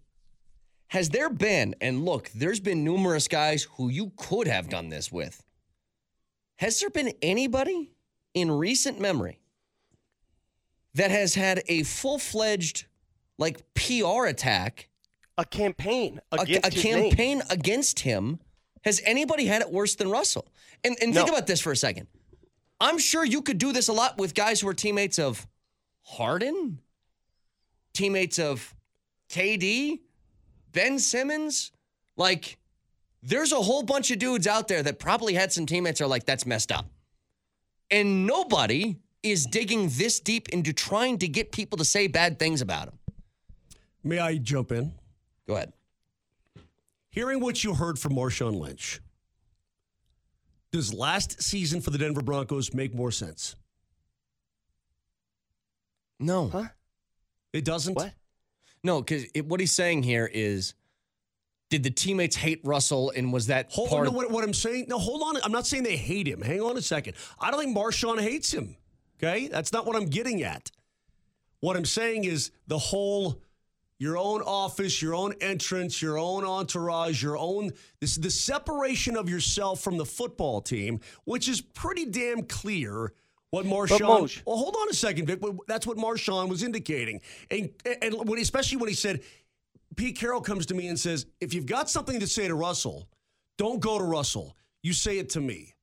Has 0.88 1.10
there 1.10 1.30
been, 1.30 1.76
and 1.80 2.04
look, 2.04 2.30
there's 2.34 2.58
been 2.58 2.82
numerous 2.82 3.28
guys 3.28 3.62
who 3.76 3.88
you 3.88 4.10
could 4.16 4.48
have 4.48 4.68
done 4.68 4.88
this 4.88 5.12
with. 5.12 5.44
Has 6.56 6.80
there 6.80 6.90
been 6.90 7.12
anybody 7.22 7.92
in 8.34 8.50
recent 8.50 9.00
memory 9.00 9.40
that 10.94 11.10
has 11.10 11.34
had 11.34 11.62
a 11.68 11.82
full 11.82 12.18
fledged, 12.18 12.86
like, 13.38 13.62
PR 13.74 14.26
attack 14.26 14.88
A 15.38 15.44
campaign 15.44 16.20
a, 16.32 16.36
against 16.42 16.66
a 16.66 16.70
name. 16.84 17.10
campaign 17.10 17.42
against 17.50 18.00
him. 18.00 18.40
Has 18.84 19.00
anybody 19.04 19.46
had 19.46 19.62
it 19.62 19.70
worse 19.70 19.94
than 19.94 20.10
Russell? 20.10 20.48
And 20.84 20.96
and 21.02 21.14
think 21.14 21.26
No. 21.28 21.34
about 21.34 21.46
this 21.46 21.60
for 21.60 21.70
a 21.72 21.76
second. 21.76 22.06
I'm 22.80 22.98
sure 22.98 23.24
you 23.24 23.42
could 23.42 23.58
do 23.58 23.72
this 23.72 23.88
a 23.88 23.92
lot 23.92 24.16
with 24.18 24.34
guys 24.34 24.60
who 24.60 24.68
are 24.68 24.74
teammates 24.74 25.18
of 25.18 25.46
Harden, 26.02 26.80
teammates 27.92 28.38
of 28.38 28.74
KD, 29.28 30.00
Ben 30.72 30.98
Simmons. 30.98 31.72
Like, 32.16 32.56
there's 33.22 33.52
a 33.52 33.60
whole 33.60 33.82
bunch 33.82 34.10
of 34.10 34.18
dudes 34.18 34.46
out 34.46 34.66
there 34.68 34.82
that 34.82 34.98
probably 34.98 35.34
had 35.34 35.52
some 35.52 35.66
teammates 35.66 35.98
that 35.98 36.06
are 36.06 36.08
like, 36.08 36.24
that's 36.24 36.46
messed 36.46 36.72
up. 36.72 36.86
And 37.90 38.26
nobody 38.26 38.96
is 39.22 39.46
digging 39.46 39.88
this 39.92 40.20
deep 40.20 40.48
into 40.50 40.72
trying 40.72 41.18
to 41.18 41.28
get 41.28 41.52
people 41.52 41.78
to 41.78 41.84
say 41.84 42.06
bad 42.06 42.38
things 42.38 42.60
about 42.60 42.88
him. 42.88 42.98
May 44.02 44.18
I 44.18 44.38
jump 44.38 44.72
in? 44.72 44.92
Go 45.46 45.56
ahead. 45.56 45.72
Hearing 47.10 47.40
what 47.40 47.62
you 47.64 47.74
heard 47.74 47.98
from 47.98 48.14
Marshawn 48.14 48.58
Lynch, 48.58 49.00
does 50.72 50.94
last 50.94 51.42
season 51.42 51.80
for 51.80 51.90
the 51.90 51.98
Denver 51.98 52.22
Broncos 52.22 52.72
make 52.72 52.94
more 52.94 53.10
sense? 53.10 53.56
No. 56.20 56.48
Huh? 56.48 56.68
It 57.52 57.64
doesn't? 57.64 57.94
What? 57.94 58.12
No, 58.84 59.02
because 59.02 59.26
what 59.44 59.58
he's 59.60 59.72
saying 59.72 60.04
here 60.04 60.30
is, 60.32 60.74
did 61.70 61.84
the 61.84 61.90
teammates 61.90 62.36
hate 62.36 62.60
Russell, 62.64 63.12
and 63.16 63.32
was 63.32 63.46
that 63.46 63.70
Hold 63.72 63.88
part 63.88 64.00
on, 64.02 64.06
of? 64.08 64.12
no, 64.12 64.16
what, 64.16 64.30
what 64.30 64.44
I'm 64.44 64.52
saying, 64.52 64.86
no, 64.88 64.98
hold 64.98 65.22
on. 65.22 65.40
I'm 65.42 65.52
not 65.52 65.66
saying 65.66 65.84
they 65.84 65.96
hate 65.96 66.26
him. 66.26 66.42
Hang 66.42 66.60
on 66.60 66.76
a 66.76 66.82
second. 66.82 67.14
I 67.40 67.50
don't 67.50 67.60
think 67.60 67.76
Marshawn 67.76 68.20
hates 68.20 68.52
him. 68.52 68.76
Okay? 69.18 69.48
That's 69.48 69.72
not 69.72 69.86
what 69.86 69.96
I'm 69.96 70.06
getting 70.06 70.42
at. 70.42 70.70
What 71.60 71.76
I'm 71.76 71.84
saying 71.84 72.24
is 72.24 72.50
the 72.66 72.78
whole 72.78 73.40
your 73.98 74.16
own 74.16 74.40
office, 74.40 75.02
your 75.02 75.14
own 75.14 75.34
entrance, 75.42 76.00
your 76.00 76.18
own 76.18 76.42
entourage, 76.42 77.22
your 77.22 77.36
own 77.36 77.70
this 78.00 78.16
the 78.16 78.30
separation 78.30 79.14
of 79.14 79.28
yourself 79.28 79.80
from 79.80 79.98
the 79.98 80.06
football 80.06 80.62
team, 80.62 81.00
which 81.24 81.48
is 81.48 81.60
pretty 81.60 82.06
damn 82.06 82.42
clear 82.44 83.12
what 83.50 83.66
Marshawn. 83.66 84.42
Well, 84.46 84.56
hold 84.56 84.76
on 84.80 84.88
a 84.88 84.94
second, 84.94 85.26
Vic. 85.26 85.40
That's 85.68 85.86
what 85.86 85.98
Marshawn 85.98 86.48
was 86.48 86.62
indicating, 86.62 87.20
and 87.50 87.70
and 88.00 88.14
when 88.26 88.38
especially 88.38 88.78
when 88.78 88.88
he 88.88 88.94
said, 88.94 89.20
Pete 89.96 90.16
Carroll 90.16 90.40
comes 90.40 90.66
to 90.66 90.74
me 90.74 90.88
and 90.88 90.98
says, 90.98 91.26
if 91.40 91.52
you've 91.52 91.66
got 91.66 91.90
something 91.90 92.20
to 92.20 92.26
say 92.26 92.48
to 92.48 92.54
Russell, 92.54 93.08
don't 93.58 93.80
go 93.80 93.98
to 93.98 94.04
Russell. 94.04 94.56
You 94.82 94.92
say 94.92 95.18
it 95.18 95.30
to 95.30 95.40
me. 95.40 95.74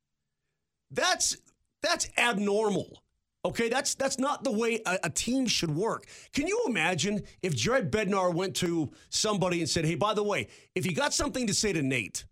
That's 0.91 1.38
that's 1.82 2.10
abnormal. 2.17 3.04
Okay, 3.46 3.70
that's 3.70 3.96
that's 3.96 4.17
not 4.17 4.43
the 4.43 4.52
way 4.52 4.82
a, 4.86 5.00
a 5.04 5.10
team 5.10 5.46
should 5.46 5.72
work. 5.72 6.06
Can 6.34 6.48
you 6.48 6.63
imagine 6.67 7.24
if 7.43 7.56
Jared 7.56 7.91
Bednar 7.91 8.34
went 8.34 8.56
to 8.58 8.91
somebody 9.10 9.60
and 9.60 9.70
said, 9.70 9.86
"Hey, 9.86 9.96
by 9.96 10.13
the 10.13 10.24
way, 10.24 10.48
if 10.76 10.86
you 10.86 10.93
got 10.93 11.13
something 11.13 11.46
to 11.48 11.54
say 11.54 11.72
to 11.74 11.82
Nate, 11.82 12.26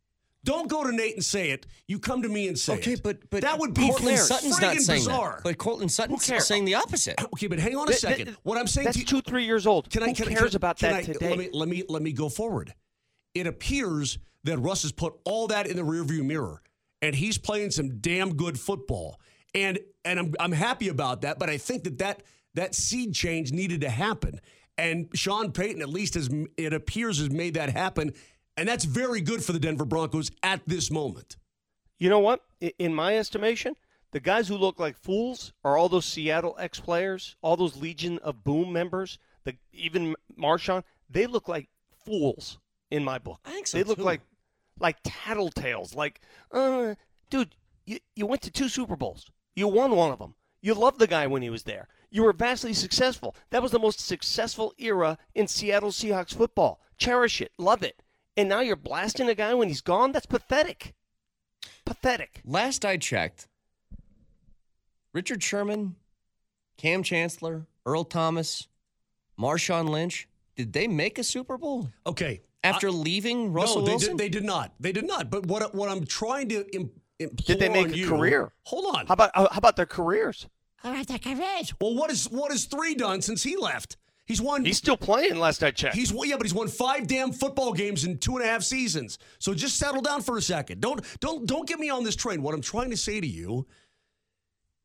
don't 0.45 0.69
go 0.69 0.84
to 0.84 0.91
Nate 0.95 1.15
and 1.15 1.23
say 1.25 1.49
it. 1.51 1.65
You 1.88 1.99
come 1.99 2.21
to 2.21 2.29
me 2.29 2.47
and 2.47 2.58
say 2.58 2.75
Okay, 2.75 2.93
it." 2.93 3.03
but 3.03 3.29
but 3.29 3.41
that 3.41 3.60
would 3.60 3.73
be 3.73 3.88
Courtland 3.89 4.19
Sutton's 4.19 4.62
not 4.62 4.77
saying 4.77 4.99
bizarre. 5.01 5.34
that. 5.38 5.43
But 5.43 5.58
Courtland 5.58 5.91
Sutton's 5.91 6.23
saying 6.45 6.63
the 6.65 6.75
opposite. 6.75 7.15
Okay, 7.34 7.47
but 7.47 7.60
hang 7.60 7.75
on 7.75 7.89
a 7.89 7.91
Th- 7.91 7.99
th- 8.01 8.17
second. 8.17 8.38
what 8.43 8.58
I'm 8.58 8.67
saying 8.67 8.86
That's 8.86 8.95
to 8.97 9.01
you, 9.01 9.05
two, 9.05 9.21
three 9.21 9.43
years 9.45 9.67
old. 9.67 9.89
can 9.89 10.03
I, 10.03 10.08
Who 10.10 10.13
can, 10.15 10.27
cares 10.27 10.51
can- 10.51 10.55
about 10.58 10.77
can 10.77 10.91
that 10.91 10.99
I- 10.99 11.03
today? 11.03 11.29
Let 11.29 11.37
me 11.39 11.50
let 11.52 11.67
me 11.67 11.83
let 11.89 12.02
me 12.02 12.13
go 12.13 12.29
forward. 12.29 12.73
It 13.33 13.48
appears 13.48 14.17
that 14.46 14.58
Russ 14.60 14.83
has 14.83 14.91
put 14.93 15.15
all 15.25 15.48
that 15.48 15.67
in 15.67 15.75
the 15.75 15.83
rearview 15.83 16.23
mirror, 16.23 16.62
and 17.02 17.13
he's 17.15 17.37
playing 17.37 17.71
some 17.71 17.98
damn 18.00 18.35
good 18.35 18.60
football, 18.60 19.19
and 19.54 19.79
and 20.06 20.19
I'm 20.19 20.33
I'm 20.39 20.52
happy 20.54 20.87
about 20.87 21.21
that. 21.21 21.39
But 21.39 21.50
I 21.50 21.58
think 21.58 21.83
that 21.83 21.98
that 21.98 22.23
that 22.54 22.75
seed 22.75 23.13
change 23.13 23.52
needed 23.52 23.81
to 23.81 23.89
happen, 23.89 24.39
and 24.77 25.10
Sean 25.13 25.52
Payton 25.52 25.81
at 25.81 25.89
least 25.89 26.13
has 26.13 26.29
it 26.58 26.71
appears 26.73 27.17
has 27.17 27.29
made 27.31 27.56
that 27.56 27.69
happen, 27.69 28.13
and 28.58 28.67
that's 28.67 28.85
very 28.85 29.21
good 29.21 29.43
for 29.43 29.53
the 29.53 29.60
Denver 29.60 29.85
Broncos 29.85 30.31
at 30.43 30.62
this 30.67 30.89
moment. 30.91 31.37
You 31.97 32.10
know 32.10 32.19
what? 32.19 32.41
In 32.79 32.93
my 32.93 33.17
estimation, 33.17 33.75
the 34.12 34.19
guys 34.19 34.47
who 34.47 34.58
look 34.58 34.79
like 34.79 34.97
fools 34.97 35.53
are 35.63 35.77
all 35.77 35.89
those 35.89 36.06
Seattle 36.06 36.56
ex 36.60 36.79
players, 36.79 37.35
all 37.41 37.56
those 37.58 37.77
Legion 37.77 38.19
of 38.19 38.43
Boom 38.43 38.71
members, 38.73 39.17
the 39.43 39.56
even 39.73 40.15
Marshawn. 40.37 40.83
They 41.10 41.27
look 41.27 41.47
like 41.47 41.69
fools 42.06 42.58
in 42.91 43.03
my 43.03 43.17
book. 43.19 43.39
I 43.45 43.51
think 43.51 43.67
so, 43.67 43.77
They 43.77 43.83
look 43.83 43.97
too. 43.97 44.03
like 44.03 44.21
like 44.79 45.01
tattletales. 45.03 45.95
Like, 45.95 46.19
uh, 46.51 46.95
dude, 47.29 47.56
you, 47.85 47.99
you 48.15 48.25
went 48.25 48.41
to 48.43 48.51
two 48.51 48.67
Super 48.69 48.95
Bowls. 48.95 49.25
You 49.56 49.67
won 49.67 49.91
one 49.95 50.12
of 50.12 50.19
them. 50.19 50.35
You 50.62 50.73
loved 50.73 50.99
the 50.99 51.08
guy 51.08 51.27
when 51.27 51.41
he 51.41 51.49
was 51.49 51.63
there. 51.63 51.87
You 52.10 52.23
were 52.23 52.33
vastly 52.33 52.73
successful. 52.73 53.35
That 53.51 53.62
was 53.62 53.71
the 53.71 53.79
most 53.79 53.99
successful 53.99 54.73
era 54.77 55.17
in 55.33 55.47
Seattle 55.47 55.91
Seahawks 55.91 56.33
football. 56.35 56.81
Cherish 56.97 57.39
it. 57.41 57.51
Love 57.58 57.83
it. 57.83 58.01
And 58.38 58.50
now 58.50 58.60
you're 58.60 58.75
blasting 58.75 59.29
a 59.29 59.36
guy 59.36 59.54
when 59.54 59.69
he's 59.69 59.81
gone? 59.81 60.12
That's 60.12 60.25
pathetic. 60.25 60.94
Pathetic. 61.86 62.42
Last 62.44 62.83
I 62.83 62.98
checked, 62.98 63.48
Richard 65.13 65.42
Sherman, 65.42 65.96
Kam 66.77 67.04
Chancellor, 67.04 67.67
Earl 67.86 68.04
Thomas, 68.04 68.67
Marshawn 69.40 69.90
Lynch, 69.90 70.27
did 70.56 70.73
they 70.73 70.88
make 70.88 71.17
a 71.17 71.23
Super 71.23 71.58
Bowl? 71.58 71.90
Okay. 72.06 72.42
After 72.63 72.92
leaving 72.92 73.54
Russell 73.54 73.81
no, 73.81 73.86
they 73.86 73.92
Wilson? 73.92 74.10
Did, 74.12 74.17
they 74.17 74.29
did 74.29 74.44
not. 74.44 74.73
They 74.79 74.92
did 74.92 75.06
not. 75.06 75.29
But 75.29 75.46
what 75.46 75.75
what 75.75 75.88
I'm 75.90 76.04
trying 76.06 76.50
to 76.50 76.65
Im- 76.75 76.90
implore 77.19 77.46
Did 77.46 77.60
they 77.60 77.69
make 77.69 77.88
on 77.88 77.94
a 77.94 77.98
you, 77.98 78.10
career? 78.10 78.52
Hold 78.63 78.96
on. 78.96 79.06
How 79.06 79.13
about 79.13 79.31
how 79.36 79.48
about 79.54 79.75
their 79.75 79.86
careers? 79.86 80.48
How 80.77 80.92
about 80.92 81.08
their 81.08 81.19
careers? 81.19 81.73
Well, 81.79 81.94
what 81.94 82.10
is 82.10 82.25
what 82.25 82.52
has 82.52 82.65
three 82.65 82.96
done 82.96 83.21
since 83.21 83.44
he 83.44 83.56
left? 83.56 83.98
He's 84.26 84.42
won. 84.42 84.65
He's 84.65 84.78
still 84.78 84.98
playing. 84.98 85.38
Last 85.38 85.63
I 85.63 85.69
checked. 85.69 85.96
He's 85.96 86.12
yeah, 86.12 86.36
but 86.36 86.46
he's 86.46 86.54
won 86.54 86.67
five 86.67 87.08
damn 87.08 87.32
football 87.32 87.73
games 87.73 88.06
in 88.06 88.17
two 88.17 88.36
and 88.36 88.44
a 88.44 88.48
half 88.48 88.63
seasons. 88.63 89.19
So 89.38 89.54
just 89.54 89.78
settle 89.78 90.02
down 90.02 90.21
for 90.21 90.38
a 90.38 90.42
second. 90.42 90.82
Don't 90.82 91.06
don't 91.19 91.46
don't 91.46 91.67
get 91.67 91.80
me 91.80 91.92
on 91.92 92.04
this 92.04 92.15
train. 92.15 92.42
What 92.42 92.56
I'm 92.56 92.62
trying 92.62 92.90
to 92.90 92.98
say 92.98 93.21
to 93.21 93.28
you 93.28 93.67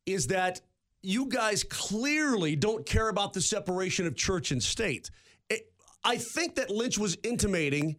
is 0.05 0.27
that 0.27 0.61
you 1.01 1.25
guys 1.25 1.63
clearly 1.63 2.55
don't 2.55 2.85
care 2.85 3.09
about 3.09 3.33
the 3.33 3.41
separation 3.41 4.05
of 4.05 4.15
church 4.15 4.51
and 4.51 4.61
state. 4.61 5.09
It, 5.49 5.71
I 6.03 6.17
think 6.17 6.55
that 6.55 6.69
Lynch 6.69 6.99
was 6.99 7.17
intimating, 7.23 7.95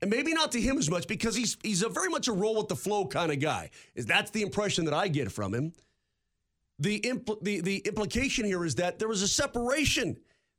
and 0.00 0.10
maybe 0.10 0.32
not 0.32 0.50
to 0.52 0.60
him 0.60 0.78
as 0.78 0.90
much 0.90 1.06
because 1.06 1.36
he's 1.36 1.58
he's 1.62 1.82
a 1.82 1.90
very 1.90 2.08
much 2.08 2.26
a 2.26 2.32
roll 2.32 2.56
with 2.56 2.68
the 2.68 2.76
flow 2.76 3.06
kind 3.06 3.30
of 3.30 3.38
guy. 3.38 3.68
Is 3.94 4.06
that's 4.06 4.30
the 4.30 4.40
impression 4.40 4.86
that 4.86 4.94
I 4.94 5.08
get 5.08 5.30
from 5.30 5.52
him. 5.52 5.74
The 6.78 7.00
impl- 7.02 7.42
the 7.42 7.60
the 7.60 7.78
implication 7.80 8.46
here 8.46 8.64
is 8.64 8.76
that 8.76 8.98
there 8.98 9.08
was 9.08 9.20
a 9.20 9.28
separation 9.28 10.16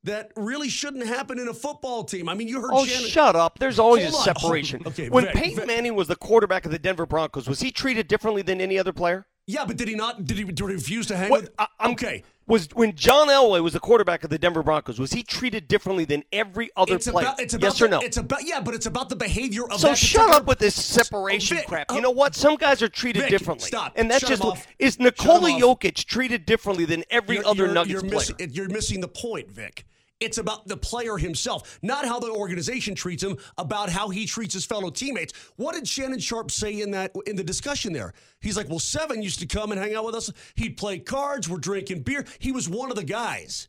that 0.07 0.31
really 0.35 0.67
shouldn't 0.69 1.05
happen 1.07 1.39
in 1.39 1.47
a 1.47 1.53
football 1.53 2.03
team. 2.03 2.27
I 2.27 2.33
mean, 2.33 2.47
you 2.47 2.59
heard. 2.61 2.71
Oh, 2.73 2.85
Shannon- 2.85 3.07
shut 3.09 3.35
up. 3.35 3.59
There's 3.59 3.79
always 3.79 4.03
Hold 4.03 4.15
a 4.15 4.17
on. 4.17 4.35
separation. 4.35 4.81
Hold- 4.83 4.93
okay, 4.99 5.09
when 5.09 5.25
Vic, 5.25 5.33
Peyton 5.35 5.67
Manning 5.67 5.95
was 5.95 6.07
the 6.07 6.15
quarterback 6.17 6.65
of 6.65 6.71
the 6.71 6.79
Denver 6.79 7.05
Broncos, 7.05 7.47
was 7.47 7.59
he 7.61 7.71
treated 7.71 8.07
differently 8.07 8.41
than 8.41 8.59
any 8.59 8.77
other 8.77 8.91
player? 8.93 9.27
Yeah, 9.45 9.63
but 9.63 9.77
did 9.77 9.87
he 9.87 9.95
not? 9.95 10.25
Did 10.25 10.37
he, 10.37 10.43
did 10.43 10.57
he 10.59 10.65
refuse 10.65 11.05
to 11.07 11.15
hang 11.15 11.29
What- 11.29 11.41
with? 11.43 11.51
I- 11.59 11.67
I'm- 11.79 11.91
okay. 11.91 12.23
Was 12.47 12.69
when 12.75 12.95
John 12.95 13.27
Elway 13.27 13.61
was 13.61 13.73
the 13.73 13.79
quarterback 13.81 14.23
of 14.23 14.29
the 14.29 14.37
Denver 14.37 14.63
Broncos, 14.63 14.99
was 14.99 15.11
he 15.11 15.21
treated 15.21 15.67
differently 15.67 16.05
than 16.05 16.23
every 16.31 16.69
other 16.77 16.95
It's 16.95 17.05
player? 17.05 17.25
about, 17.25 17.41
it's 17.41 17.53
about 17.55 17.65
yes 17.67 17.79
the, 17.79 17.85
or 17.85 17.87
no? 17.89 17.99
It's 17.99 18.15
about 18.15 18.47
yeah, 18.47 18.61
but 18.61 18.73
it's 18.73 18.85
about 18.85 19.09
the 19.09 19.17
behavior 19.17 19.63
of 19.69 19.81
so 19.81 19.93
shut 19.93 20.21
particular- 20.21 20.33
up 20.37 20.45
with 20.47 20.59
this 20.59 20.73
separation 20.73 21.57
Vic, 21.57 21.67
crap. 21.67 21.87
oh. 21.89 21.95
You 21.95 22.01
know 22.01 22.09
what? 22.11 22.35
Some 22.35 22.55
guys 22.55 22.81
are 22.81 22.87
treated 22.87 23.23
Vic, 23.23 23.31
differently. 23.31 23.67
stop. 23.67 23.91
And 23.97 24.09
that's 24.09 24.25
Shut 24.25 24.39
just 24.39 24.65
is 24.79 24.97
Nikola. 24.97 25.49
Jokic 25.59 26.05
treated 26.05 26.45
differently 26.45 26.85
than 26.85 27.03
every 27.09 27.35
You're- 27.35 27.49
other 27.49 27.63
you're- 27.63 27.73
Nuggets 27.73 27.91
you're 27.91 28.01
player. 28.01 28.13
missing, 28.13 28.49
you're 28.53 28.69
missing 28.69 29.01
the 29.01 29.09
point, 29.09 29.51
Vic. 29.51 29.83
It's 30.19 30.39
about 30.39 30.67
the 30.67 30.77
player 30.77 31.17
himself, 31.17 31.77
not 31.83 32.05
how 32.05 32.19
the 32.19 32.31
organization 32.31 32.95
treats 32.95 33.21
him, 33.21 33.37
about 33.57 33.89
how 33.89 34.09
he 34.09 34.25
treats 34.25 34.53
his 34.55 34.65
fellow 34.65 34.89
teammates. 34.89 35.33
What 35.57 35.75
did 35.75 35.87
Shannon 35.87 36.19
Sharpe 36.19 36.49
say 36.49 36.81
in 36.81 36.91
that 36.91 37.11
in 37.27 37.35
the 37.35 37.43
discussion 37.43 37.93
there? 37.93 38.13
He's 38.41 38.57
like, 38.57 38.67
"Well, 38.67 38.79
Seven 38.79 39.21
used 39.21 39.39
to 39.39 39.45
come 39.45 39.71
and 39.71 39.79
hang 39.79 39.93
out 39.95 40.05
with 40.05 40.15
us. 40.15 40.31
He'd 40.55 40.75
play 40.77 40.97
cards. 40.99 41.47
We're 41.47 41.59
drinking 41.59 42.01
beer. 42.01 42.25
He 42.39 42.51
was 42.51 42.67
one 42.67 42.89
of 42.89 42.95
the 42.95 43.03
guys." 43.03 43.67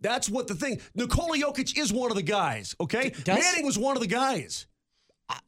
That's 0.00 0.28
what 0.28 0.46
the 0.46 0.54
thing. 0.54 0.80
Nikola 0.94 1.38
Jokic 1.38 1.76
is 1.78 1.92
one 1.92 2.10
of 2.10 2.16
the 2.16 2.22
guys. 2.22 2.74
Okay, 2.80 3.10
Does- 3.24 3.38
Manning 3.38 3.64
was 3.66 3.78
one 3.78 3.96
of 3.96 4.02
the 4.02 4.06
guys. 4.08 4.66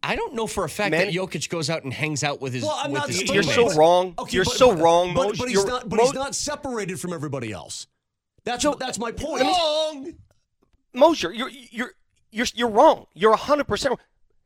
I 0.02 0.16
don't 0.16 0.34
know 0.34 0.46
for 0.46 0.64
a 0.64 0.68
fact 0.68 0.90
Man- 0.90 1.06
that 1.06 1.14
Jokic 1.14 1.48
goes 1.48 1.70
out 1.70 1.84
and 1.84 1.92
hangs 1.94 2.24
out 2.24 2.40
with 2.40 2.52
his. 2.52 2.64
Well, 2.64 2.78
I'm 2.82 2.90
with 2.90 3.00
not. 3.00 3.08
his 3.08 3.22
You're 3.30 3.42
so 3.44 3.72
wrong. 3.74 4.14
Okay, 4.18 4.34
You're 4.36 4.44
but- 4.44 4.54
so 4.54 4.74
but- 4.74 4.82
wrong, 4.82 5.14
But, 5.14 5.38
but 5.38 5.48
he's 5.48 5.64
not. 5.64 5.88
But 5.88 6.00
he's 6.00 6.12
not 6.14 6.34
separated 6.34 6.98
from 7.00 7.12
everybody 7.12 7.52
else. 7.52 7.86
That's 8.49 8.62
So- 8.62 8.74
that's 8.74 8.99
my 8.99 9.12
point. 9.12 9.42
Wrong. 9.44 10.14
Mosher, 10.94 11.32
you're 11.32 11.51
you're 11.51 11.92
you're 12.30 12.46
you're 12.55 12.68
wrong. 12.70 13.07
You're 13.14 13.36
hundred 13.36 13.68
percent. 13.68 13.90
wrong. 13.92 13.99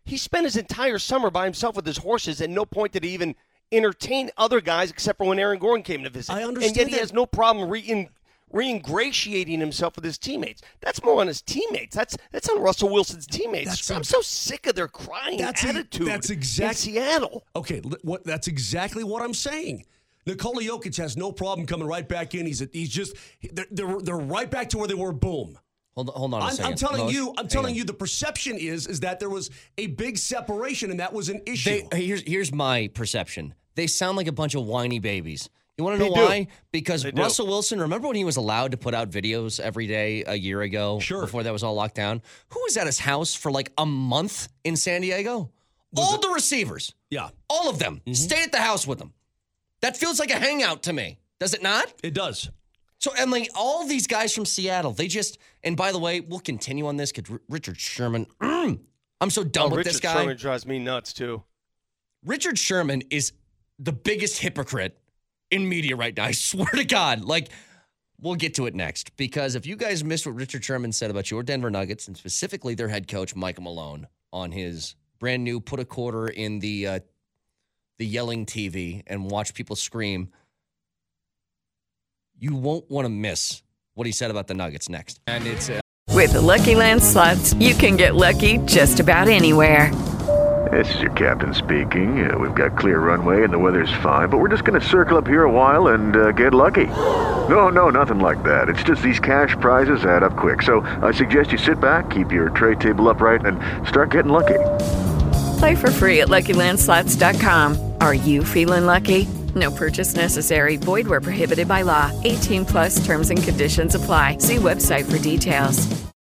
He 0.04 0.16
spent 0.16 0.44
his 0.44 0.56
entire 0.56 0.98
summer 0.98 1.30
by 1.30 1.44
himself 1.44 1.76
with 1.76 1.86
his 1.86 1.98
horses. 1.98 2.40
At 2.40 2.50
no 2.50 2.64
point 2.64 2.92
did 2.92 3.04
he 3.04 3.10
even 3.10 3.36
entertain 3.70 4.30
other 4.36 4.60
guys 4.60 4.90
except 4.90 5.18
for 5.18 5.26
when 5.26 5.38
Aaron 5.38 5.58
Gordon 5.58 5.82
came 5.84 6.02
to 6.02 6.10
visit. 6.10 6.32
I 6.32 6.42
understand. 6.42 6.76
And 6.76 6.76
yet 6.76 6.88
he 6.88 6.98
has 7.00 7.12
no 7.12 7.26
problem 7.26 7.68
re 7.70 8.08
re-ingratiating 8.50 9.60
himself 9.60 9.96
with 9.96 10.04
his 10.04 10.18
teammates. 10.18 10.60
That's 10.80 11.02
more 11.02 11.20
on 11.20 11.26
his 11.26 11.40
teammates. 11.40 11.96
That's 11.96 12.16
that's 12.32 12.48
on 12.50 12.60
Russell 12.60 12.90
Wilson's 12.90 13.26
teammates. 13.26 13.68
That's 13.70 13.90
I'm 13.90 14.00
a- 14.02 14.04
so 14.04 14.20
sick 14.20 14.66
of 14.66 14.74
their 14.74 14.88
crying 14.88 15.38
That's 15.38 15.64
a- 15.64 15.68
attitude. 15.68 16.06
that's 16.08 16.28
in 16.30 16.36
exactly 16.36 16.92
Seattle. 16.94 17.44
Okay, 17.56 17.80
what 18.02 18.24
that's 18.24 18.48
exactly 18.48 19.04
what 19.04 19.22
I'm 19.22 19.32
saying. 19.34 19.86
Nikola 20.26 20.62
Jokic 20.62 20.96
has 20.98 21.16
no 21.16 21.32
problem 21.32 21.66
coming 21.66 21.86
right 21.86 22.08
back 22.08 22.34
in. 22.34 22.46
He's 22.46 22.62
a, 22.62 22.68
he's 22.72 22.88
just 22.90 23.16
they're, 23.52 23.66
they're 23.70 24.00
they're 24.00 24.16
right 24.16 24.50
back 24.50 24.68
to 24.70 24.78
where 24.78 24.88
they 24.88 24.94
were. 24.94 25.12
Boom. 25.12 25.58
Hold 25.94 26.08
on, 26.08 26.14
hold 26.16 26.34
on 26.34 26.40
a 26.42 26.44
I'm, 26.46 26.50
2nd 26.52 26.64
I'm 26.64 26.74
telling 26.74 27.08
you, 27.10 27.34
I'm 27.36 27.48
telling 27.48 27.74
you, 27.74 27.84
the 27.84 27.92
perception 27.92 28.56
is 28.56 28.86
is 28.86 29.00
that 29.00 29.20
there 29.20 29.28
was 29.28 29.50
a 29.76 29.88
big 29.88 30.16
separation, 30.16 30.90
and 30.90 31.00
that 31.00 31.12
was 31.12 31.28
an 31.28 31.42
issue. 31.46 31.82
They, 31.90 32.04
here's 32.04 32.22
here's 32.22 32.52
my 32.52 32.88
perception. 32.94 33.54
They 33.74 33.86
sound 33.86 34.16
like 34.16 34.26
a 34.26 34.32
bunch 34.32 34.54
of 34.54 34.64
whiny 34.64 34.98
babies. 35.00 35.50
You 35.78 35.84
want 35.84 35.98
to 35.98 36.04
They 36.04 36.10
know 36.10 36.14
do. 36.16 36.20
why? 36.22 36.46
Because 36.70 37.02
They 37.02 37.10
do. 37.12 37.22
Russell 37.22 37.46
Wilson, 37.46 37.80
remember 37.80 38.06
when 38.06 38.16
he 38.16 38.24
was 38.24 38.36
allowed 38.36 38.72
to 38.72 38.76
put 38.76 38.94
out 38.94 39.10
videos 39.10 39.58
every 39.58 39.86
day 39.86 40.22
a 40.26 40.34
year 40.34 40.60
ago? 40.60 40.98
Sure. 41.00 41.22
Before 41.22 41.42
that 41.42 41.52
was 41.52 41.62
all 41.62 41.74
locked 41.74 41.94
down? 41.94 42.20
Who 42.50 42.60
was 42.64 42.76
at 42.76 42.84
his 42.86 42.98
house 42.98 43.34
for 43.34 43.50
like 43.50 43.72
a 43.78 43.86
month 43.86 44.48
in 44.64 44.76
San 44.76 45.00
Diego? 45.00 45.50
all 45.96 46.18
the 46.18 46.28
receivers. 46.28 46.94
yeah, 47.10 47.28
All 47.50 47.68
of 47.68 47.78
them. 47.78 47.96
Mm-hmm. 48.06 48.12
Stayed 48.14 48.44
at 48.44 48.52
the 48.52 48.58
house 48.58 48.86
with 48.86 48.98
them. 48.98 49.12
That 49.82 49.96
feels 49.96 50.18
like 50.18 50.30
a 50.30 50.38
hangout 50.38 50.84
to 50.84 50.92
me. 50.92 51.18
Does 51.38 51.54
it 51.54 51.62
not? 51.62 51.92
it 52.02 52.14
does. 52.14 52.50
So, 52.98 53.10
Emily, 53.18 53.50
all 53.56 53.84
these 53.84 54.06
guys 54.06 54.32
from 54.32 54.44
Seattle, 54.44 54.92
they 54.92 55.08
just, 55.08 55.38
and 55.64 55.76
by 55.76 55.90
the 55.90 55.98
way, 55.98 56.20
we'll 56.20 56.38
continue 56.38 56.86
on 56.86 56.96
this 56.96 57.10
because 57.10 57.36
Richard 57.48 57.78
Sherman, 57.80 58.26
mm, 58.40 58.78
I'm 59.20 59.30
so 59.30 59.42
done 59.42 59.64
Oh, 59.64 59.68
with 59.70 59.78
Richard 59.78 59.90
this 59.94 60.00
guy. 60.00 60.10
Richard 60.12 60.20
Sherman 60.20 60.36
drives 60.36 60.66
me 60.66 60.78
nuts 60.78 61.12
too. 61.12 61.42
Richard 62.24 62.58
Sherman 62.58 63.02
is 63.10 63.32
the 63.80 63.92
biggest 63.92 64.38
hypocrite 64.38 64.96
in 65.50 65.68
media 65.68 65.96
right 65.96 66.16
now. 66.16 66.26
I 66.26 66.30
swear 66.32 66.68
to 66.74 66.84
God. 66.84 67.24
Like, 67.24 67.48
we'll 68.20 68.36
get 68.36 68.54
to 68.54 68.66
it 68.66 68.74
next 68.76 69.16
because 69.16 69.56
if 69.56 69.66
you 69.66 69.74
guys 69.74 70.04
missed 70.04 70.24
what 70.24 70.36
Richard 70.36 70.64
Sherman 70.64 70.92
said 70.92 71.10
about 71.10 71.28
your 71.28 71.42
Denver 71.42 71.70
Nuggets 71.70 72.06
and 72.06 72.16
specifically 72.16 72.76
their 72.76 72.86
head 72.86 73.08
coach 73.08 73.34
Michael 73.34 73.64
Malone 73.64 74.06
on 74.32 74.52
his 74.52 74.94
brand 75.18 75.42
new 75.42 75.60
put 75.60 75.80
a 75.80 75.84
quarter 75.84 76.28
in 76.28 76.60
the 76.60 76.86
uh, 76.86 77.00
the 78.02 78.06
yelling 78.08 78.44
TV 78.44 79.00
and 79.06 79.30
watch 79.30 79.54
people 79.54 79.76
scream, 79.76 80.28
you 82.36 82.52
won't 82.56 82.90
want 82.90 83.04
to 83.04 83.08
miss 83.08 83.62
what 83.94 84.08
he 84.08 84.12
said 84.12 84.28
about 84.28 84.48
the 84.48 84.54
Nuggets 84.54 84.88
next. 84.88 85.20
And 85.28 85.46
it's 85.46 85.70
uh, 85.70 85.80
With 86.10 86.32
the 86.32 86.40
Lucky 86.40 86.74
Land 86.74 87.00
slots, 87.00 87.54
you 87.54 87.74
can 87.74 87.96
get 87.96 88.16
lucky 88.16 88.58
just 88.64 88.98
about 88.98 89.28
anywhere. 89.28 89.94
This 90.72 90.92
is 90.96 91.00
your 91.00 91.12
captain 91.12 91.54
speaking. 91.54 92.28
Uh, 92.28 92.36
we've 92.36 92.56
got 92.56 92.76
clear 92.76 92.98
runway 92.98 93.44
and 93.44 93.52
the 93.52 93.58
weather's 93.58 93.92
fine, 94.02 94.28
but 94.28 94.38
we're 94.38 94.48
just 94.48 94.64
going 94.64 94.80
to 94.80 94.84
circle 94.84 95.16
up 95.16 95.28
here 95.28 95.44
a 95.44 95.52
while 95.52 95.88
and 95.94 96.16
uh, 96.16 96.32
get 96.32 96.52
lucky. 96.52 96.88
No, 97.48 97.68
no, 97.68 97.88
nothing 97.88 98.18
like 98.18 98.42
that. 98.42 98.68
It's 98.68 98.82
just 98.82 99.00
these 99.02 99.20
cash 99.20 99.54
prizes 99.60 100.04
add 100.04 100.24
up 100.24 100.36
quick. 100.36 100.62
So 100.62 100.80
I 101.02 101.12
suggest 101.12 101.52
you 101.52 101.58
sit 101.58 101.80
back, 101.80 102.10
keep 102.10 102.32
your 102.32 102.50
tray 102.50 102.74
table 102.74 103.08
upright, 103.08 103.46
and 103.46 103.60
start 103.86 104.10
getting 104.10 104.32
lucky. 104.32 104.58
Play 105.62 105.76
for 105.76 105.92
free 105.92 106.22
at 106.22 106.28
LuckyLandSlots.com. 106.28 107.94
Are 108.00 108.14
you 108.14 108.42
feeling 108.42 108.84
lucky? 108.84 109.28
No 109.54 109.70
purchase 109.70 110.16
necessary. 110.16 110.74
Void 110.74 111.06
where 111.06 111.20
prohibited 111.20 111.68
by 111.68 111.82
law. 111.82 112.10
18 112.24 112.64
plus 112.64 113.06
terms 113.06 113.30
and 113.30 113.40
conditions 113.40 113.94
apply. 113.94 114.38
See 114.38 114.56
website 114.56 115.08
for 115.08 115.22
details. 115.22 115.86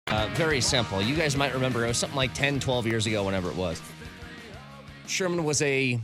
Uh, 0.05 0.30
very 0.34 0.61
simple. 0.61 1.01
You 1.01 1.15
guys 1.15 1.36
might 1.36 1.55
remember 1.55 1.84
it 1.84 1.88
was 1.88 1.97
something 1.97 2.15
like 2.15 2.36
10, 2.36 2.59
12 2.59 2.86
years 2.86 3.07
ago, 3.07 3.23
whenever 3.23 3.49
it 3.49 3.55
was. 3.55 3.82
Sherman 5.07 5.43
was 5.43 5.59
a 5.63 5.99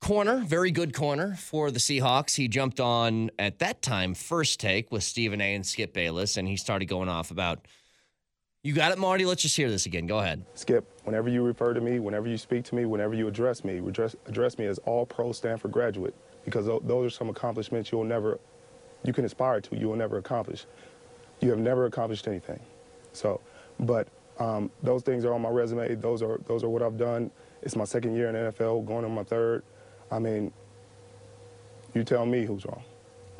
corner, 0.00 0.44
very 0.46 0.70
good 0.70 0.94
corner 0.94 1.34
for 1.34 1.72
the 1.72 1.80
Seahawks. 1.80 2.36
He 2.36 2.46
jumped 2.46 2.78
on 2.78 3.32
at 3.36 3.58
that 3.58 3.82
time 3.82 4.14
first 4.14 4.60
take 4.60 4.92
with 4.92 5.02
Stephen 5.02 5.40
A. 5.40 5.56
and 5.56 5.66
Skip 5.66 5.92
Bayless, 5.92 6.36
and 6.36 6.46
he 6.46 6.56
started 6.56 6.86
going 6.86 7.08
off 7.08 7.32
about. 7.32 7.66
You 8.64 8.72
got 8.72 8.92
it, 8.92 8.98
Marty. 8.98 9.24
Let's 9.24 9.42
just 9.42 9.56
hear 9.56 9.68
this 9.68 9.86
again. 9.86 10.06
Go 10.06 10.20
ahead. 10.20 10.44
Skip, 10.54 10.84
whenever 11.02 11.28
you 11.28 11.42
refer 11.42 11.74
to 11.74 11.80
me, 11.80 11.98
whenever 11.98 12.28
you 12.28 12.38
speak 12.38 12.64
to 12.66 12.76
me, 12.76 12.84
whenever 12.84 13.12
you 13.12 13.26
address 13.26 13.64
me, 13.64 13.78
address, 13.78 14.14
address 14.26 14.56
me 14.56 14.66
as 14.66 14.78
all 14.86 15.04
pro 15.04 15.32
Stanford 15.32 15.72
graduate 15.72 16.14
because 16.44 16.66
tho- 16.66 16.80
those 16.84 17.06
are 17.06 17.10
some 17.10 17.28
accomplishments 17.28 17.90
you'll 17.90 18.04
never, 18.04 18.38
you 19.02 19.12
can 19.12 19.24
aspire 19.24 19.60
to, 19.60 19.76
you 19.76 19.88
will 19.88 19.96
never 19.96 20.18
accomplish. 20.18 20.64
You 21.40 21.50
have 21.50 21.58
never 21.58 21.86
accomplished 21.86 22.28
anything. 22.28 22.60
So, 23.12 23.40
but 23.80 24.06
um, 24.38 24.70
those 24.80 25.02
things 25.02 25.24
are 25.24 25.34
on 25.34 25.42
my 25.42 25.48
resume. 25.48 25.96
Those 25.96 26.22
are 26.22 26.38
those 26.46 26.62
are 26.62 26.68
what 26.68 26.82
I've 26.82 26.96
done. 26.96 27.32
It's 27.62 27.74
my 27.74 27.84
second 27.84 28.14
year 28.14 28.28
in 28.28 28.34
the 28.34 28.52
NFL, 28.52 28.86
going 28.86 29.04
on 29.04 29.12
my 29.12 29.24
third. 29.24 29.64
I 30.12 30.20
mean, 30.20 30.52
you 31.94 32.04
tell 32.04 32.24
me 32.24 32.44
who's 32.46 32.64
wrong. 32.64 32.84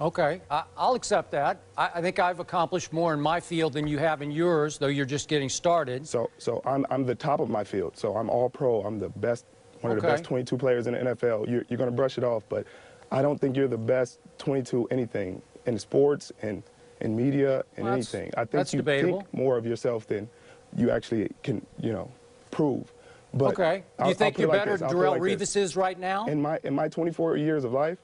Okay, 0.03 0.41
I, 0.51 0.65
I'll 0.77 0.95
accept 0.95 1.31
that. 1.31 1.61
I, 1.79 1.91
I 1.95 2.01
think 2.03 2.19
I've 2.19 2.41
accomplished 2.41 2.93
more 2.93 3.15
in 3.15 3.21
my 3.21 3.39
field 3.39 3.73
than 3.75 3.87
you 3.87 3.99
have 3.99 4.21
in 4.21 4.33
yours, 4.33 4.77
though 4.77 4.89
you're 4.89 5.07
just 5.07 5.29
getting 5.29 5.49
started. 5.49 6.09
So, 6.09 6.29
so 6.39 6.61
I'm, 6.67 6.85
I'm 6.91 7.07
the 7.07 7.15
top 7.15 7.39
of 7.39 7.49
my 7.49 7.63
field. 7.63 7.97
So 7.97 8.17
I'm 8.17 8.29
all 8.29 8.51
pro. 8.51 8.83
I'm 8.83 8.99
the 8.99 9.11
best 9.11 9.45
one 9.81 9.93
of 9.93 10.01
the 10.03 10.07
best 10.09 10.25
22 10.25 10.57
players 10.57 10.89
in 10.89 10.95
the 10.95 11.01
NFL. 11.15 11.49
You're, 11.49 11.65
you're 11.69 11.79
going 11.79 11.91
to 11.91 11.95
brush 11.97 12.19
it 12.19 12.25
off, 12.25 12.43
but 12.49 12.67
I 13.13 13.23
don't 13.23 13.41
think 13.41 13.57
you're 13.57 13.69
the 13.69 13.79
best 13.79 14.19
22 14.39 14.89
anything 14.91 15.41
in 15.67 15.79
sports 15.79 16.33
and 16.43 16.65
in 17.01 17.17
media 17.17 17.63
and 17.77 17.85
Well, 17.85 17.95
anything. 17.95 18.33
I 18.37 18.45
think 18.45 18.73
you 18.73 18.79
debatable. 18.79 19.21
think 19.21 19.35
more 19.35 19.57
of 19.57 19.67
yourself 19.67 20.09
than 20.09 20.29
you 20.77 20.91
actually 20.91 21.31
can, 21.45 21.65
you 21.81 21.93
know, 21.93 22.11
prove. 22.51 22.93
But 23.35 23.53
okay. 23.53 23.85
Do 23.99 24.03
I'll- 24.05 24.09
you 24.09 24.15
think 24.15 24.37
I'll 24.37 24.41
you're 24.41 24.49
like 24.51 24.61
better 24.61 24.71
this, 24.73 24.81
than 24.81 24.89
I'll 24.89 24.95
put 24.95 25.01
it 25.01 25.05
Darrelle 25.05 25.21
like 25.29 25.39
this. 25.39 25.51
Revis 25.55 25.57
is 25.57 25.77
right 25.77 25.99
now? 25.99 26.27
In 26.27 26.43
my 26.43 26.59
in 26.65 26.75
my 26.75 26.89
24 26.89 27.37
years 27.37 27.65
of 27.65 27.73
life, 27.73 27.99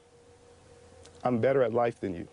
I'm 1.25 1.41
better 1.41 1.63
at 1.63 1.73
life 1.73 2.01
than 2.01 2.15
you. 2.15 2.29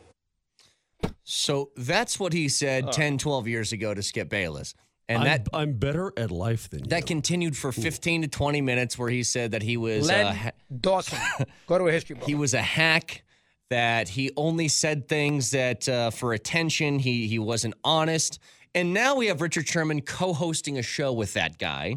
So 1.24 1.72
that's 1.76 2.20
what 2.20 2.34
he 2.34 2.50
said 2.50 2.86
Uh. 2.86 2.92
10, 2.92 3.18
12 3.18 3.48
years 3.48 3.72
ago 3.72 3.94
to 3.94 4.04
Skip 4.04 4.30
Bayless. 4.30 4.74
And 5.08 5.20
I'm, 5.20 5.26
that 5.26 5.48
I'm 5.54 5.74
better 5.74 6.12
at 6.18 6.32
life 6.32 6.68
than 6.70 6.80
you. 6.86 6.90
that 6.90 7.06
continued 7.06 7.56
for 7.56 7.72
15 7.72 8.24
to 8.24 8.28
20 8.28 8.62
minutes 8.62 8.98
where 8.98 9.10
he 9.10 9.22
said 9.22 9.52
that 9.52 9.62
he 9.62 9.78
was 9.78 10.08
Len 10.08 10.26
uh, 10.26 10.34
ha- 10.34 10.52
Dawson. 10.82 11.20
Go 11.68 11.78
to 11.78 11.86
a 11.88 11.92
history 11.92 12.16
book. 12.16 12.28
he 12.28 12.34
was 12.34 12.56
a 12.56 12.62
hack 12.62 13.24
that 13.70 14.10
he 14.10 14.32
only 14.36 14.68
said 14.68 15.08
things 15.08 15.52
that 15.52 15.88
uh, 15.88 16.10
for 16.10 16.34
attention 16.34 16.98
he 17.00 17.28
he 17.28 17.38
wasn't 17.38 17.74
honest 17.84 18.40
and 18.76 18.94
now 18.94 19.16
we 19.16 19.26
have 19.28 19.42
richard 19.42 19.68
sherman 19.68 20.02
co-hosting 20.02 20.78
a 20.78 20.84
show 20.84 21.12
with 21.14 21.34
that 21.34 21.58
guy 21.58 21.96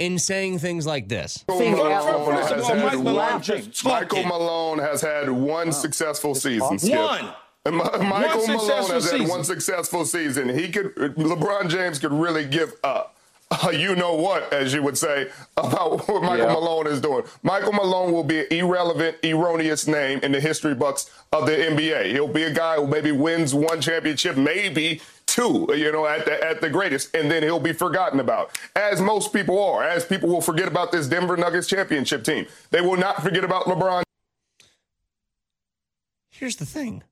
and 0.00 0.20
saying 0.20 0.58
things 0.58 0.86
like 0.86 1.08
this 1.08 1.44
Malone 1.46 1.74
has 1.92 2.04
all, 2.06 2.64
had 2.64 2.82
Mike 2.82 2.98
one- 3.04 3.42
just 3.42 3.84
Michael. 3.84 4.24
Malone 4.24 4.78
has 4.78 5.00
had 5.02 5.30
one 5.30 5.70
successful 5.72 6.34
season. 6.34 6.78
Skip. 6.78 6.98
One. 6.98 7.32
And 7.66 7.76
Michael 7.76 8.46
Malone 8.46 8.58
successful 8.58 8.94
has 8.94 9.10
had 9.10 9.28
one 9.28 9.44
successful 9.44 10.04
season. 10.06 10.48
He 10.58 10.70
could. 10.70 10.94
LeBron 10.96 11.68
James 11.68 11.98
could 11.98 12.12
really 12.12 12.46
give 12.46 12.72
up. 12.82 13.16
Uh, 13.52 13.68
you 13.70 13.96
know 13.96 14.14
what, 14.14 14.50
as 14.52 14.72
you 14.72 14.80
would 14.80 14.96
say, 14.96 15.28
about 15.56 16.06
what 16.08 16.22
Michael 16.22 16.46
Yeah. 16.46 16.52
Malone 16.52 16.86
is 16.86 17.00
doing. 17.00 17.24
Michael 17.42 17.72
Malone 17.72 18.12
will 18.12 18.22
be 18.22 18.38
an 18.40 18.46
irrelevant, 18.50 19.16
erroneous 19.24 19.88
name 19.88 20.20
in 20.22 20.30
the 20.30 20.40
history 20.40 20.72
books 20.74 21.10
of 21.32 21.46
the 21.46 21.52
NBA. 21.52 22.12
He'll 22.12 22.28
be 22.28 22.44
a 22.44 22.52
guy 22.54 22.76
who 22.76 22.86
maybe 22.86 23.10
wins 23.10 23.52
one 23.52 23.80
championship, 23.80 24.36
maybe 24.36 25.02
two, 25.32 25.66
you 25.70 25.90
know, 25.92 26.06
at 26.06 26.24
the 26.24 26.44
at 26.44 26.60
the 26.60 26.68
greatest, 26.70 27.14
and 27.14 27.30
then 27.30 27.42
he'll 27.42 27.58
be 27.60 27.72
forgotten 27.72 28.20
about, 28.20 28.58
as 28.76 29.00
most 29.00 29.32
people 29.32 29.62
are. 29.62 29.82
As 29.82 30.04
people 30.04 30.28
will 30.28 30.40
forget 30.40 30.68
about 30.68 30.92
this 30.92 31.06
Denver 31.08 31.36
Nuggets 31.36 31.66
championship 31.66 32.24
team, 32.24 32.46
they 32.70 32.80
will 32.80 32.96
not 32.96 33.22
forget 33.22 33.44
about 33.44 33.64
LeBron. 33.64 34.02
here's 36.28 36.56
the 36.56 36.66
thing. 36.66 37.02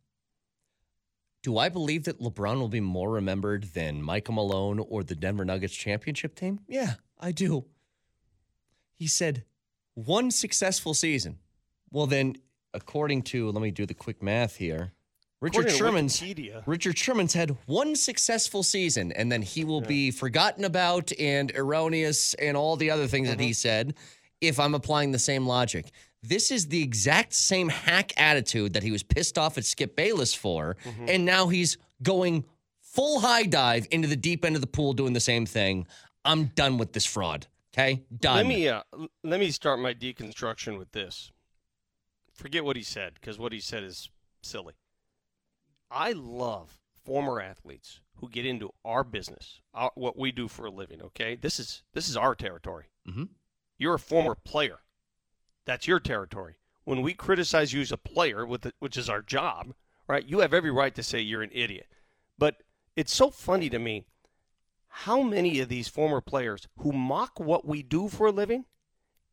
Do 1.42 1.56
i 1.56 1.68
believe 1.68 2.04
that 2.04 2.20
lebron 2.20 2.58
will 2.58 2.68
be 2.68 2.80
more 2.80 3.10
remembered 3.10 3.64
than 3.74 4.02
michael 4.02 4.34
malone 4.34 4.78
or 4.80 5.04
the 5.04 5.14
denver 5.14 5.44
nuggets 5.44 5.74
championship 5.74 6.34
team? 6.34 6.60
Yeah 6.66 6.94
i 7.18 7.30
do. 7.32 7.66
He 8.94 9.06
said 9.06 9.44
one 9.94 10.30
successful 10.30 10.94
season. 10.94 11.38
Well 11.90 12.06
then 12.06 12.36
according 12.74 13.22
to 13.22 13.50
let 13.50 13.62
me 13.62 13.70
do 13.70 13.86
the 13.86 13.94
quick 13.94 14.22
math 14.22 14.56
here 14.56 14.92
richard 15.40 15.70
sherman's 15.70 16.22
richard 16.66 16.98
sherman's 16.98 17.32
had 17.32 17.56
one 17.66 17.94
successful 17.94 18.62
season 18.62 19.12
and 19.12 19.30
then 19.30 19.42
he 19.42 19.64
will 19.64 19.80
be 19.80 20.10
forgotten 20.10 20.64
about 20.64 21.12
and 21.18 21.52
erroneous 21.54 22.34
and 22.34 22.56
all 22.56 22.76
the 22.76 22.90
other 22.90 23.06
things 23.06 23.28
that 23.28 23.40
he 23.40 23.52
said 23.52 23.94
if 24.40 24.58
i'm 24.58 24.74
applying 24.74 25.12
the 25.12 25.18
same 25.18 25.46
logic. 25.46 25.90
This 26.20 26.50
is 26.50 26.66
the 26.66 26.82
exact 26.82 27.32
same 27.32 27.68
hack 27.68 28.12
attitude 28.20 28.72
that 28.72 28.82
he 28.82 28.90
was 28.90 29.04
pissed 29.04 29.38
off 29.38 29.56
at 29.56 29.64
skip 29.64 29.94
bayless 29.94 30.34
for 30.34 30.76
and 31.06 31.24
now 31.24 31.46
he's 31.46 31.78
going 32.02 32.44
full 32.80 33.20
high 33.20 33.44
dive 33.44 33.86
into 33.92 34.08
the 34.08 34.16
deep 34.16 34.44
end 34.44 34.56
of 34.56 34.60
the 34.60 34.66
pool 34.66 34.92
doing 34.92 35.12
the 35.12 35.20
same 35.20 35.46
thing. 35.46 35.86
I'm 36.24 36.46
done 36.46 36.76
with 36.76 36.92
this 36.92 37.06
fraud 37.06 37.46
okay? 37.78 38.02
Done. 38.16 38.36
Let 38.36 38.46
me 38.46 38.68
uh, 38.68 38.82
let 39.22 39.40
me 39.40 39.50
start 39.50 39.80
my 39.80 39.94
deconstruction 39.94 40.78
with 40.78 40.92
this. 40.92 41.30
Forget 42.32 42.64
what 42.64 42.76
he 42.76 42.82
said 42.82 43.14
because 43.14 43.38
what 43.38 43.52
he 43.52 43.60
said 43.60 43.82
is 43.82 44.10
silly. 44.42 44.74
I 45.90 46.12
love 46.12 46.78
former 47.04 47.40
athletes 47.40 48.00
who 48.16 48.28
get 48.28 48.44
into 48.44 48.72
our 48.84 49.04
business, 49.04 49.60
our, 49.72 49.92
what 49.94 50.18
we 50.18 50.32
do 50.32 50.48
for 50.48 50.66
a 50.66 50.70
living. 50.70 51.00
Okay, 51.02 51.36
this 51.36 51.58
is 51.58 51.82
this 51.94 52.08
is 52.08 52.16
our 52.16 52.34
territory. 52.34 52.86
Mm-hmm. 53.08 53.24
You're 53.78 53.94
a 53.94 53.98
former 53.98 54.34
player. 54.34 54.80
That's 55.64 55.86
your 55.86 56.00
territory. 56.00 56.56
When 56.84 57.02
we 57.02 57.14
criticize 57.14 57.72
you 57.72 57.80
as 57.80 57.92
a 57.92 57.98
player, 57.98 58.46
with 58.46 58.62
the, 58.62 58.72
which 58.78 58.96
is 58.96 59.08
our 59.08 59.22
job, 59.22 59.74
right? 60.08 60.24
You 60.24 60.40
have 60.40 60.54
every 60.54 60.70
right 60.70 60.94
to 60.94 61.02
say 61.02 61.20
you're 61.20 61.42
an 61.42 61.50
idiot. 61.52 61.86
But 62.38 62.62
it's 62.96 63.14
so 63.14 63.30
funny 63.30 63.68
to 63.70 63.78
me 63.78 64.06
how 64.88 65.22
many 65.22 65.60
of 65.60 65.68
these 65.68 65.86
former 65.86 66.20
players 66.20 66.66
who 66.78 66.92
mock 66.92 67.38
what 67.38 67.66
we 67.66 67.82
do 67.82 68.08
for 68.08 68.26
a 68.26 68.32
living 68.32 68.64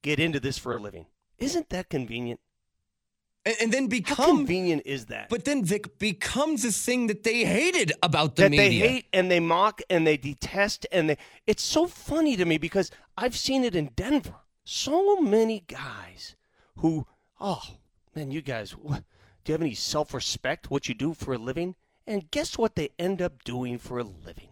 get 0.02 0.20
into 0.20 0.40
this 0.40 0.58
for 0.58 0.76
a 0.76 0.80
living. 0.80 1.08
Isn't 1.40 1.70
that 1.70 1.90
convenient? 1.90 2.40
And, 3.46 3.56
and 3.62 3.72
then 3.72 3.84
How 3.84 3.90
become 3.90 4.38
convenient 4.38 4.84
is 4.86 5.06
that? 5.08 5.30
but 5.30 5.46
then 5.46 5.64
vic 5.64 5.98
becomes 6.00 6.64
the 6.64 6.72
thing 6.72 7.08
that 7.08 7.24
they 7.24 7.46
hated 7.46 7.92
about 8.04 8.36
the 8.36 8.44
that 8.44 8.52
media 8.52 8.68
they 8.70 8.88
hate 8.88 9.06
and 9.14 9.30
they 9.30 9.40
mock 9.40 9.82
and 9.90 10.06
they 10.06 10.18
detest 10.18 10.86
and 10.92 11.10
they 11.10 11.18
it's 11.46 11.64
so 11.64 11.88
funny 11.88 12.36
to 12.36 12.46
me 12.46 12.58
because 12.58 12.92
I've 13.18 13.36
seen 13.38 13.64
it 13.64 13.76
in 13.76 13.92
Denver. 13.96 14.36
So 14.66 15.22
many 15.22 15.64
guys 15.68 16.36
who 16.78 17.06
oh 17.40 17.62
man, 18.16 18.32
you 18.32 18.42
guys 18.42 18.72
wh- 18.72 18.98
do 19.44 19.52
you 19.52 19.54
have 19.54 19.62
any 19.62 19.76
self-respect 19.76 20.72
what 20.72 20.88
you 20.90 20.96
do 20.96 21.14
for 21.14 21.34
a 21.34 21.38
living? 21.38 21.76
And 22.08 22.30
guess 22.32 22.58
what 22.58 22.76
they 22.76 22.90
end 23.00 23.22
up 23.22 23.44
doing 23.44 23.78
for 23.78 24.00
a 24.00 24.04
living? 24.04 24.50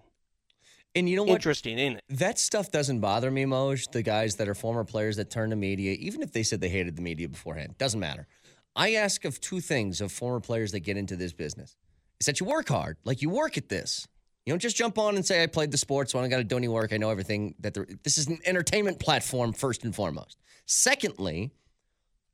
And 0.96 1.10
you 1.10 1.16
know 1.16 1.24
what? 1.24 1.36
Interesting, 1.36 1.80
ain't 1.80 1.98
it? 1.98 2.04
That 2.10 2.38
stuff 2.38 2.72
doesn't 2.72 3.00
bother 3.00 3.32
me, 3.32 3.46
Moj. 3.46 3.92
The 3.92 4.04
guys 4.04 4.36
that 4.36 4.48
are 4.48 4.54
former 4.54 4.84
players 4.84 5.16
that 5.18 5.32
turn 5.32 5.50
to 5.50 5.56
media, 5.56 5.96
even 6.00 6.22
if 6.22 6.32
they 6.32 6.44
said 6.44 6.62
they 6.62 6.70
hated 6.70 6.96
the 6.96 7.02
media 7.02 7.28
beforehand, 7.28 7.76
doesn't 7.80 8.00
matter. 8.00 8.28
I 8.76 8.94
ask 8.94 9.26
of 9.26 9.40
two 9.40 9.60
things 9.60 10.02
of 10.02 10.12
former 10.12 10.40
players 10.40 10.72
that 10.72 10.82
get 10.82 10.98
into 10.98 11.16
this 11.16 11.34
business: 11.34 11.78
is 12.20 12.26
that 12.26 12.40
you 12.40 12.46
work 12.46 12.70
hard, 12.70 12.98
like 13.04 13.22
you 13.22 13.30
work 13.30 13.58
at 13.58 13.70
this. 13.70 14.08
You 14.46 14.52
don't 14.52 14.60
just 14.60 14.76
jump 14.76 14.98
on 14.98 15.16
and 15.16 15.26
say, 15.26 15.42
"I 15.42 15.48
played 15.48 15.72
the 15.72 15.78
sports, 15.78 16.12
so 16.12 16.20
I 16.20 16.28
got 16.28 16.38
to 16.38 16.44
do 16.44 16.58
any 16.58 16.68
work. 16.68 16.92
I 16.92 16.98
know 16.98 17.10
everything." 17.10 17.56
That 17.60 17.74
there, 17.74 17.88
this 18.04 18.18
is 18.18 18.28
an 18.28 18.40
entertainment 18.46 19.00
platform 19.00 19.54
first 19.54 19.84
and 19.84 19.96
foremost. 19.96 20.38
Secondly, 20.66 21.52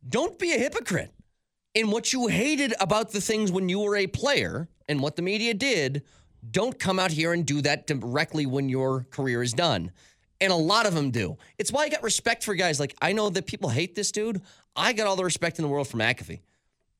don't 0.07 0.39
be 0.39 0.53
a 0.53 0.57
hypocrite 0.57 1.13
in 1.73 1.91
what 1.91 2.13
you 2.13 2.27
hated 2.27 2.73
about 2.79 3.11
the 3.11 3.21
things 3.21 3.51
when 3.51 3.69
you 3.69 3.79
were 3.79 3.95
a 3.95 4.07
player 4.07 4.69
and 4.87 5.01
what 5.01 5.15
the 5.15 5.21
media 5.21 5.53
did. 5.53 6.03
Don't 6.49 6.79
come 6.79 6.99
out 6.99 7.11
here 7.11 7.33
and 7.33 7.45
do 7.45 7.61
that 7.61 7.85
directly 7.85 8.45
when 8.45 8.69
your 8.69 9.03
career 9.11 9.43
is 9.43 9.53
done. 9.53 9.91
And 10.41 10.51
a 10.53 10.55
lot 10.55 10.85
of 10.85 10.93
them 10.93 11.11
do. 11.11 11.37
It's 11.57 11.71
why 11.71 11.83
I 11.83 11.89
got 11.89 12.01
respect 12.03 12.43
for 12.43 12.55
guys 12.55 12.79
like 12.79 12.95
I 13.01 13.11
know 13.11 13.29
that 13.29 13.45
people 13.45 13.69
hate 13.69 13.95
this 13.95 14.11
dude. 14.11 14.41
I 14.75 14.93
got 14.93 15.05
all 15.07 15.15
the 15.17 15.23
respect 15.25 15.59
in 15.59 15.63
the 15.63 15.69
world 15.69 15.87
for 15.87 15.97
McAfee. 15.97 16.39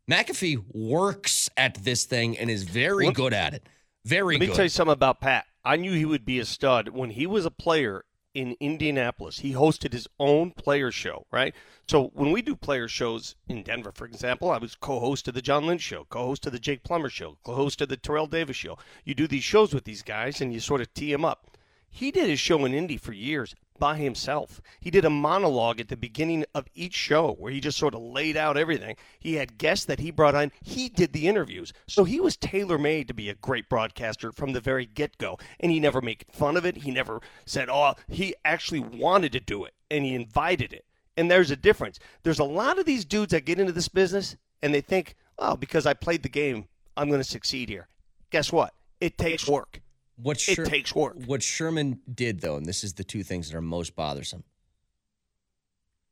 McAfee 0.09 0.63
works 0.73 1.49
at 1.55 1.75
this 1.75 2.05
thing 2.05 2.37
and 2.37 2.49
is 2.49 2.63
very 2.63 3.05
Let- 3.07 3.15
good 3.15 3.33
at 3.33 3.53
it. 3.53 3.67
Very 4.05 4.35
Let 4.35 4.39
me 4.41 4.47
good. 4.47 4.55
tell 4.55 4.65
you 4.65 4.69
something 4.69 4.93
about 4.93 5.21
Pat. 5.21 5.45
I 5.63 5.75
knew 5.75 5.91
he 5.93 6.05
would 6.05 6.25
be 6.25 6.39
a 6.39 6.45
stud 6.45 6.89
when 6.89 7.11
he 7.11 7.27
was 7.27 7.45
a 7.45 7.51
player 7.51 8.05
in 8.33 8.55
Indianapolis. 8.59 9.39
He 9.39 9.53
hosted 9.53 9.91
his 9.91 10.07
own 10.19 10.51
player 10.51 10.91
show, 10.91 11.25
right? 11.31 11.53
So 11.87 12.11
when 12.13 12.31
we 12.31 12.41
do 12.41 12.55
player 12.55 12.87
shows 12.87 13.35
in 13.47 13.63
Denver, 13.63 13.91
for 13.93 14.05
example, 14.05 14.51
I 14.51 14.57
was 14.57 14.75
co-host 14.75 15.27
of 15.27 15.33
the 15.33 15.41
John 15.41 15.65
Lynch 15.67 15.81
show, 15.81 16.05
co-host 16.09 16.45
of 16.45 16.53
the 16.53 16.59
Jake 16.59 16.83
Plummer 16.83 17.09
show, 17.09 17.37
co-host 17.43 17.81
of 17.81 17.89
the 17.89 17.97
Terrell 17.97 18.27
Davis 18.27 18.55
show. 18.55 18.77
You 19.03 19.15
do 19.15 19.27
these 19.27 19.43
shows 19.43 19.73
with 19.73 19.83
these 19.83 20.01
guys 20.01 20.39
and 20.41 20.53
you 20.53 20.59
sort 20.59 20.81
of 20.81 20.93
tee 20.93 21.11
them 21.11 21.25
up. 21.25 21.48
He 21.91 22.11
did 22.11 22.29
his 22.29 22.39
show 22.39 22.65
in 22.65 22.73
Indy 22.73 22.97
for 22.97 23.13
years 23.13 23.55
by 23.79 23.97
himself. 23.97 24.61
He 24.79 24.91
did 24.91 25.05
a 25.05 25.09
monologue 25.09 25.79
at 25.79 25.87
the 25.87 25.97
beginning 25.97 26.45
of 26.53 26.67
each 26.75 26.93
show 26.93 27.33
where 27.33 27.51
he 27.51 27.59
just 27.59 27.77
sort 27.77 27.95
of 27.95 28.01
laid 28.01 28.37
out 28.37 28.57
everything. 28.57 28.97
He 29.19 29.35
had 29.35 29.57
guests 29.57 29.85
that 29.85 29.99
he 29.99 30.11
brought 30.11 30.35
on. 30.35 30.51
He 30.61 30.89
did 30.89 31.13
the 31.13 31.27
interviews. 31.27 31.73
So 31.87 32.03
he 32.03 32.19
was 32.19 32.37
tailor 32.37 32.77
made 32.77 33.07
to 33.07 33.13
be 33.13 33.29
a 33.29 33.35
great 33.35 33.69
broadcaster 33.69 34.31
from 34.31 34.53
the 34.53 34.61
very 34.61 34.85
get 34.85 35.17
go. 35.17 35.37
And 35.59 35.71
he 35.71 35.79
never 35.79 36.01
made 36.01 36.25
fun 36.31 36.57
of 36.57 36.65
it. 36.65 36.77
He 36.77 36.91
never 36.91 37.21
said, 37.45 37.69
oh, 37.69 37.95
he 38.07 38.35
actually 38.43 38.81
wanted 38.81 39.31
to 39.31 39.39
do 39.39 39.63
it 39.63 39.73
and 39.89 40.05
he 40.05 40.13
invited 40.13 40.73
it. 40.73 40.85
And 41.17 41.29
there's 41.31 41.51
a 41.51 41.55
difference. 41.55 41.99
There's 42.23 42.39
a 42.39 42.43
lot 42.43 42.79
of 42.79 42.85
these 42.85 43.05
dudes 43.05 43.31
that 43.31 43.45
get 43.45 43.59
into 43.59 43.73
this 43.73 43.89
business 43.89 44.35
and 44.61 44.73
they 44.73 44.81
think, 44.81 45.15
oh, 45.37 45.55
because 45.55 45.85
I 45.85 45.93
played 45.93 46.23
the 46.23 46.29
game, 46.29 46.67
I'm 46.95 47.07
going 47.07 47.21
to 47.21 47.27
succeed 47.27 47.69
here. 47.69 47.87
Guess 48.29 48.51
what? 48.51 48.73
It 49.01 49.17
takes 49.17 49.47
work. 49.47 49.81
What 50.21 50.37
It 50.37 50.55
Sher- 50.55 50.65
takes 50.65 50.93
work. 50.93 51.15
What 51.25 51.41
Sherman 51.41 51.99
did, 52.13 52.41
though, 52.41 52.57
and 52.57 52.65
this 52.65 52.83
is 52.83 52.93
the 52.93 53.03
two 53.03 53.23
things 53.23 53.49
that 53.49 53.57
are 53.57 53.61
most 53.61 53.95
bothersome. 53.95 54.43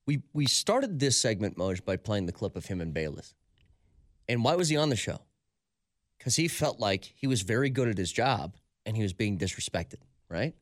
We 0.06 0.22
we 0.34 0.46
started 0.46 1.00
this 1.00 1.20
segment, 1.20 1.58
Moj, 1.58 1.84
by 1.84 1.98
playing 1.98 2.26
the 2.28 2.32
clip 2.32 2.56
of 2.56 2.66
him 2.66 2.80
and 2.80 2.94
Bayless. 2.94 3.34
And 4.30 4.44
why 4.44 4.56
was 4.56 4.70
he 4.70 4.78
on 4.78 4.90
the 4.90 4.96
show? 4.96 5.20
Because 6.18 6.36
he 6.38 6.48
felt 6.48 6.80
like 6.80 7.14
he 7.16 7.28
was 7.28 7.42
very 7.42 7.70
good 7.70 7.88
at 7.88 7.98
his 7.98 8.12
job 8.12 8.56
and 8.86 8.96
he 8.96 9.04
was 9.04 9.14
being 9.14 9.38
disrespected, 9.38 10.02
right? 10.30 10.56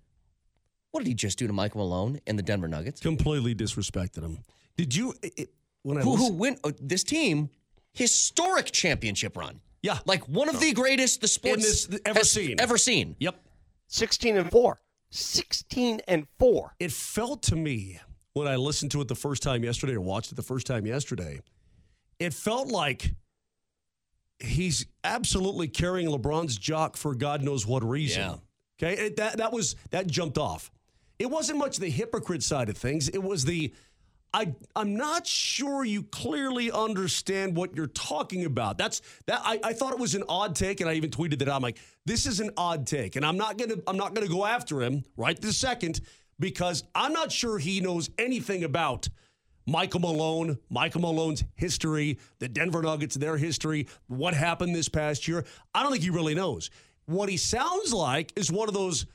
What 0.91 1.02
did 1.04 1.08
he 1.08 1.14
just 1.14 1.38
do 1.38 1.46
to 1.48 1.54
Michael 1.54 1.82
Malone 1.82 2.20
and 2.26 2.38
the 2.39 2.43
Denver 2.43 2.68
Nuggets? 2.68 3.02
Completely 3.02 3.54
disrespected 3.54 4.24
him. 4.24 4.39
Did 4.78 4.96
you? 4.96 5.14
It, 5.22 5.34
it- 5.38 5.50
when 5.84 6.00
I 6.00 6.02
Who, 6.02 6.16
who 6.16 6.24
listen- 6.24 6.38
win 6.39 6.58
uh, 6.64 6.72
this 6.82 7.04
team? 7.04 7.50
Historic 7.93 8.72
championship 8.72 9.38
run. 9.38 9.62
Yeah. 9.86 10.00
Like 10.06 10.28
one 10.28 10.50
of 10.50 10.60
the 10.60 10.74
greatest 10.74 11.22
the 11.22 11.28
sports 11.28 11.86
this 11.88 12.00
ever 12.06 12.20
has 12.20 12.32
seen. 12.32 12.60
Ever 12.60 12.76
seen. 12.76 13.16
Yep. 13.20 13.36
16 13.88 14.36
and 14.36 14.50
4. 14.52 14.82
16 15.12 16.02
and 16.08 16.26
4. 16.40 16.76
It 16.80 16.92
felt 16.92 17.44
to 17.44 17.56
me 17.56 18.00
when 18.34 18.48
I 18.48 18.56
listened 18.56 18.92
to 18.94 19.02
it 19.02 19.08
the 19.08 19.16
first 19.16 19.44
time 19.44 19.64
yesterday 19.64 19.94
or 19.94 20.02
watched 20.02 20.32
it 20.32 20.36
the 20.36 20.42
first 20.42 20.66
time 20.66 20.88
yesterday, 20.88 21.40
it 22.18 22.34
felt 22.34 22.70
like 22.70 23.14
he's 24.40 24.88
absolutely 25.04 25.68
carrying 25.68 26.08
LeBron's 26.08 26.58
jock 26.58 26.98
for 26.98 27.14
God 27.14 27.44
knows 27.44 27.68
what 27.68 27.84
reason. 27.84 28.24
Yeah. 28.24 28.36
Okay, 28.78 29.06
it, 29.06 29.18
that 29.18 29.38
that 29.38 29.54
was 29.54 29.76
that 29.92 30.08
jumped 30.08 30.40
off. 30.40 30.72
It 31.20 31.28
wasn't 31.28 31.60
much 31.60 31.78
the 31.78 31.90
hypocrite 31.90 32.42
side 32.42 32.70
of 32.70 32.78
things. 32.78 33.08
It 33.08 33.24
was 33.24 33.46
the 33.46 33.72
I 34.36 34.54
I'm 34.76 34.98
not 34.98 35.26
sure 35.26 35.86
you 35.86 36.04
clearly 36.04 36.70
understand 36.70 37.56
what 37.56 37.74
you're 37.74 37.88
talking 37.88 38.44
about. 38.44 38.78
That's 38.78 39.02
that 39.28 39.40
I, 39.46 39.62
I 39.64 39.72
thought 39.72 39.94
it 39.94 40.00
was 40.00 40.14
an 40.14 40.26
odd 40.28 40.58
take, 40.58 40.82
and 40.82 40.90
I 40.90 40.94
even 40.96 41.10
tweeted 41.10 41.40
that 41.40 41.48
I'm 41.48 41.62
like, 41.62 41.78
this 42.06 42.26
is 42.26 42.42
an 42.42 42.52
odd 42.58 42.86
take, 42.86 43.16
and 43.16 43.26
I'm 43.26 43.38
not 43.38 43.58
gonna 43.58 43.76
I'm 43.88 43.96
not 43.96 44.14
gonna 44.14 44.28
go 44.28 44.46
after 44.46 44.82
him 44.82 45.06
right 45.16 45.40
this 45.42 45.58
second 45.58 46.02
because 46.38 46.84
I'm 46.94 47.14
not 47.14 47.32
sure 47.32 47.58
he 47.58 47.80
knows 47.80 48.10
anything 48.18 48.66
about 48.66 49.08
Michael 49.68 50.02
Malone, 50.02 50.58
Michael 50.70 51.00
Malone's 51.00 51.46
history, 51.56 52.20
the 52.40 52.50
Denver 52.50 52.82
Nuggets, 52.82 53.16
their 53.16 53.38
history, 53.38 53.88
what 54.08 54.34
happened 54.34 54.76
this 54.76 54.90
past 54.90 55.30
year. 55.30 55.46
I 55.74 55.82
don't 55.82 55.94
think 55.94 56.04
he 56.04 56.10
really 56.10 56.36
knows. 56.36 56.72
What 57.06 57.30
he 57.30 57.38
sounds 57.38 57.94
like 57.94 58.34
is 58.36 58.52
one 58.52 58.68
of 58.68 58.74
those 58.74 59.06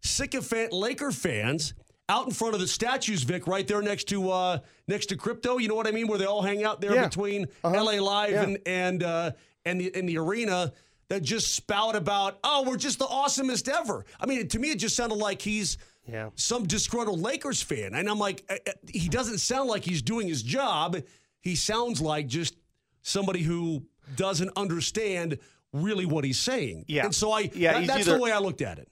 sycophant 0.00 0.72
Laker 0.72 1.12
fans 1.12 1.74
out 2.10 2.26
in 2.26 2.32
front 2.32 2.54
of 2.54 2.60
the 2.60 2.66
statues, 2.66 3.22
Vic, 3.22 3.46
right 3.46 3.66
there 3.66 3.80
next 3.80 4.04
to 4.08 4.30
uh, 4.30 4.58
next 4.88 5.06
to 5.06 5.16
crypto. 5.16 5.56
You 5.58 5.68
know 5.68 5.74
what 5.76 5.86
I 5.86 5.92
mean? 5.92 6.08
Where 6.08 6.18
they 6.18 6.24
all 6.26 6.42
hang 6.42 6.64
out 6.64 6.80
there 6.80 6.94
Yeah. 6.94 7.06
between 7.06 7.46
Uh-huh. 7.64 7.84
LA 7.84 7.92
Live 8.00 8.32
Yeah. 8.32 8.42
and 8.42 8.58
and 8.66 9.02
uh, 9.02 9.30
and 9.64 9.80
the 9.80 9.96
in 9.96 10.06
the 10.06 10.18
arena 10.18 10.72
that 11.08 11.22
just 11.22 11.54
spout 11.54 11.96
about, 11.96 12.38
oh, 12.44 12.62
we're 12.68 12.76
just 12.76 12.98
the 13.00 13.06
awesomest 13.06 13.68
ever. 13.68 14.04
I 14.20 14.26
mean, 14.26 14.46
to 14.48 14.58
me, 14.60 14.70
it 14.70 14.76
just 14.78 14.94
sounded 14.94 15.16
like 15.16 15.42
he's 15.42 15.76
Yeah. 16.06 16.30
some 16.36 16.66
disgruntled 16.66 17.20
Lakers 17.20 17.60
fan, 17.62 17.94
and 17.94 18.08
I'm 18.08 18.18
like, 18.18 18.44
uh, 18.48 18.56
uh, 18.66 18.72
he 18.88 19.08
doesn't 19.08 19.38
sound 19.38 19.68
like 19.68 19.84
he's 19.84 20.02
doing 20.02 20.28
his 20.28 20.42
job. 20.42 20.96
He 21.40 21.56
sounds 21.56 22.00
like 22.00 22.26
just 22.28 22.54
somebody 23.02 23.42
who 23.42 23.82
doesn't 24.16 24.50
understand 24.56 25.38
really 25.72 26.04
what 26.06 26.24
he's 26.24 26.38
saying. 26.38 26.84
Yeah. 26.88 27.04
and 27.04 27.14
so 27.14 27.30
I, 27.32 27.50
Yeah, 27.54 27.72
that- 27.80 27.86
that's 27.86 28.00
either- 28.00 28.14
the 28.16 28.22
way 28.22 28.30
I 28.32 28.38
looked 28.38 28.60
at 28.62 28.78
it. 28.78 28.88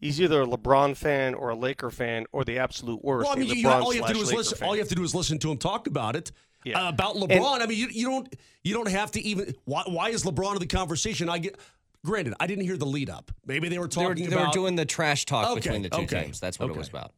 He's 0.00 0.20
either 0.20 0.42
a 0.42 0.46
LeBron 0.46 0.96
fan 0.96 1.34
or 1.34 1.50
a 1.50 1.54
Laker 1.54 1.90
fan 1.90 2.24
or 2.32 2.42
the 2.44 2.58
absolute 2.58 3.04
worst. 3.04 3.24
Well, 3.28 3.36
I 3.36 3.40
a 3.40 3.44
mean, 3.44 3.56
you, 3.58 3.66
LeBron 3.66 3.82
all 3.82 3.92
you 3.94 4.00
have 4.00 4.08
to 4.08 4.14
do 4.14 4.20
is 4.20 4.28
Laker 4.28 4.38
listen. 4.38 4.58
fan. 4.58 4.68
All 4.68 4.74
you 4.74 4.80
have 4.80 4.88
to 4.88 4.94
do 4.94 5.04
is 5.04 5.14
listen 5.14 5.38
to 5.40 5.50
him 5.50 5.58
talk 5.58 5.86
about 5.86 6.16
it. 6.16 6.32
Yeah. 6.64 6.86
Uh, 6.86 6.88
about 6.90 7.16
And- 7.16 7.24
LeBron, 7.24 7.60
I 7.60 7.66
mean, 7.66 7.78
you, 7.78 7.88
you 7.90 8.06
don't 8.06 8.34
you 8.64 8.74
don't 8.74 8.88
have 8.88 9.10
to 9.12 9.20
even. 9.20 9.54
Why, 9.64 9.82
why 9.86 10.08
is 10.10 10.24
LeBron 10.24 10.54
in 10.54 10.58
the 10.60 10.66
conversation? 10.66 11.28
I 11.28 11.38
get. 11.38 11.58
Granted, 12.04 12.32
I 12.40 12.46
didn't 12.46 12.64
hear 12.64 12.78
the 12.78 12.86
lead 12.86 13.10
up. 13.10 13.30
Maybe 13.44 13.68
they 13.68 13.78
were 13.78 13.86
They 13.86 14.02
were, 14.02 14.08
talking 14.14 14.30
they 14.30 14.36
were 14.36 14.48
doing 14.52 14.74
the 14.76 14.86
trash 14.86 15.26
talk 15.26 15.50
Okay, 15.50 15.60
between 15.60 15.82
the 15.82 15.90
two 15.90 16.02
okay, 16.02 16.24
teams. 16.24 16.40
That's 16.40 16.58
what 16.58 16.70
it 16.70 16.76
was 16.76 16.88
about. 16.88 17.12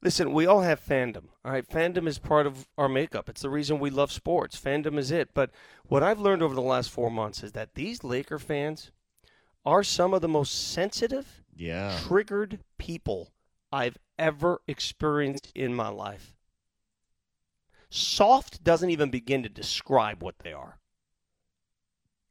Listen, 0.00 0.32
we 0.32 0.46
all 0.46 0.60
have 0.62 0.80
fandom. 0.80 1.24
All 1.44 1.50
right, 1.52 1.68
fandom 1.68 2.06
is 2.06 2.18
part 2.18 2.46
of 2.46 2.68
our 2.78 2.88
makeup. 2.88 3.28
It's 3.28 3.42
the 3.42 3.50
reason 3.50 3.80
we 3.80 3.90
love 3.90 4.12
sports. 4.12 4.58
Fandom 4.58 4.96
is 4.96 5.10
it. 5.10 5.30
But 5.34 5.50
what 5.88 6.02
I've 6.02 6.20
learned 6.20 6.40
over 6.42 6.54
the 6.54 6.62
last 6.62 6.88
four 6.90 7.10
months 7.10 7.42
is 7.42 7.52
that 7.52 7.74
these 7.74 8.02
Laker 8.04 8.38
fans 8.38 8.92
are 9.66 9.82
some 9.82 10.14
of 10.14 10.22
the 10.22 10.28
most 10.28 10.70
sensitive, 10.72 11.42
Yeah. 11.58 11.98
triggered 12.06 12.60
people 12.78 13.32
I've 13.72 13.98
ever 14.18 14.62
experienced 14.66 15.52
in 15.54 15.74
my 15.74 15.88
life. 15.88 16.34
Soft 17.90 18.62
doesn't 18.64 18.90
even 18.90 19.10
begin 19.10 19.42
to 19.42 19.48
describe 19.48 20.22
what 20.22 20.38
they 20.40 20.52
are. 20.52 20.78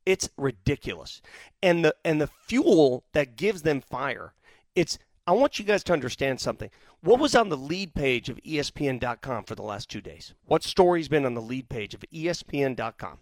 It's 0.05 0.29
ridiculous. 0.37 1.21
And 1.61 1.83
the 1.83 1.95
and 2.05 2.21
the 2.21 2.27
fuel 2.27 3.03
that 3.13 3.35
gives 3.35 3.63
them 3.63 3.81
fire, 3.81 4.33
it's 4.75 4.97
I 5.25 5.31
want 5.33 5.59
you 5.59 5.65
guys 5.65 5.83
to 5.85 5.93
understand 5.93 6.39
something. 6.39 6.69
What 7.01 7.19
was 7.19 7.35
on 7.35 7.49
the 7.49 7.57
lead 7.57 7.93
page 7.93 8.29
of 8.29 8.37
ESPN.com 8.43 9.43
for 9.43 9.55
the 9.55 9.61
last 9.63 9.89
two 9.89 9.99
days? 10.01 10.33
What 10.45 10.63
story's 10.63 11.09
been 11.09 11.25
on 11.25 11.33
the 11.33 11.41
lead 11.41 11.67
page 11.69 11.93
of 11.93 12.01
ESPN.com? 12.13 13.17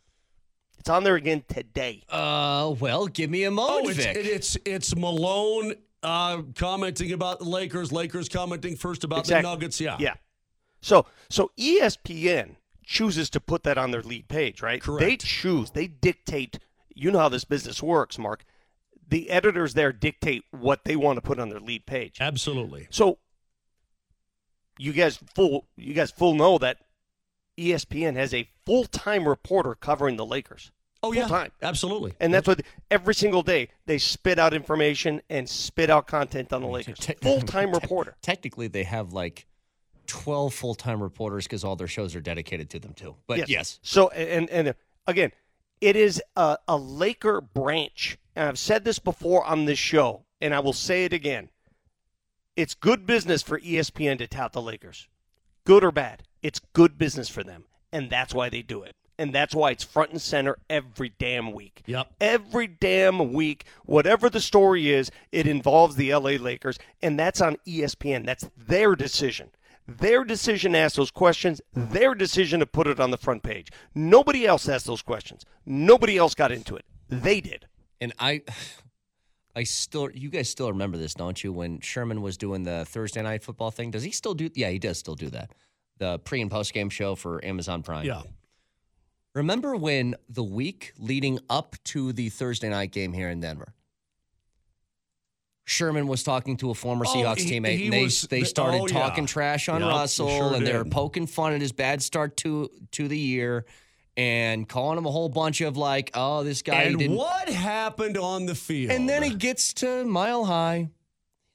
It's 0.77 0.89
on 0.89 1.03
there 1.03 1.15
again 1.15 1.43
today. 1.47 2.03
Uh, 2.09 2.75
well, 2.79 3.07
give 3.07 3.29
me 3.31 3.43
a 3.45 3.49
moment, 3.51 3.87
Oh, 3.87 3.89
it's, 3.89 3.97
Vic. 4.05 4.15
it- 4.17 4.25
it's 4.27 4.57
it's 4.65 4.95
Malone 4.95 5.73
uh, 6.05 6.41
commenting 6.55 7.11
about 7.11 7.39
the 7.39 7.45
Lakers. 7.45 7.91
Lakers 7.91 8.29
commenting 8.29 8.75
first 8.75 9.03
about 9.03 9.19
Exactly. 9.19 9.41
the 9.41 9.49
Nuggets. 9.49 9.81
Yeah, 9.81 9.97
Yeah. 9.99 10.13
So 10.81 11.05
so 11.29 11.51
ESPN 11.57 12.57
chooses 12.83 13.29
to 13.31 13.39
put 13.39 13.63
that 13.63 13.77
on 13.77 13.91
their 13.91 14.03
lead 14.03 14.27
page, 14.27 14.61
right? 14.61 14.81
Correct. 14.81 15.01
They 15.01 15.17
choose, 15.17 15.71
they 15.71 15.87
dictate. 15.87 16.59
You 16.93 17.11
know 17.11 17.19
how 17.19 17.29
this 17.29 17.43
business 17.43 17.81
works, 17.83 18.17
Mark. 18.19 18.45
The 19.07 19.29
editors 19.29 19.73
there 19.73 19.91
dictate 19.91 20.43
what 20.51 20.85
they 20.85 20.95
want 20.95 21.17
to 21.17 21.21
put 21.21 21.39
on 21.39 21.49
their 21.49 21.59
lead 21.59 21.85
page. 21.85 22.17
absolutely. 22.21 22.87
So 22.91 23.17
you 24.77 24.93
guys 24.93 25.19
full 25.33 25.67
you 25.77 25.93
guys 25.93 26.11
full 26.11 26.35
know 26.35 26.57
that 26.59 26.77
ESPN 27.57 28.15
has 28.15 28.33
a 28.33 28.49
full-time 28.65 29.27
reporter 29.27 29.73
covering 29.75 30.17
the 30.17 30.25
Lakers. 30.25 30.71
Oh 31.05 31.11
yeah, 31.11 31.27
Full-time. 31.27 31.51
absolutely. 31.61 32.13
And 32.19 32.33
that's 32.33 32.47
what 32.47 32.61
every 32.89 33.13
single 33.13 33.43
day 33.43 33.69
they 33.85 33.99
spit 33.99 34.39
out 34.39 34.55
information 34.55 35.21
and 35.29 35.47
spit 35.47 35.91
out 35.91 36.07
content 36.07 36.51
on 36.51 36.61
the 36.61 36.67
Lakers. 36.67 36.97
Te- 36.97 37.13
Full-time 37.21 37.69
te- 37.71 37.79
reporter. 37.79 38.15
Technically, 38.23 38.67
they 38.67 38.83
have 38.83 39.13
like 39.13 39.45
12 40.07 40.51
full 40.53 40.73
time 40.73 41.03
reporters 41.03 41.45
because 41.45 41.63
all 41.63 41.75
their 41.75 41.87
shows 41.87 42.15
are 42.15 42.21
dedicated 42.21 42.71
to 42.71 42.79
them, 42.79 42.93
too. 42.93 43.15
But 43.27 43.47
yes. 43.47 43.79
So 43.83 44.09
and 44.09 44.49
and 44.49 44.73
again, 45.05 45.31
it 45.79 45.95
is 45.95 46.21
a, 46.35 46.57
a 46.67 46.75
Laker 46.75 47.39
branch, 47.39 48.17
and 48.35 48.49
I've 48.49 48.59
said 48.59 48.83
this 48.83 48.97
before 48.97 49.45
on 49.45 49.65
this 49.65 49.79
show, 49.79 50.23
and 50.41 50.55
I 50.55 50.59
will 50.59 50.73
say 50.73 51.05
it 51.05 51.13
again. 51.13 51.49
It's 52.55 52.73
good 52.73 53.05
business 53.05 53.43
for 53.43 53.59
ESPN 53.59 54.17
to 54.17 54.27
tout 54.27 54.53
the 54.53 54.61
Lakers, 54.61 55.07
good 55.65 55.83
or 55.83 55.91
bad. 55.91 56.23
It's 56.41 56.59
good 56.73 56.97
business 56.97 57.29
for 57.29 57.43
them, 57.43 57.65
and 57.91 58.09
that's 58.09 58.33
why 58.33 58.49
they 58.49 58.63
do 58.63 58.81
it. 58.81 58.95
And 59.17 59.33
that's 59.33 59.55
why 59.55 59.71
it's 59.71 59.83
front 59.83 60.11
and 60.11 60.21
center 60.21 60.57
every 60.69 61.13
damn 61.17 61.53
week. 61.53 61.83
Yep. 61.85 62.07
Every 62.19 62.67
damn 62.67 63.31
week, 63.31 63.65
whatever 63.85 64.29
the 64.29 64.41
story 64.41 64.91
is, 64.91 65.09
it 65.31 65.47
involves 65.47 65.95
the 65.95 66.13
LA 66.13 66.31
Lakers, 66.31 66.77
and 67.01 67.17
that's 67.17 67.39
on 67.39 67.57
ESPN. 67.67 68.25
That's 68.25 68.49
their 68.57 68.95
decision. 68.95 69.51
Their 69.87 70.23
decision 70.23 70.73
to 70.73 70.79
ask 70.79 70.95
those 70.95 71.11
questions, 71.11 71.61
their 71.73 72.15
decision 72.15 72.59
to 72.59 72.65
put 72.65 72.87
it 72.87 72.99
on 72.99 73.11
the 73.11 73.17
front 73.17 73.43
page. 73.43 73.69
Nobody 73.93 74.45
else 74.45 74.67
asked 74.67 74.87
those 74.87 75.03
questions. 75.03 75.45
Nobody 75.65 76.17
else 76.17 76.33
got 76.33 76.51
into 76.51 76.75
it. 76.75 76.85
They 77.07 77.41
did. 77.41 77.67
And 78.01 78.13
I. 78.19 78.41
I 79.57 79.63
still, 79.63 80.09
you 80.13 80.29
guys 80.29 80.49
still 80.49 80.69
remember 80.69 80.97
this, 80.97 81.13
don't 81.13 81.41
you? 81.41 81.53
When 81.53 81.79
Sherman 81.79 82.21
was 82.21 82.35
doing 82.35 82.63
the 82.63 82.83
Thursday 82.83 83.21
night 83.21 83.41
football 83.41 83.71
thing, 83.71 83.89
does 83.89 84.03
he 84.03 84.11
still 84.11 84.33
do? 84.33 84.49
Yeah, 84.53 84.69
he 84.69 84.79
does 84.79 84.99
still 84.99 85.15
do 85.15 85.29
that. 85.29 85.51
The 85.97 86.19
pre 86.19 86.41
and 86.41 86.51
post 86.51 86.73
game 86.73 86.89
show 86.89 87.15
for 87.15 87.43
Amazon 87.45 87.81
Prime. 87.81 88.05
Yeah. 88.05 88.23
Remember 89.35 89.75
when 89.75 90.15
the 90.29 90.43
week 90.43 90.93
leading 90.97 91.39
up 91.49 91.75
to 91.85 92.13
the 92.13 92.29
Thursday 92.29 92.69
night 92.69 92.91
game 92.91 93.11
here 93.13 93.29
in 93.29 93.41
Denver, 93.41 93.73
Sherman 95.65 96.07
was 96.07 96.23
talking 96.23 96.57
to 96.57 96.69
a 96.69 96.73
former 96.73 97.05
Oh, 97.07 97.13
Seahawks 97.13 97.39
he- 97.39 97.51
teammate, 97.59 97.77
he 97.77 97.83
and 97.85 97.93
they 97.93 98.03
was- 98.03 98.21
they 98.23 98.43
started 98.45 98.77
oh, 98.81 98.87
yeah. 98.87 98.93
talking 98.93 99.25
trash 99.25 99.67
on 99.67 99.81
Yep, 99.81 99.89
Russell, 99.89 100.29
sure 100.29 100.53
and 100.55 100.65
they 100.65 100.75
were 100.77 100.85
poking 100.85 101.27
fun 101.27 101.53
at 101.53 101.61
his 101.61 101.71
bad 101.73 102.01
start 102.01 102.37
to 102.37 102.69
to 102.91 103.07
the 103.09 103.17
year, 103.17 103.65
and 104.15 104.69
calling 104.69 104.97
him 104.97 105.05
a 105.05 105.11
whole 105.11 105.27
bunch 105.27 105.59
of 105.61 105.75
like, 105.75 106.11
"Oh, 106.13 106.43
this 106.45 106.61
guy 106.61 106.83
and 106.83 106.97
didn't." 106.97 107.17
what 107.17 107.49
happened 107.49 108.17
on 108.17 108.45
the 108.45 108.55
field? 108.55 108.91
And 108.91 109.09
then 109.09 109.21
he 109.23 109.35
gets 109.35 109.73
to 109.75 110.05
mile 110.05 110.45
high. 110.45 110.89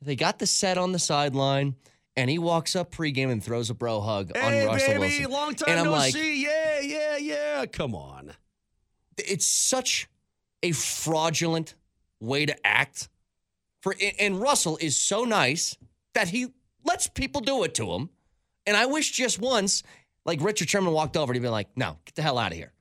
They 0.02 0.16
got 0.16 0.38
the 0.38 0.46
set 0.46 0.76
on 0.76 0.92
the 0.92 0.98
sideline, 0.98 1.76
and 2.16 2.30
he 2.30 2.38
walks 2.38 2.76
up 2.76 2.90
pregame 2.90 3.30
and 3.30 3.42
throws 3.42 3.70
a 3.70 3.74
bro 3.74 4.00
hug 4.00 4.32
hey, 4.36 4.62
on 4.62 4.68
Russell 4.68 4.88
baby, 4.94 5.00
Wilson. 5.00 5.30
long 5.30 5.54
time 5.54 5.68
and 5.68 5.78
I'm 5.80 5.84
no 5.86 5.92
like, 5.92 6.12
see. 6.12 6.42
Yeah, 6.42 6.80
yeah, 6.80 7.16
yeah. 7.16 7.66
Come 7.66 7.94
on. 7.94 8.32
it's 9.18 9.46
such 9.46 10.08
a 10.62 10.72
fraudulent 10.72 11.74
way 12.20 12.46
to 12.46 12.66
act. 12.66 13.08
For 13.82 13.94
and 14.18 14.40
Russell 14.40 14.78
is 14.80 15.00
so 15.00 15.24
nice 15.24 15.76
that 16.14 16.28
he 16.28 16.48
lets 16.84 17.06
people 17.06 17.40
do 17.40 17.62
it 17.64 17.74
to 17.74 17.92
him. 17.92 18.10
And 18.66 18.76
I 18.76 18.86
wish 18.86 19.10
just 19.12 19.40
once, 19.40 19.82
like 20.26 20.42
Richard 20.42 20.68
Sherman 20.68 20.92
walked 20.92 21.16
over, 21.16 21.32
and 21.32 21.36
he'd 21.36 21.46
be 21.46 21.48
like, 21.48 21.68
"No, 21.76 21.96
get 22.04 22.14
the 22.14 22.22
hell 22.22 22.38
out 22.38 22.52
of 22.52 22.58
here." 22.58 22.72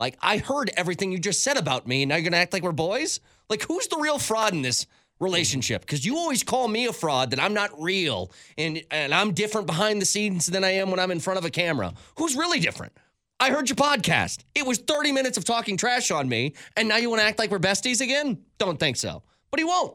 Like 0.00 0.16
I 0.20 0.38
heard 0.38 0.70
everything 0.76 1.12
you 1.12 1.18
just 1.18 1.44
said 1.44 1.56
about 1.56 1.86
me, 1.86 2.02
and 2.02 2.08
now 2.08 2.16
you're 2.16 2.24
gonna 2.24 2.38
act 2.38 2.52
like 2.52 2.62
we're 2.62 2.72
boys. 2.72 3.20
Like 3.48 3.62
who's 3.62 3.86
the 3.88 3.98
real 3.98 4.18
fraud 4.18 4.54
in 4.54 4.62
this 4.62 4.86
relationship? 5.18 5.82
Because 5.82 6.04
you 6.04 6.16
always 6.16 6.42
call 6.42 6.68
me 6.68 6.86
a 6.86 6.92
fraud 6.92 7.30
that 7.30 7.40
I'm 7.40 7.54
not 7.54 7.70
real, 7.80 8.30
and 8.56 8.82
and 8.90 9.14
I'm 9.14 9.32
different 9.32 9.66
behind 9.66 10.00
the 10.00 10.06
scenes 10.06 10.46
than 10.46 10.64
I 10.64 10.70
am 10.72 10.90
when 10.90 11.00
I'm 11.00 11.10
in 11.10 11.20
front 11.20 11.38
of 11.38 11.44
a 11.44 11.50
camera. 11.50 11.94
Who's 12.18 12.36
really 12.36 12.60
different? 12.60 12.92
I 13.38 13.50
heard 13.50 13.68
your 13.68 13.76
podcast. 13.76 14.44
It 14.54 14.66
was 14.66 14.78
30 14.78 15.12
minutes 15.12 15.36
of 15.36 15.44
talking 15.44 15.76
trash 15.76 16.10
on 16.10 16.28
me, 16.28 16.54
and 16.76 16.88
now 16.88 16.96
you 16.96 17.10
want 17.10 17.20
to 17.20 17.26
act 17.26 17.38
like 17.38 17.50
we're 17.50 17.58
besties 17.58 18.00
again? 18.00 18.38
Don't 18.58 18.80
think 18.80 18.96
so. 18.96 19.22
But 19.50 19.60
he 19.60 19.64
won't. 19.64 19.94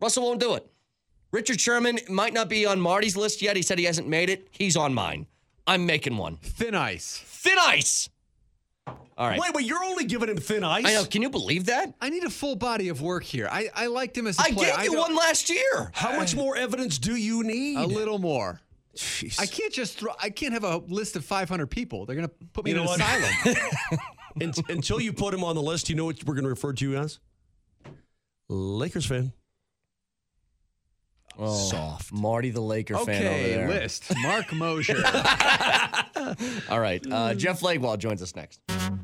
Russell 0.00 0.24
won't 0.24 0.40
do 0.40 0.54
it. 0.54 0.66
Richard 1.32 1.60
Sherman 1.60 2.00
might 2.08 2.32
not 2.32 2.48
be 2.48 2.66
on 2.66 2.80
Marty's 2.80 3.16
list 3.16 3.40
yet. 3.42 3.54
He 3.54 3.62
said 3.62 3.78
he 3.78 3.84
hasn't 3.84 4.08
made 4.08 4.28
it. 4.28 4.48
He's 4.50 4.76
on 4.76 4.92
mine. 4.92 5.26
I'm 5.66 5.86
making 5.86 6.16
one. 6.16 6.36
Thin 6.42 6.74
ice. 6.74 7.22
Thin 7.24 7.56
ice. 7.60 8.08
All 8.86 9.28
right. 9.28 9.38
Wait, 9.38 9.52
wait, 9.54 9.66
you're 9.66 9.84
only 9.84 10.04
giving 10.06 10.30
him 10.30 10.38
thin 10.38 10.64
ice? 10.64 10.86
I 10.86 10.94
know. 10.94 11.04
Can 11.04 11.20
you 11.20 11.28
believe 11.28 11.66
that? 11.66 11.92
I 12.00 12.08
need 12.08 12.24
a 12.24 12.30
full 12.30 12.56
body 12.56 12.88
of 12.88 13.02
work 13.02 13.22
here. 13.22 13.48
I, 13.52 13.68
I 13.74 13.86
liked 13.86 14.16
him 14.16 14.26
as 14.26 14.38
a 14.38 14.42
I 14.42 14.50
player. 14.52 14.72
gave 14.76 14.84
you 14.86 14.92
don't- 14.92 15.00
one 15.00 15.14
last 15.16 15.50
year. 15.50 15.90
How 15.94 16.16
much 16.16 16.34
more 16.34 16.56
evidence 16.56 16.96
do 16.98 17.14
you 17.16 17.42
need? 17.42 17.76
A 17.76 17.86
little 17.86 18.18
more. 18.18 18.60
I 19.38 19.46
can't 19.46 19.72
just 19.72 19.98
throw. 19.98 20.12
I 20.20 20.30
can't 20.30 20.52
have 20.52 20.64
a 20.64 20.78
list 20.78 21.16
of 21.16 21.24
500 21.24 21.66
people. 21.68 22.06
They're 22.06 22.16
gonna 22.16 22.28
put 22.52 22.64
me 22.64 22.72
You 22.72 22.78
in 22.78 22.84
know 22.84 22.92
an 22.92 23.00
what? 23.00 23.54
asylum. 23.54 23.56
Un- 24.42 24.52
Until 24.68 25.00
you 25.00 25.12
put 25.12 25.34
him 25.34 25.44
on 25.44 25.54
the 25.54 25.62
list, 25.62 25.88
you 25.90 25.94
know 25.96 26.04
what 26.06 26.24
we're 26.24 26.34
going 26.34 26.44
to 26.44 26.50
refer 26.50 26.72
to 26.72 26.84
you 26.90 26.96
as? 26.96 27.18
Lakers 28.48 29.04
fan. 29.06 29.32
Oh, 31.38 31.54
Soft. 31.54 32.12
Marty 32.12 32.50
the 32.50 32.60
Laker 32.60 32.94
fan 32.98 33.02
over 33.02 33.12
okay, 33.12 33.54
there. 33.54 33.68
list. 33.68 34.12
Mark 34.22 34.52
Mosier. 34.52 35.02
All 36.68 36.80
right. 36.80 37.04
Uh, 37.10 37.34
Jeff 37.34 37.60
Legwold 37.60 37.98
joins 37.98 38.20
us 38.22 38.34
next. 38.36 38.60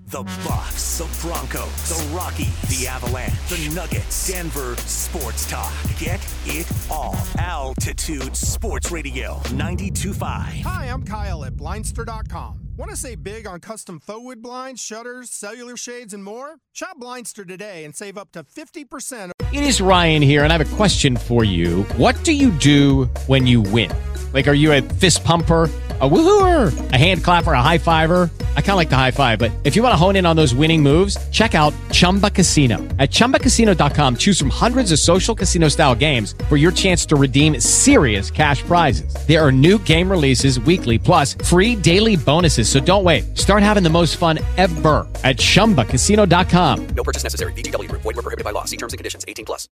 The 0.08 0.22
Bucks, 0.46 0.98
the 0.98 1.18
Broncos, 1.26 1.88
the 1.88 2.14
Rockies, 2.14 2.78
the 2.78 2.86
Avalanche, 2.88 3.32
the 3.48 3.74
Nuggets, 3.74 4.28
Denver 4.28 4.76
Sports 4.76 5.48
Talk. 5.50 5.72
Get 5.98 6.20
it 6.44 6.70
all. 6.90 7.16
Altitude 7.38 8.36
Sports 8.36 8.90
Radio 8.90 9.36
92.5. 9.46 10.22
Hi, 10.62 10.86
I'm 10.86 11.02
Kyle 11.04 11.44
at 11.44 11.54
Blindster.com. 11.56 12.65
Want 12.78 12.90
to 12.90 12.96
save 12.96 13.22
big 13.22 13.46
on 13.46 13.60
custom 13.60 13.98
faux 14.00 14.22
wood 14.22 14.42
blinds, 14.42 14.82
shutters, 14.82 15.30
cellular 15.30 15.78
shades, 15.78 16.12
and 16.12 16.22
more? 16.22 16.56
Shop 16.74 16.98
Blindster 17.00 17.48
today 17.48 17.86
and 17.86 17.96
save 17.96 18.18
up 18.18 18.32
to 18.32 18.42
50%. 18.42 19.30
It 19.50 19.64
is 19.64 19.80
Ryan 19.80 20.20
here, 20.20 20.44
and 20.44 20.52
I 20.52 20.58
have 20.58 20.72
a 20.72 20.76
question 20.76 21.16
for 21.16 21.42
you. 21.42 21.84
What 21.96 22.22
do 22.22 22.34
you 22.34 22.50
do 22.50 23.04
when 23.28 23.46
you 23.46 23.62
win? 23.62 23.90
Like, 24.34 24.46
are 24.46 24.52
you 24.52 24.74
a 24.74 24.82
fist 24.82 25.24
pumper, 25.24 25.70
a 26.00 26.06
woohooer, 26.06 26.92
a 26.92 26.98
hand 26.98 27.24
clapper, 27.24 27.54
a 27.54 27.62
high 27.62 27.78
fiver? 27.78 28.28
I 28.54 28.60
kind 28.60 28.72
of 28.72 28.76
like 28.76 28.90
the 28.90 28.96
high 28.96 29.10
five, 29.10 29.38
but 29.38 29.50
if 29.64 29.76
you 29.76 29.82
want 29.82 29.94
to 29.94 29.96
hone 29.96 30.16
in 30.16 30.26
on 30.26 30.36
those 30.36 30.54
winning 30.54 30.82
moves, 30.82 31.16
check 31.30 31.54
out 31.54 31.72
Chumba 31.92 32.28
Casino. 32.28 32.76
At 32.98 33.10
chumbacasino.com, 33.10 34.16
choose 34.18 34.38
from 34.38 34.50
hundreds 34.50 34.92
of 34.92 34.98
social 34.98 35.34
casino 35.34 35.68
style 35.68 35.94
games 35.94 36.34
for 36.50 36.58
your 36.58 36.72
chance 36.72 37.06
to 37.06 37.16
redeem 37.16 37.58
serious 37.60 38.30
cash 38.30 38.62
prizes. 38.62 39.14
There 39.26 39.40
are 39.40 39.50
new 39.50 39.78
game 39.78 40.10
releases 40.10 40.60
weekly, 40.60 40.98
plus 40.98 41.32
free 41.32 41.74
daily 41.74 42.16
bonuses. 42.16 42.65
So 42.66 42.80
don't 42.80 43.04
wait. 43.04 43.38
Start 43.38 43.62
having 43.62 43.82
the 43.82 43.88
most 43.88 44.18
fun 44.18 44.38
ever 44.58 45.08
at 45.24 45.38
chumbacasino.com. 45.38 46.86
No 46.88 47.02
purchase 47.02 47.22
necessary. 47.22 47.54
Group. 47.54 48.02
Void 48.02 48.16
were 48.16 48.22
prohibited 48.22 48.44
by 48.44 48.50
law. 48.50 48.64
See 48.64 48.76
terms 48.76 48.92
and 48.92 48.98
conditions. 48.98 49.24
18 49.26 49.46
plus. 49.46 49.64